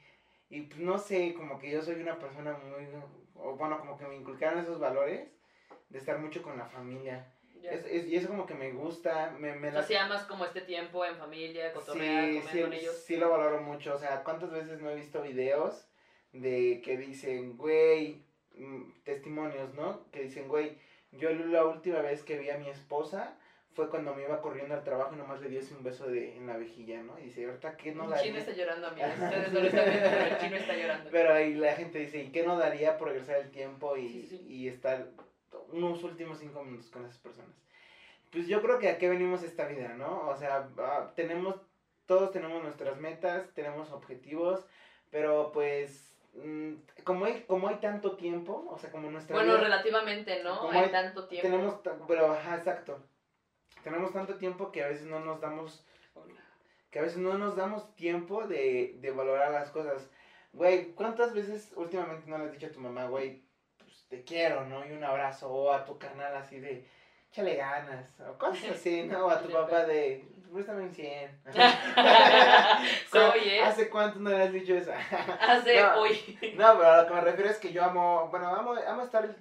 Y 0.48 0.60
pues 0.62 0.78
no 0.78 0.98
sé, 0.98 1.34
como 1.34 1.58
que 1.58 1.68
yo 1.72 1.82
soy 1.82 1.96
una 1.96 2.16
persona 2.16 2.56
muy, 2.58 2.86
o 3.34 3.56
bueno, 3.56 3.80
como 3.80 3.98
que 3.98 4.06
me 4.06 4.14
inculcaron 4.14 4.60
esos 4.60 4.78
valores 4.78 5.28
de 5.88 5.98
estar 5.98 6.16
mucho 6.20 6.44
con 6.44 6.56
la 6.56 6.66
familia. 6.66 7.34
Es, 7.60 7.84
es- 7.86 8.06
y 8.06 8.14
eso 8.14 8.28
como 8.28 8.46
que 8.46 8.54
me 8.54 8.70
gusta, 8.70 9.34
me, 9.36 9.52
me 9.56 9.70
O 9.70 9.72
sea, 9.72 9.82
si 9.82 9.96
amas 9.96 10.22
como 10.26 10.44
este 10.44 10.60
tiempo 10.60 11.04
en 11.04 11.16
familia, 11.16 11.72
cotorrear, 11.72 12.30
Sí, 12.30 12.38
comer 12.38 12.52
sí, 12.54 12.60
con 12.62 12.72
ellos. 12.74 12.96
sí 13.04 13.16
lo 13.16 13.30
valoro 13.30 13.62
mucho. 13.62 13.94
O 13.96 13.98
sea, 13.98 14.22
¿cuántas 14.22 14.52
veces 14.52 14.80
no 14.80 14.90
he 14.90 14.94
visto 14.94 15.22
videos 15.22 15.88
de 16.32 16.80
que 16.84 16.96
dicen, 16.96 17.56
güey, 17.56 18.24
mm, 18.54 19.02
testimonios, 19.02 19.74
¿no? 19.74 20.08
Que 20.12 20.22
dicen, 20.22 20.46
güey, 20.46 20.78
Yo 21.14 21.28
la 21.30 21.66
última 21.66 22.00
vez 22.00 22.22
que 22.22 22.38
vi 22.38 22.48
a 22.48 22.56
mi 22.58 22.70
esposa 22.70 23.36
fue 23.74 23.88
cuando 23.88 24.14
me 24.14 24.22
iba 24.22 24.40
corriendo 24.42 24.74
al 24.74 24.84
trabajo 24.84 25.14
y 25.14 25.18
nomás 25.18 25.40
le 25.40 25.48
di 25.48 25.56
ese 25.56 25.74
un 25.74 25.82
beso 25.82 26.06
de, 26.06 26.36
en 26.36 26.46
la 26.46 26.56
vejilla, 26.58 27.02
¿no? 27.02 27.18
Y 27.18 27.22
dice, 27.24 27.46
ahorita 27.46 27.76
qué 27.76 27.92
no 27.94 28.04
El 28.04 28.10
daría? 28.10 28.24
chino 28.24 28.38
está 28.38 28.52
llorando, 28.52 28.86
amigos. 28.88 29.10
Ustedes 29.22 29.52
no 29.52 29.60
lo 29.60 29.66
están 29.66 29.84
viendo, 29.90 30.08
pero 30.10 30.24
el 30.26 30.38
chino 30.38 30.56
está 30.56 30.76
llorando. 30.76 31.10
Pero 31.10 31.32
ahí 31.34 31.54
la 31.54 31.74
gente 31.74 31.98
dice, 31.98 32.18
¿y 32.22 32.28
qué 32.32 32.42
no 32.44 32.58
daría 32.58 32.98
por 32.98 33.08
regresar 33.08 33.36
el 33.36 33.50
tiempo 33.50 33.96
y, 33.96 34.08
Sí, 34.08 34.26
sí. 34.26 34.46
y 34.46 34.68
estar 34.68 35.06
unos 35.70 36.02
últimos 36.04 36.38
cinco 36.38 36.62
minutos 36.62 36.90
con 36.90 37.04
esas 37.04 37.18
personas? 37.18 37.54
Pues 38.30 38.46
yo 38.46 38.62
creo 38.62 38.78
que 38.78 38.88
a 38.90 38.98
qué 38.98 39.08
venimos 39.08 39.42
esta 39.42 39.66
vida, 39.66 39.94
¿no? 39.94 40.28
O 40.28 40.36
sea, 40.36 40.68
ah, 40.78 41.12
tenemos, 41.14 41.56
todos 42.06 42.30
tenemos 42.30 42.62
nuestras 42.62 42.96
metas, 42.98 43.48
tenemos 43.54 43.90
objetivos, 43.90 44.66
pero 45.10 45.50
pues 45.52 46.14
mm, 46.34 46.72
como 47.04 47.26
hay, 47.26 47.42
como 47.46 47.68
hay 47.68 47.76
tanto 47.76 48.16
tiempo, 48.16 48.66
o 48.70 48.78
sea, 48.78 48.90
como 48.90 49.10
nuestra 49.10 49.36
Bueno, 49.36 49.52
vida- 49.52 49.62
relativamente, 49.64 50.42
¿no? 50.42 50.70
Hay 50.70 50.78
hay- 50.84 50.90
tanto 50.90 51.26
tiempo. 51.28 51.48
tenemos, 51.48 51.80
pero 52.08 52.32
ajá, 52.32 52.56
exacto. 52.56 53.02
Tenemos 53.82 54.12
tanto 54.12 54.36
tiempo 54.36 54.70
que 54.72 54.82
a 54.84 54.88
veces 54.88 55.06
no 55.06 55.20
nos 55.20 55.40
damos 55.40 55.84
que 56.90 56.98
a 56.98 57.02
veces 57.02 57.18
no 57.18 57.38
nos 57.38 57.56
damos 57.56 57.94
tiempo 57.96 58.46
de, 58.46 58.96
de 59.00 59.10
valorar 59.12 59.50
las 59.50 59.70
cosas. 59.70 60.10
Güey, 60.52 60.92
¿cuántas 60.92 61.32
veces 61.32 61.72
últimamente 61.74 62.28
no 62.28 62.36
le 62.36 62.44
has 62.44 62.52
dicho 62.52 62.66
a 62.66 62.70
tu 62.72 62.80
mamá, 62.80 63.06
güey, 63.06 63.42
pues 63.78 64.04
te 64.10 64.22
quiero, 64.24 64.66
¿no? 64.66 64.84
Y 64.86 64.92
un 64.92 65.02
abrazo, 65.02 65.50
o 65.50 65.72
a 65.72 65.86
tu 65.86 65.96
canal 65.98 66.36
así 66.36 66.60
de, 66.60 66.86
échale 67.30 67.56
ganas, 67.56 68.20
o 68.20 68.36
cosas 68.36 68.70
así, 68.74 69.04
¿no? 69.04 69.24
O 69.24 69.30
a 69.30 69.40
tu 69.40 69.50
papá 69.50 69.86
de, 69.86 70.22
préstame 70.52 70.82
un 70.82 70.92
100. 70.92 71.40
Soy, 73.10 73.40
¿eh? 73.48 73.62
¿Hace 73.62 73.88
cuánto 73.88 74.18
no 74.18 74.28
le 74.28 74.42
has 74.42 74.52
dicho 74.52 74.74
eso? 74.74 74.92
Hace 75.40 75.80
No. 75.80 76.00
hoy. 76.00 76.38
No, 76.56 76.76
pero 76.76 76.90
a 76.90 77.02
lo 77.02 77.08
que 77.08 77.14
me 77.14 77.20
refiero 77.22 77.50
es 77.50 77.56
que 77.58 77.72
yo 77.72 77.82
amo, 77.82 78.28
bueno, 78.30 78.48
amo, 78.54 78.74
amo 78.86 79.02
estar 79.02 79.24
el 79.24 79.34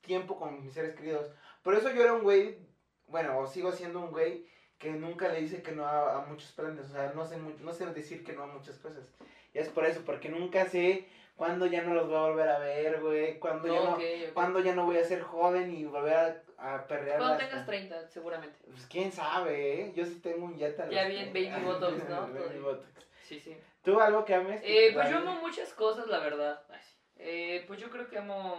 tiempo 0.00 0.36
con 0.36 0.60
mis 0.60 0.72
seres 0.74 0.94
queridos. 0.96 1.30
Por 1.62 1.74
eso 1.76 1.90
yo 1.92 2.02
era 2.02 2.12
un 2.14 2.22
güey, 2.22 2.58
bueno, 3.06 3.38
o 3.38 3.46
sigo 3.46 3.72
siendo 3.72 4.00
un 4.00 4.10
güey 4.10 4.46
que 4.78 4.90
nunca 4.90 5.28
le 5.28 5.40
dice 5.40 5.62
que 5.62 5.72
no 5.72 5.86
a, 5.86 6.18
a 6.22 6.26
muchos 6.26 6.50
planes, 6.52 6.86
o 6.86 6.92
sea, 6.92 7.12
no 7.14 7.24
sé, 7.24 7.36
no 7.38 7.72
sé 7.72 7.86
decir 7.86 8.24
que 8.24 8.32
no 8.32 8.42
a 8.42 8.46
muchas 8.46 8.76
cosas. 8.78 9.04
Y 9.52 9.58
es 9.58 9.68
por 9.68 9.86
eso, 9.86 10.02
porque 10.04 10.28
nunca 10.28 10.66
sé 10.66 11.06
cuándo 11.36 11.66
ya 11.66 11.82
no 11.82 11.94
los 11.94 12.08
voy 12.08 12.16
a 12.16 12.20
volver 12.22 12.48
a 12.48 12.58
ver, 12.58 13.00
güey, 13.00 13.38
cuándo, 13.38 13.68
ya, 13.68 13.74
no, 13.84 13.92
Ok, 13.94 14.00
ok. 14.28 14.32
cuándo 14.34 14.60
ya 14.60 14.74
no 14.74 14.84
voy 14.86 14.98
a 14.98 15.04
ser 15.04 15.22
joven 15.22 15.74
y 15.74 15.84
volver 15.84 16.42
a, 16.58 16.74
a 16.76 16.86
perrear. 16.86 17.18
Cuando 17.18 17.38
las- 17.38 17.48
tengas 17.48 17.66
30, 17.66 18.08
seguramente. 18.08 18.58
Pues 18.68 18.86
quién 18.86 19.12
sabe, 19.12 19.80
¿eh? 19.82 19.92
Yo 19.94 20.04
sí 20.04 20.20
tengo 20.20 20.44
un 20.46 20.56
yata. 20.56 20.88
Ya 20.90 21.06
vi 21.06 21.18
en 21.18 21.32
Baby 21.32 21.64
Botox, 21.64 22.08
¿no? 22.08 22.28
Baby 22.34 22.58
Botox. 22.58 22.88
Sí, 23.22 23.38
sí. 23.40 23.56
¿Tú 23.82 24.00
algo 24.00 24.24
que 24.24 24.34
ames? 24.34 24.60
Eh, 24.64 24.90
pues 24.92 25.08
yo 25.10 25.18
amo 25.18 25.34
muchas 25.40 25.72
cosas, 25.72 26.06
la 26.08 26.18
verdad. 26.18 26.62
Ay, 26.68 26.80
sí. 26.82 26.96
Eh, 27.16 27.64
pues 27.66 27.78
yo 27.80 27.90
creo 27.90 28.08
que 28.08 28.18
amo. 28.18 28.58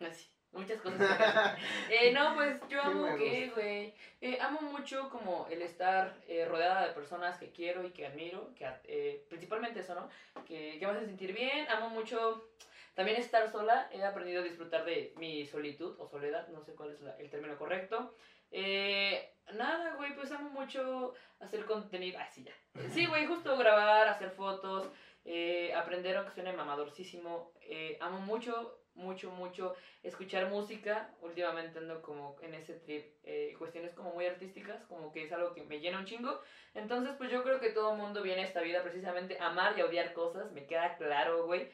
Así, 0.00 0.28
muchas 0.52 0.80
cosas. 0.80 0.98
eh, 1.90 2.12
no, 2.12 2.34
pues 2.34 2.60
yo 2.68 2.80
amo 2.82 3.16
que, 3.16 3.50
güey. 3.54 3.94
Eh, 4.20 4.38
amo 4.40 4.60
mucho 4.62 5.08
como 5.10 5.46
el 5.50 5.62
estar 5.62 6.14
eh, 6.28 6.44
rodeada 6.46 6.86
de 6.86 6.92
personas 6.94 7.38
que 7.38 7.50
quiero 7.50 7.84
y 7.84 7.90
que 7.90 8.06
admiro. 8.06 8.54
Que, 8.54 8.68
eh, 8.84 9.24
principalmente 9.28 9.80
eso, 9.80 9.94
¿no? 9.94 10.08
Que, 10.44 10.78
que 10.78 10.86
me 10.86 10.92
hacen 10.92 11.06
sentir 11.06 11.32
bien. 11.32 11.66
Amo 11.70 11.88
mucho 11.90 12.48
también 12.94 13.16
estar 13.18 13.50
sola. 13.50 13.88
He 13.92 14.04
aprendido 14.04 14.42
a 14.42 14.44
disfrutar 14.44 14.84
de 14.84 15.12
mi 15.16 15.46
solitud 15.46 15.96
o 15.98 16.06
soledad. 16.06 16.46
No 16.48 16.62
sé 16.62 16.74
cuál 16.74 16.92
es 16.92 17.00
la- 17.00 17.16
el 17.16 17.30
término 17.30 17.56
correcto. 17.56 18.14
Eh, 18.50 19.32
nada, 19.54 19.94
güey, 19.94 20.14
pues 20.14 20.30
amo 20.32 20.50
mucho 20.50 21.14
hacer 21.40 21.64
contenido. 21.64 22.18
Ah, 22.20 22.28
sí, 22.30 22.44
ya. 22.44 22.52
Sí, 22.90 23.06
güey, 23.06 23.26
justo 23.26 23.56
grabar, 23.56 24.08
hacer 24.08 24.30
fotos, 24.30 24.88
eh, 25.24 25.72
aprender 25.74 26.16
aunque 26.16 26.34
suene 26.34 26.52
mamadorcísimo. 26.52 27.52
Amo 28.00 28.20
mucho, 28.20 28.81
mucho, 28.94 29.30
mucho 29.30 29.74
escuchar 30.02 30.48
música. 30.48 31.08
Últimamente 31.20 31.78
ando 31.78 32.02
como 32.02 32.36
en 32.42 32.54
ese 32.54 32.74
trip, 32.74 33.04
eh, 33.24 33.54
cuestiones 33.58 33.92
como 33.94 34.12
muy 34.12 34.26
artísticas, 34.26 34.82
como 34.84 35.12
que 35.12 35.24
es 35.24 35.32
algo 35.32 35.54
que 35.54 35.62
me 35.64 35.80
llena 35.80 35.98
un 35.98 36.04
chingo. 36.06 36.40
Entonces, 36.74 37.14
pues 37.18 37.30
yo 37.30 37.42
creo 37.42 37.60
que 37.60 37.70
todo 37.70 37.94
mundo 37.94 38.22
viene 38.22 38.42
a 38.42 38.46
esta 38.46 38.60
vida 38.60 38.82
precisamente 38.82 39.38
a 39.38 39.46
amar 39.46 39.76
y 39.76 39.80
a 39.80 39.86
odiar 39.86 40.12
cosas, 40.12 40.50
me 40.52 40.66
queda 40.66 40.96
claro, 40.96 41.44
güey. 41.44 41.70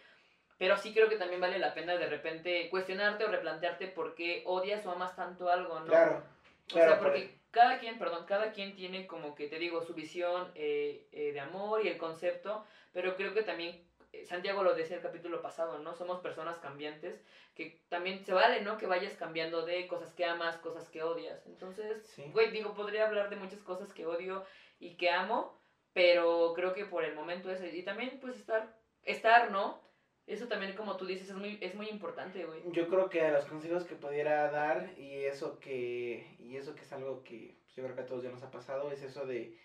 Pero 0.59 0.77
sí 0.77 0.93
creo 0.93 1.09
que 1.09 1.17
también 1.17 1.41
vale 1.41 1.59
la 1.61 1.73
pena 1.73 1.97
de 1.97 2.09
repente 2.09 2.69
cuestionarte 2.69 3.25
o 3.25 3.29
replantearte 3.29 3.87
por 3.89 4.15
qué 4.17 4.43
odias 4.45 4.85
o 4.87 4.91
amas 4.91 5.15
tanto 5.15 5.49
algo, 5.49 5.79
¿no? 5.81 5.87
Claro. 5.87 6.23
O 6.67 6.71
Claro, 6.71 6.91
sea, 6.91 6.99
por- 6.99 7.09
porque 7.13 7.39
cada 7.53 7.79
quien, 7.79 7.97
perdón, 7.99 8.27
cada 8.27 8.53
quien 8.53 8.75
tiene 8.75 9.07
como 9.07 9.35
que 9.35 9.47
te 9.49 9.59
digo 9.59 9.83
su 9.83 9.95
visión 9.95 10.51
eh, 10.55 11.07
eh, 11.13 11.33
de 11.33 11.41
amor 11.41 11.85
y 11.85 11.89
el 11.89 11.97
concepto, 11.97 12.65
pero 12.93 13.17
creo 13.17 13.33
que 13.35 13.43
también 13.43 13.88
Santiago 14.25 14.63
lo 14.63 14.75
decía 14.75 14.97
el 14.97 15.03
capítulo 15.03 15.43
pasado, 15.43 15.79
¿no? 15.81 15.95
Somos 15.95 16.21
personas 16.21 16.59
cambiantes, 16.59 17.23
que 17.55 17.83
también 17.89 18.25
se 18.25 18.33
vale, 18.33 18.63
¿no? 18.63 18.77
Que 18.79 18.87
vayas 18.87 19.15
cambiando 19.15 19.65
de 19.65 19.87
cosas 19.87 20.15
que 20.15 20.25
amas, 20.25 20.57
cosas 20.59 20.89
que 20.89 21.03
odias. 21.03 21.47
Entonces, 21.47 22.07
Sí. 22.07 22.31
güey, 22.33 22.51
digo, 22.51 22.75
podría 22.75 23.07
hablar 23.07 23.31
de 23.31 23.37
muchas 23.37 23.63
cosas 23.63 23.93
que 23.93 24.07
odio 24.07 24.45
y 24.79 24.97
que 24.97 25.11
amo, 25.11 25.61
pero 25.93 26.53
creo 26.55 26.73
que 26.73 26.85
por 26.85 27.05
el 27.05 27.15
momento 27.15 27.51
es, 27.51 27.63
y 27.75 27.83
también 27.83 28.19
pues 28.21 28.37
estar, 28.37 28.75
estar, 29.03 29.51
¿no? 29.51 29.87
Eso 30.27 30.47
también, 30.47 30.75
como 30.77 30.97
tú 30.97 31.07
dices, 31.07 31.31
es 31.31 31.37
muy, 31.37 31.59
es 31.63 31.75
muy 31.75 31.89
importante, 31.89 32.45
güey. 32.45 32.61
Yo 32.67 32.87
creo 32.89 33.09
que 33.09 33.31
los 33.31 33.47
consejos 33.47 33.85
que 33.85 33.95
pudiera 33.95 34.51
dar 34.51 34.91
y 34.99 35.25
eso 35.25 35.59
que 35.59 36.37
y 36.39 36.57
eso 36.57 36.75
que 36.75 36.83
es 36.83 36.93
algo 36.93 37.25
que 37.25 37.57
pues, 37.63 37.75
yo 37.75 37.83
creo 37.85 37.95
que 37.97 38.03
a 38.03 38.07
todos 38.07 38.23
ya 38.23 38.31
nos 38.31 38.43
ha 38.43 38.51
pasado 38.51 38.91
es 38.91 39.03
eso 39.03 39.25
de 39.25 39.59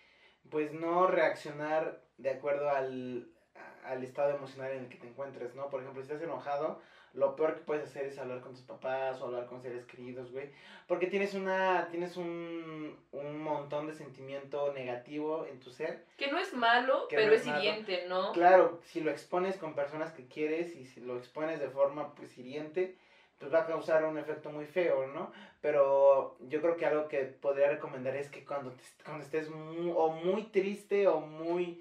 pues 0.50 0.72
no 0.72 1.08
reaccionar 1.08 2.02
de 2.16 2.30
acuerdo 2.30 2.70
al, 2.70 3.33
al 3.84 4.04
estado 4.04 4.30
emocional 4.32 4.72
en 4.72 4.82
el 4.82 4.88
que 4.88 4.98
te 4.98 5.08
encuentres, 5.08 5.54
¿no? 5.56 5.70
Por 5.70 5.80
ejemplo, 5.80 6.02
si 6.02 6.12
estás 6.12 6.22
enojado, 6.22 6.76
lo 7.14 7.36
peor 7.36 7.54
que 7.54 7.62
puedes 7.62 7.84
hacer 7.84 8.06
es 8.06 8.18
hablar 8.18 8.40
con 8.40 8.54
tus 8.54 8.64
papás 8.64 9.20
o 9.22 9.26
hablar 9.26 9.46
con 9.46 9.62
seres 9.62 9.86
queridos, 9.86 10.32
güey, 10.32 10.50
porque 10.88 11.08
tienes 11.08 11.34
una 11.34 11.86
tienes 11.90 12.16
un, 12.16 12.96
un 13.12 13.38
montón 13.44 13.86
de 13.86 13.94
sentimiento 13.94 14.70
negativo 14.70 15.46
en 15.46 15.58
tu 15.60 15.70
ser 15.70 16.00
Que 16.18 16.28
no 16.28 16.38
es 16.38 16.52
malo, 16.54 17.06
pero 17.10 17.28
no 17.28 17.34
es 17.34 17.42
es 17.42 17.48
hiriente, 17.48 18.00
¿no? 18.08 18.32
Claro, 18.32 18.78
si 18.82 19.00
lo 19.02 19.10
expones 19.12 19.58
con 19.58 19.74
personas 19.74 20.12
que 20.12 20.24
quieres 20.26 20.76
y 20.76 20.86
si 20.86 21.00
lo 21.02 21.16
expones 21.16 21.60
de 21.60 21.68
forma 21.70 22.14
pues 22.16 22.38
hiriente, 22.38 22.92
pues 23.38 23.52
va 23.54 23.60
a 23.60 23.66
causar 23.66 24.04
un 24.04 24.18
efecto 24.18 24.50
muy 24.50 24.66
feo, 24.66 25.06
¿no? 25.06 25.30
Pero 25.62 26.34
yo 26.40 26.62
creo 26.62 26.76
que 26.76 26.86
algo 26.86 27.08
que 27.08 27.26
podría 27.26 27.68
recomendar 27.68 28.16
es 28.16 28.30
que 28.30 28.44
cuando, 28.44 28.72
te- 28.72 29.04
cuando 29.04 29.24
estés 29.24 29.50
mu- 29.50 29.92
o 29.94 30.10
muy 30.10 30.44
triste 30.44 31.08
o 31.08 31.20
muy, 31.20 31.78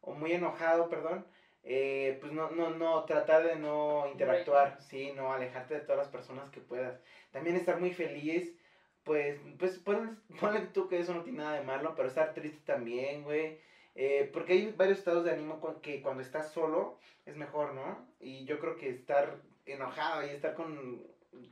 o 0.00 0.12
muy 0.12 0.32
enojado, 0.32 0.88
perdón, 0.88 1.24
eh, 1.64 2.18
pues 2.20 2.32
no, 2.32 2.50
no, 2.50 2.70
no, 2.70 3.04
tratar 3.04 3.44
de 3.46 3.56
no 3.56 4.06
interactuar, 4.12 4.80
sí, 4.82 5.12
no, 5.16 5.32
alejarte 5.32 5.74
de 5.74 5.80
todas 5.80 5.98
las 5.98 6.08
personas 6.08 6.50
que 6.50 6.60
puedas. 6.60 7.00
También 7.32 7.56
estar 7.56 7.80
muy 7.80 7.92
feliz, 7.94 8.54
pues, 9.02 9.38
pues 9.58 9.78
ponle, 9.78 10.12
ponle 10.40 10.60
tú 10.66 10.88
que 10.88 10.98
eso 11.00 11.14
no 11.14 11.22
tiene 11.22 11.38
nada 11.38 11.58
de 11.58 11.64
malo, 11.64 11.94
pero 11.96 12.08
estar 12.08 12.34
triste 12.34 12.60
también, 12.66 13.24
güey. 13.24 13.58
Eh, 13.94 14.28
porque 14.32 14.54
hay 14.54 14.72
varios 14.72 14.98
estados 14.98 15.24
de 15.24 15.32
ánimo 15.32 15.60
que 15.80 16.02
cuando 16.02 16.22
estás 16.22 16.52
solo 16.52 16.98
es 17.26 17.36
mejor, 17.36 17.74
¿no? 17.74 18.06
Y 18.20 18.44
yo 18.44 18.58
creo 18.58 18.76
que 18.76 18.90
estar 18.90 19.40
enojado 19.66 20.26
y 20.26 20.30
estar 20.30 20.54
con, 20.54 21.02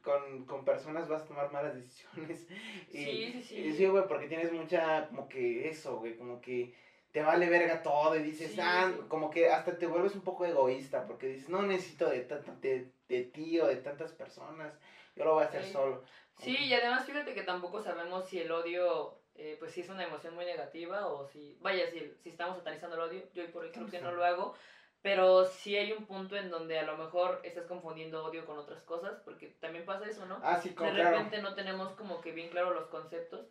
con, 0.02 0.44
con 0.46 0.64
personas 0.64 1.08
vas 1.08 1.22
a 1.22 1.26
tomar 1.28 1.52
malas 1.52 1.74
decisiones. 1.76 2.46
Y, 2.90 3.04
Sí, 3.04 3.32
sí, 3.32 3.42
sí. 3.42 3.56
y 3.56 3.72
sí, 3.72 3.86
güey, 3.86 4.06
porque 4.08 4.28
tienes 4.28 4.52
mucha, 4.52 5.08
como 5.08 5.28
que 5.28 5.68
eso, 5.68 5.98
güey, 5.98 6.16
como 6.16 6.40
que 6.40 6.74
te 7.12 7.22
vale 7.22 7.48
verga 7.48 7.82
todo 7.82 8.16
y 8.16 8.22
dices, 8.22 8.52
Sí, 8.52 8.60
ah, 8.60 8.90
sí. 8.90 9.00
como 9.08 9.30
que 9.30 9.48
hasta 9.50 9.76
te 9.78 9.86
vuelves 9.86 10.14
un 10.14 10.22
poco 10.22 10.44
egoísta 10.46 11.06
porque 11.06 11.28
dices, 11.28 11.48
no 11.48 11.62
necesito 11.62 12.08
de, 12.08 12.22
de, 12.60 12.90
de 13.08 13.22
ti 13.24 13.60
o 13.60 13.66
de 13.66 13.76
tantas 13.76 14.12
personas, 14.12 14.72
yo 15.14 15.24
lo 15.24 15.34
voy 15.34 15.44
a 15.44 15.46
hacer 15.46 15.62
Sí. 15.62 15.72
solo. 15.72 16.02
Sí, 16.38 16.56
y 16.56 16.74
además 16.74 17.04
fíjate 17.04 17.34
que 17.34 17.42
tampoco 17.42 17.82
sabemos 17.82 18.26
si 18.26 18.38
el 18.40 18.50
odio, 18.50 19.14
eh, 19.34 19.56
pues 19.58 19.72
si 19.72 19.82
es 19.82 19.88
una 19.90 20.04
emoción 20.04 20.34
muy 20.34 20.46
negativa 20.46 21.06
o 21.06 21.26
si, 21.26 21.56
vaya, 21.60 21.86
si, 21.90 22.00
si 22.22 22.30
estamos 22.30 22.56
satanizando 22.56 22.96
el 22.96 23.02
odio, 23.02 23.22
yo 23.34 23.50
por 23.52 23.66
ejemplo 23.66 23.90
que 23.90 24.00
no 24.00 24.10
lo 24.12 24.24
hago, 24.24 24.54
pero 25.02 25.44
sí 25.44 25.76
hay 25.76 25.92
un 25.92 26.06
punto 26.06 26.36
en 26.36 26.50
donde 26.50 26.78
a 26.78 26.84
lo 26.84 26.96
mejor 26.96 27.40
estás 27.44 27.66
confundiendo 27.66 28.24
odio 28.24 28.46
con 28.46 28.56
otras 28.56 28.82
cosas, 28.84 29.20
porque 29.24 29.48
también 29.60 29.84
pasa 29.84 30.06
eso, 30.08 30.24
¿no? 30.26 30.40
Ah, 30.42 30.58
sí, 30.62 30.70
De 30.70 30.74
como 30.74 30.92
claro. 30.92 31.10
repente 31.16 31.42
no 31.42 31.54
tenemos 31.54 31.92
como 31.92 32.20
que 32.20 32.32
bien 32.32 32.48
claro 32.48 32.72
los 32.72 32.86
conceptos, 32.86 33.46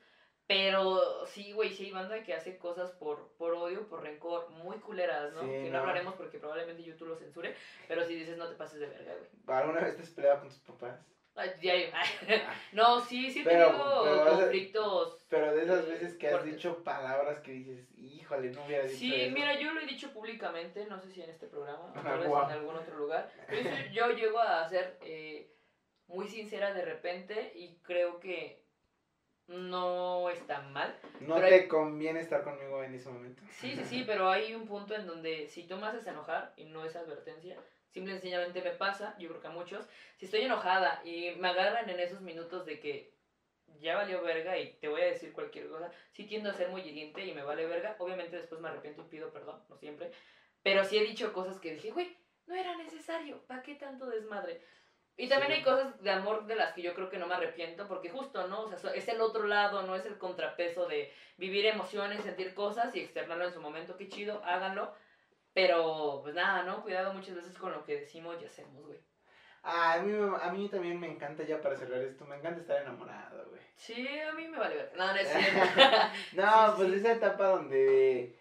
pero 0.52 1.26
sí, 1.28 1.54
güey, 1.54 1.72
sí 1.72 1.86
hay 1.86 1.92
banda 1.92 2.24
que 2.24 2.34
hace 2.34 2.58
cosas 2.58 2.92
por, 2.92 3.30
por 3.38 3.54
odio, 3.54 3.88
por 3.88 4.04
rencor, 4.04 4.50
muy 4.50 4.78
culeras, 4.80 5.32
¿no? 5.34 5.42
Sí, 5.42 5.48
que 5.48 5.64
no, 5.66 5.72
no. 5.74 5.80
hablaremos 5.80 6.16
porque 6.16 6.40
probablemente 6.40 6.84
YouTube 6.84 7.08
lo 7.10 7.16
censure, 7.16 7.56
pero 7.88 8.04
si 8.06 8.16
dices 8.16 8.38
no 8.38 8.50
te 8.50 8.56
pases 8.56 8.80
de 8.82 8.88
verga, 8.88 9.14
güey. 9.16 9.58
¿Alguna 9.58 9.80
vez 9.82 9.96
te 9.96 10.04
has 10.04 10.10
peleado 10.10 10.40
con 10.42 10.50
tus 10.50 10.60
papás? 10.60 11.00
Ay, 11.36 11.52
ya, 11.62 11.72
no, 12.74 13.00
sí, 13.00 13.32
sí 13.32 13.40
he 13.40 13.44
Pero- 13.46 13.68
tenido 13.68 14.04
pero 14.04 14.26
conflictos. 14.26 15.26
Pero 15.30 15.56
de 15.56 15.64
esas 15.64 15.86
eh, 15.86 15.90
veces 15.92 16.18
que 16.18 16.28
has 16.28 16.44
dicho 16.44 16.84
palabras 16.84 17.40
que 17.40 17.52
dices, 17.52 17.88
híjole, 17.98 18.52
no 18.52 18.66
hubiera 18.66 18.84
dicho 18.84 18.98
Sí, 18.98 19.16
eso. 19.16 19.34
mira, 19.34 19.58
yo 19.58 19.72
lo 19.72 19.80
he 19.80 19.86
dicho 19.86 20.12
públicamente, 20.12 20.86
no 20.88 21.00
sé 21.00 21.10
si 21.10 21.22
en 21.22 21.30
este 21.30 21.48
programa, 21.48 21.86
o 21.86 21.94
Ah, 21.96 22.02
tal 22.04 22.20
vez 22.20 22.28
en 22.28 22.36
algún 22.36 22.76
otro 22.76 22.98
lugar. 22.98 23.32
Pero 23.48 23.70
yo 23.94 24.10
llego 24.10 24.40
a 24.40 24.68
ser 24.68 24.98
eh, 25.02 25.50
muy 26.08 26.28
sincera 26.28 26.74
de 26.74 26.84
repente 26.84 27.54
y 27.56 27.78
creo 27.78 28.20
que 28.20 28.61
no 29.52 30.30
está 30.30 30.62
mal. 30.62 30.96
No 31.20 31.36
te 31.36 31.46
hay- 31.46 31.68
conviene 31.68 32.20
estar 32.20 32.44
conmigo 32.44 32.82
en 32.84 32.96
ese 32.96 33.10
momento. 33.10 33.44
Sí, 33.60 33.76
sí, 33.76 33.84
sí, 33.86 34.04
pero 34.06 34.30
hay 34.30 34.56
un 34.56 34.66
punto 34.66 34.96
en 34.96 35.06
donde 35.06 35.48
si 35.50 35.68
tú 35.68 35.78
me 35.78 35.88
haces 35.88 36.08
enojar 36.08 36.54
y 36.56 36.66
no 36.66 36.84
es 36.86 36.96
advertencia, 36.96 37.56
Simple 37.92 38.14
y 38.14 38.16
sencillamente 38.16 38.62
me 38.62 38.72
pasa, 38.72 39.14
yo 39.18 39.28
creo 39.28 39.42
que 39.42 39.48
a 39.48 39.52
muchos, 39.52 39.86
si 40.16 40.24
estoy 40.26 40.44
enojada 40.44 41.02
y 41.04 41.32
me 41.32 41.50
agarran 41.50 41.90
en 41.90 42.00
esos 42.00 42.22
minutos 42.22 42.66
de 42.66 42.80
que 42.80 43.12
ya 43.80 43.96
valió 43.96 44.22
verga 44.22 44.58
y 44.58 44.74
te 44.80 44.88
voy 44.88 45.02
a 45.02 45.06
decir 45.06 45.34
cualquier 45.34 45.68
cosa, 45.68 45.92
sí 46.14 46.24
tiendo 46.24 46.50
a 46.50 46.54
ser 46.54 46.70
muy 46.70 46.82
hiriente 46.82 47.26
y 47.26 47.34
me 47.34 47.44
vale 47.44 47.66
verga, 47.66 47.96
obviamente 48.00 48.38
después 48.38 48.62
me 48.62 48.70
arrepiento 48.70 49.02
y 49.02 49.06
pido 49.06 49.30
perdón, 49.34 49.62
no 49.68 49.76
siempre, 49.76 50.10
pero 50.64 50.86
sí 50.86 50.98
he 50.98 51.04
dicho 51.04 51.34
cosas 51.34 51.60
que 51.60 51.74
dije, 51.74 51.92
güey, 51.92 52.16
no 52.48 52.56
era 52.56 52.78
necesario, 52.78 53.42
¿para 53.46 53.62
qué 53.62 53.76
tanto 53.76 54.08
desmadre? 54.08 54.62
Y 55.17 55.28
también 55.28 55.52
Sí. 55.52 55.58
hay 55.60 55.63
cosas 55.63 56.02
de 56.02 56.10
amor 56.12 56.45
de 56.45 56.56
las 56.56 56.74
que 56.74 56.82
yo 56.82 56.93
creo 56.95 57.10
que 57.10 57.17
no 57.17 57.28
me 57.28 57.36
arrepiento, 57.36 57.88
porque 57.88 58.10
justo, 58.10 58.47
¿no? 58.47 58.62
O 58.62 58.76
sea, 58.78 58.91
es 58.93 59.08
el 59.08 59.21
otro 59.21 59.43
lado, 59.43 59.84
no 59.84 59.95
es 59.95 60.06
el 60.06 60.17
contrapeso 60.17 60.88
de 60.88 61.12
vivir 61.38 61.65
emociones, 61.65 62.24
sentir 62.24 62.54
cosas 62.54 62.95
y 62.95 63.02
externarlo 63.02 63.45
en 63.45 63.54
su 63.54 63.62
momento, 63.62 63.97
qué 63.97 64.08
chido, 64.10 64.41
háganlo. 64.43 64.93
Pero, 65.54 66.21
pues 66.24 66.34
nada, 66.34 66.63
¿no? 66.63 66.82
Cuidado 66.82 67.13
muchas 67.13 67.36
veces 67.36 67.58
con 67.58 67.71
lo 67.74 67.84
que 67.84 68.00
decimos 68.00 68.41
y 68.41 68.45
hacemos, 68.45 68.86
güey. 68.86 68.97
Ah, 69.63 69.93
a, 69.93 70.00
mí, 70.00 70.12
a 70.41 70.52
mí 70.52 70.69
también 70.69 71.00
me 71.00 71.08
encanta 71.12 71.43
ya 71.43 71.62
para 71.62 71.76
cerrar 71.76 72.02
esto, 72.02 72.26
me 72.26 72.38
encanta 72.38 72.62
estar 72.62 72.82
enamorado, 72.82 73.45
güey. 73.50 73.62
Sí, 73.76 74.08
a 74.19 74.32
mí 74.34 74.47
me 74.47 74.58
vale 74.58 74.76
ver. 74.76 74.91
No, 74.95 75.06
no 75.08 75.15
es 75.15 75.28
cierto. 75.32 75.60
No, 76.34 76.67
Sí, 76.67 76.74
pues 76.78 76.89
sí. 76.89 76.95
esa 76.95 77.12
etapa 77.12 77.47
donde, 77.47 78.39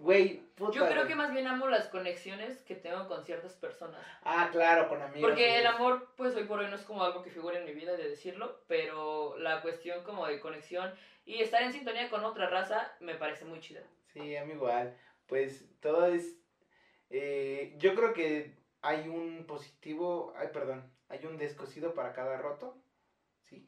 güey, 0.00 0.38
puta. 0.56 0.72
Yo 0.76 0.88
creo 0.88 1.06
que 1.06 1.14
más 1.14 1.32
bien 1.32 1.46
amo 1.46 1.68
las 1.68 1.88
conexiones 1.88 2.62
que 2.62 2.74
tengo 2.74 3.06
con 3.08 3.24
ciertas 3.24 3.54
personas. 3.54 4.00
Ah, 4.22 4.48
claro, 4.50 4.88
con 4.88 5.00
amigos. 5.02 5.30
Porque 5.30 5.58
el 5.58 5.66
amor, 5.66 6.08
pues 6.16 6.34
hoy 6.34 6.44
por 6.44 6.58
hoy 6.60 6.66
no 6.68 6.76
es 6.76 6.82
como 6.82 7.04
algo 7.04 7.22
que 7.22 7.30
figure 7.30 7.58
en 7.58 7.64
mi 7.66 7.72
vida 7.72 7.96
de 7.96 8.08
decirlo, 8.08 8.60
pero 8.66 9.36
la 9.38 9.62
cuestión 9.62 10.02
como 10.04 10.26
de 10.26 10.40
conexión 10.40 10.92
y 11.24 11.40
estar 11.42 11.62
en 11.62 11.72
sintonía 11.72 12.08
con 12.10 12.24
otra 12.24 12.48
raza 12.48 12.92
me 13.00 13.14
parece 13.14 13.44
muy 13.44 13.60
chida. 13.60 13.82
Sí, 14.12 14.36
a 14.36 14.44
mí 14.44 14.52
igual. 14.54 14.96
Pues 15.26 15.64
todo 15.80 16.06
es. 16.06 16.36
eh, 17.10 17.74
yo 17.78 17.94
creo 17.94 18.12
que 18.12 18.54
hay 18.82 19.08
un 19.08 19.46
positivo. 19.46 20.32
Ay, 20.36 20.48
perdón. 20.52 20.90
Hay 21.08 21.24
un 21.26 21.36
descosido 21.38 21.94
para 21.94 22.12
cada 22.12 22.36
roto. 22.38 22.76
Sí. 23.50 23.66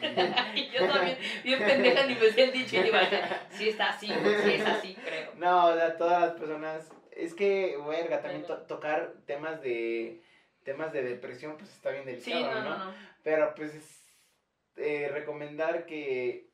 Yo 0.72 0.88
también, 0.88 1.16
bien 1.44 1.58
pendeja, 1.60 2.06
ni 2.06 2.14
me 2.16 2.30
sé 2.30 2.42
el 2.44 2.52
dicho 2.52 2.76
y 2.76 2.88
iba 2.88 2.98
a 2.98 3.08
decir, 3.08 3.20
sí 3.50 3.68
está 3.68 3.90
así, 3.90 4.08
sí 4.08 4.52
es 4.54 4.66
así, 4.66 4.94
creo. 4.96 5.32
No, 5.36 5.66
o 5.66 5.74
sea, 5.74 5.96
todas 5.96 6.20
las 6.22 6.32
personas. 6.32 6.90
Es 7.12 7.34
que, 7.34 7.76
verga, 7.88 8.20
también 8.20 8.44
to- 8.46 8.62
tocar 8.62 9.12
temas 9.26 9.60
de. 9.62 10.20
Temas 10.64 10.92
de 10.92 11.02
depresión, 11.02 11.56
pues 11.56 11.70
está 11.72 11.90
bien 11.90 12.04
Sí, 12.20 12.32
delicado, 12.32 12.62
no, 12.62 12.70
no, 12.78 12.84
no. 12.86 12.94
Pero 13.24 13.52
pues 13.54 13.74
es, 13.74 14.04
eh, 14.76 15.08
recomendar 15.12 15.86
que. 15.86 16.46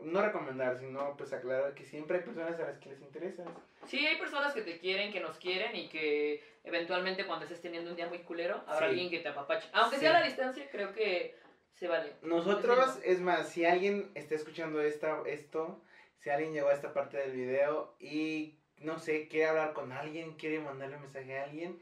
No 0.00 0.20
recomendar, 0.20 0.76
sino 0.78 1.16
pues 1.16 1.32
aclarar 1.32 1.72
que 1.74 1.84
siempre 1.84 2.18
hay 2.18 2.24
personas 2.24 2.58
a 2.58 2.64
las 2.64 2.78
que 2.78 2.90
les 2.90 3.00
interesa. 3.00 3.44
Sí, 3.86 4.04
hay 4.04 4.16
personas 4.18 4.52
que 4.52 4.62
te 4.62 4.78
quieren, 4.78 5.12
que 5.12 5.20
nos 5.20 5.38
quieren 5.38 5.74
y 5.76 5.88
que 5.88 6.42
eventualmente 6.64 7.24
cuando 7.26 7.44
estés 7.44 7.60
teniendo 7.62 7.90
un 7.90 7.96
día 7.96 8.08
muy 8.08 8.18
culero, 8.20 8.56
habrá 8.66 8.86
Sí. 8.86 8.92
alguien 8.92 9.10
que 9.10 9.20
te 9.20 9.28
apapache. 9.28 9.68
Aunque 9.72 9.96
Sí. 9.96 10.00
sea 10.02 10.10
a 10.16 10.20
la 10.20 10.26
distancia, 10.26 10.68
creo 10.70 10.92
que 10.92 11.36
se 11.74 11.88
vale. 11.88 12.12
Nosotros, 12.22 12.98
es 13.04 13.20
más, 13.20 13.48
si 13.48 13.64
alguien 13.64 14.10
está 14.14 14.34
escuchando 14.34 14.80
esta, 14.80 15.22
esto, 15.26 15.82
si 16.18 16.30
alguien 16.30 16.52
llegó 16.52 16.68
a 16.68 16.74
esta 16.74 16.92
parte 16.92 17.16
del 17.16 17.32
video 17.32 17.94
y 17.98 18.58
no 18.78 18.98
sé, 18.98 19.28
quiere 19.28 19.46
hablar 19.46 19.72
con 19.72 19.92
alguien, 19.92 20.34
quiere 20.34 20.60
mandarle 20.60 20.96
un 20.96 21.02
mensaje 21.02 21.38
a 21.38 21.44
alguien, 21.44 21.80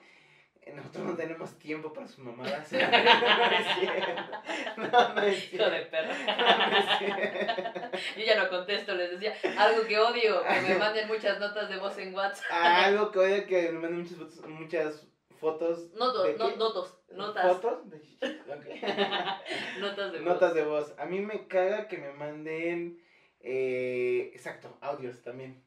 eh, 0.63 0.73
nosotros 0.75 1.05
no 1.05 1.17
tenemos 1.17 1.59
tiempo 1.59 1.93
para 1.93 2.07
sus 2.07 2.19
mamadas. 2.19 2.71
no. 4.77 4.89
No, 4.89 5.15
no 5.15 5.23
es 5.23 5.53
Hijo 5.53 5.69
de 5.69 5.81
perra. 5.87 6.15
No. 7.01 7.91
Yo 8.17 8.25
ya 8.25 8.43
no 8.43 8.49
contesto, 8.49 8.95
les 8.95 9.11
decía 9.11 9.35
algo 9.59 9.85
que 9.87 9.99
odio, 9.99 10.45
que 10.45 10.61
me 10.61 10.77
manden 10.77 11.09
muchas 11.09 11.41
notas 11.41 11.69
de 11.69 11.79
voz 11.79 11.99
en 11.99 12.15
WhatsApp. 12.15 12.47
Algo 12.51 13.11
que 13.11 13.19
odio 13.19 13.47
que 13.47 13.73
me 13.73 13.81
manden 13.81 14.03
muchas 14.03 14.47
muchas 14.47 15.09
fotos. 15.43 15.93
Notos, 15.95 16.25
¿de 16.25 16.39
no, 16.39 16.57
notos, 16.57 16.97
notas. 17.11 17.61
¿Fotos? 17.61 17.91
De 17.91 18.01
chichis, 18.01 18.41
ok. 18.49 19.81
Notas 19.81 20.13
de 20.13 20.19
voz. 20.19 20.27
Notas 20.27 20.55
de 20.55 20.65
voz. 20.65 20.95
A 20.99 21.07
mí 21.07 21.21
me 21.21 21.49
caga 21.49 21.89
que 21.89 21.99
me 21.99 22.13
manden. 22.13 23.03
Eh, 23.41 24.31
exacto, 24.33 24.79
audios 24.81 25.21
también. 25.23 25.65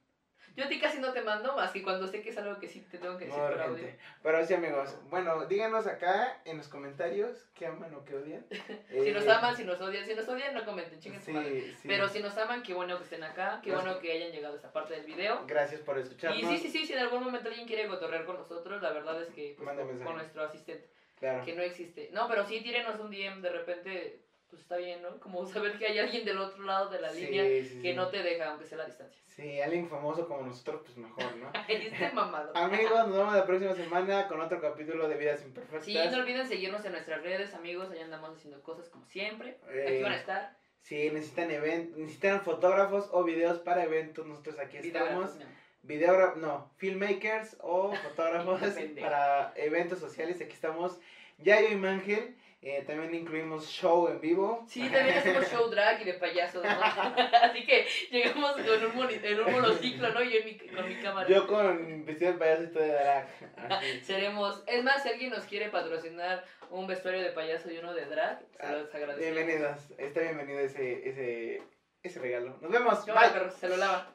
Yo 0.56 0.66
a 0.66 0.68
ti 0.70 0.80
casi 0.80 1.00
no 1.00 1.12
te 1.12 1.22
mando, 1.22 1.54
más 1.56 1.72
que 1.72 1.84
cuando 1.84 2.08
sé 2.08 2.22
que 2.22 2.30
es 2.30 2.38
algo 2.38 2.58
que 2.60 2.68
sí 2.68 2.80
te 2.90 2.98
tengo 2.98 3.18
que 3.18 3.26
decir 3.26 3.40
por 3.42 3.62
audio. 3.62 3.88
Pero 4.24 4.46
sí, 4.46 4.54
amigos. 4.54 4.96
Bueno, 5.10 5.46
díganos 5.48 5.86
acá 5.88 6.40
en 6.46 6.58
los 6.58 6.68
comentarios 6.70 7.46
qué 7.54 7.66
aman 7.68 7.94
o 7.94 8.06
qué 8.06 8.16
odian. 8.16 8.46
Si 8.90 9.12
nos 9.12 9.26
Eh, 9.26 9.32
aman, 9.32 9.56
si 9.56 9.64
nos 9.66 9.82
odian, 9.82 10.06
si 10.06 10.16
nos 10.16 10.28
odian, 10.30 10.54
no 10.54 10.64
comenten, 10.66 11.00
madre. 11.34 11.62
Sí, 11.62 11.76
sí. 11.82 11.88
Pero 11.88 12.08
si 12.08 12.20
nos 12.22 12.38
aman, 12.38 12.64
qué 12.64 12.74
bueno 12.74 12.98
que 12.98 13.04
estén 13.04 13.24
acá, 13.24 13.60
qué 13.64 13.70
Gracias. 13.72 13.86
bueno 13.86 14.00
que 14.02 14.12
hayan 14.14 14.32
llegado 14.32 14.54
a 14.54 14.58
esta 14.58 14.72
parte 14.72 14.94
del 14.94 15.06
video. 15.06 15.44
Gracias 15.46 15.82
por 15.82 15.98
escucharnos. 16.00 16.40
Y 16.42 16.46
sí, 16.46 16.58
sí, 16.58 16.70
sí, 16.70 16.86
si 16.86 16.94
en 16.94 17.00
algún 17.00 17.24
momento 17.24 17.50
alguien 17.50 17.68
quiere 17.68 17.88
cotorrear 17.88 18.26
con 18.26 18.38
nosotros, 18.38 18.82
la 18.82 18.92
verdad 18.92 19.22
es 19.22 19.30
que 19.30 19.56
pues, 19.58 19.70
con 20.04 20.16
nuestro 20.16 20.44
asistente, 20.44 20.88
Claro. 21.20 21.44
que 21.46 21.54
no 21.56 21.62
existe. 21.64 22.10
No, 22.14 22.28
pero 22.28 22.46
sí, 22.46 22.62
tírenos 22.62 23.00
un 23.00 23.10
DM, 23.12 23.42
de 23.42 23.50
repente, 23.50 24.20
pues 24.56 24.64
está 24.64 24.78
bien, 24.78 25.02
¿no? 25.02 25.20
Como 25.20 25.46
saber 25.46 25.78
que 25.78 25.86
hay 25.86 26.00
alguien 26.00 26.24
del 26.26 26.38
otro 26.40 26.64
lado 26.64 26.90
de 26.90 27.02
la 27.02 27.10
Sí, 27.10 27.26
línea 27.26 27.44
sí, 27.44 27.82
que 27.82 27.90
sí. 27.92 27.94
no 27.94 28.08
te 28.08 28.24
deja, 28.24 28.50
aunque 28.50 28.66
sea 28.66 28.78
la 28.78 28.86
distancia. 28.86 29.22
Sí, 29.28 29.60
alguien 29.62 29.88
famoso 29.90 30.28
como 30.28 30.44
nosotros, 30.44 30.82
pues 30.86 30.98
mejor, 30.98 31.36
¿no? 31.36 31.52
Este 31.68 32.12
mamado. 32.14 32.56
Amigos, 32.56 33.08
nos 33.08 33.18
vemos 33.18 33.36
la 33.36 33.46
próxima 33.46 33.76
semana 33.76 34.28
con 34.28 34.40
otro 34.40 34.62
capítulo 34.62 35.08
de 35.10 35.18
Vidas 35.18 35.44
Imperfectas. 35.44 35.84
Sí, 35.86 35.94
no 36.10 36.18
olviden 36.18 36.48
seguirnos 36.48 36.86
en 36.86 36.94
nuestras 36.94 37.22
redes, 37.22 37.54
amigos. 37.54 37.92
Allá 37.92 38.06
andamos 38.06 38.36
haciendo 38.38 38.64
cosas 38.64 38.88
como 38.90 39.06
siempre. 39.08 39.58
Eh, 39.70 39.86
Aquí 39.90 40.02
van 40.04 40.14
a 40.14 40.18
estar. 40.18 40.58
Si 40.82 41.10
necesitan 41.10 41.52
event 41.52 41.96
necesitan 41.98 42.42
fotógrafos 42.42 43.10
o 43.12 43.24
videos 43.24 43.60
para 43.60 43.84
eventos, 43.84 44.26
nosotros 44.26 44.58
aquí 44.60 44.78
estamos. 44.78 45.32
amor. 45.36 45.48
Videógrafos, 45.84 46.38
no, 46.38 46.72
filmmakers 46.78 47.58
o 47.60 47.94
fotógrafos 48.04 48.62
para 49.00 49.54
eventos 49.56 50.00
sociales. 50.00 50.40
Aquí 50.42 50.54
estamos 50.54 50.98
Yayo 51.40 51.68
y 51.70 51.76
Mangel. 51.76 52.36
Eh, 52.68 52.84
también 52.88 53.14
incluimos 53.14 53.68
show 53.70 54.08
en 54.08 54.20
vivo. 54.20 54.66
Sí, 54.68 54.82
también 54.90 55.20
hacemos 55.20 55.48
show 55.52 55.70
drag 55.70 56.02
y 56.02 56.06
de 56.06 56.14
payasos, 56.16 56.64
¿no? 56.64 56.70
Así 57.44 57.64
que 57.64 57.86
llegamos 58.10 58.54
con 58.54 58.86
un, 58.86 58.96
moni- 58.96 59.20
en 59.22 59.40
un 59.40 59.52
monociclo, 59.52 60.10
¿no? 60.10 60.24
Yo 60.24 60.40
en 60.40 60.46
mi, 60.46 60.58
con 60.58 60.90
mi 60.90 60.96
cámara. 60.96 61.30
Yo 61.30 61.46
con 61.46 62.04
vestido 62.06 62.32
de 62.34 62.38
payaso 62.40 62.64
y 62.64 62.68
todo 62.74 62.82
de 62.84 62.90
drag. 62.94 63.28
Así. 63.70 64.00
Seremos. 64.04 64.64
Es 64.66 64.84
más, 64.84 65.04
si 65.04 65.10
alguien 65.10 65.30
nos 65.30 65.46
quiere 65.46 65.70
patrocinar 65.70 66.44
un 66.72 66.88
vestuario 66.88 67.22
de 67.22 67.30
payaso 67.34 67.70
y 67.72 67.78
uno 67.78 67.94
de 67.94 68.06
drag, 68.08 68.40
se 68.60 68.72
los 68.72 68.96
agradecemos. 68.96 69.36
Bienvenidos. 69.36 69.78
Está 70.00 70.22
bienvenido 70.22 70.60
ese, 70.62 71.08
ese, 71.08 71.62
ese 72.02 72.20
regalo. 72.20 72.58
Nos 72.62 72.72
vemos. 72.72 73.06
Cámara, 73.06 73.28
Bye. 73.30 73.40
perros, 73.42 73.54
se 73.60 73.70
lo 73.70 73.78
lava. 73.78 74.15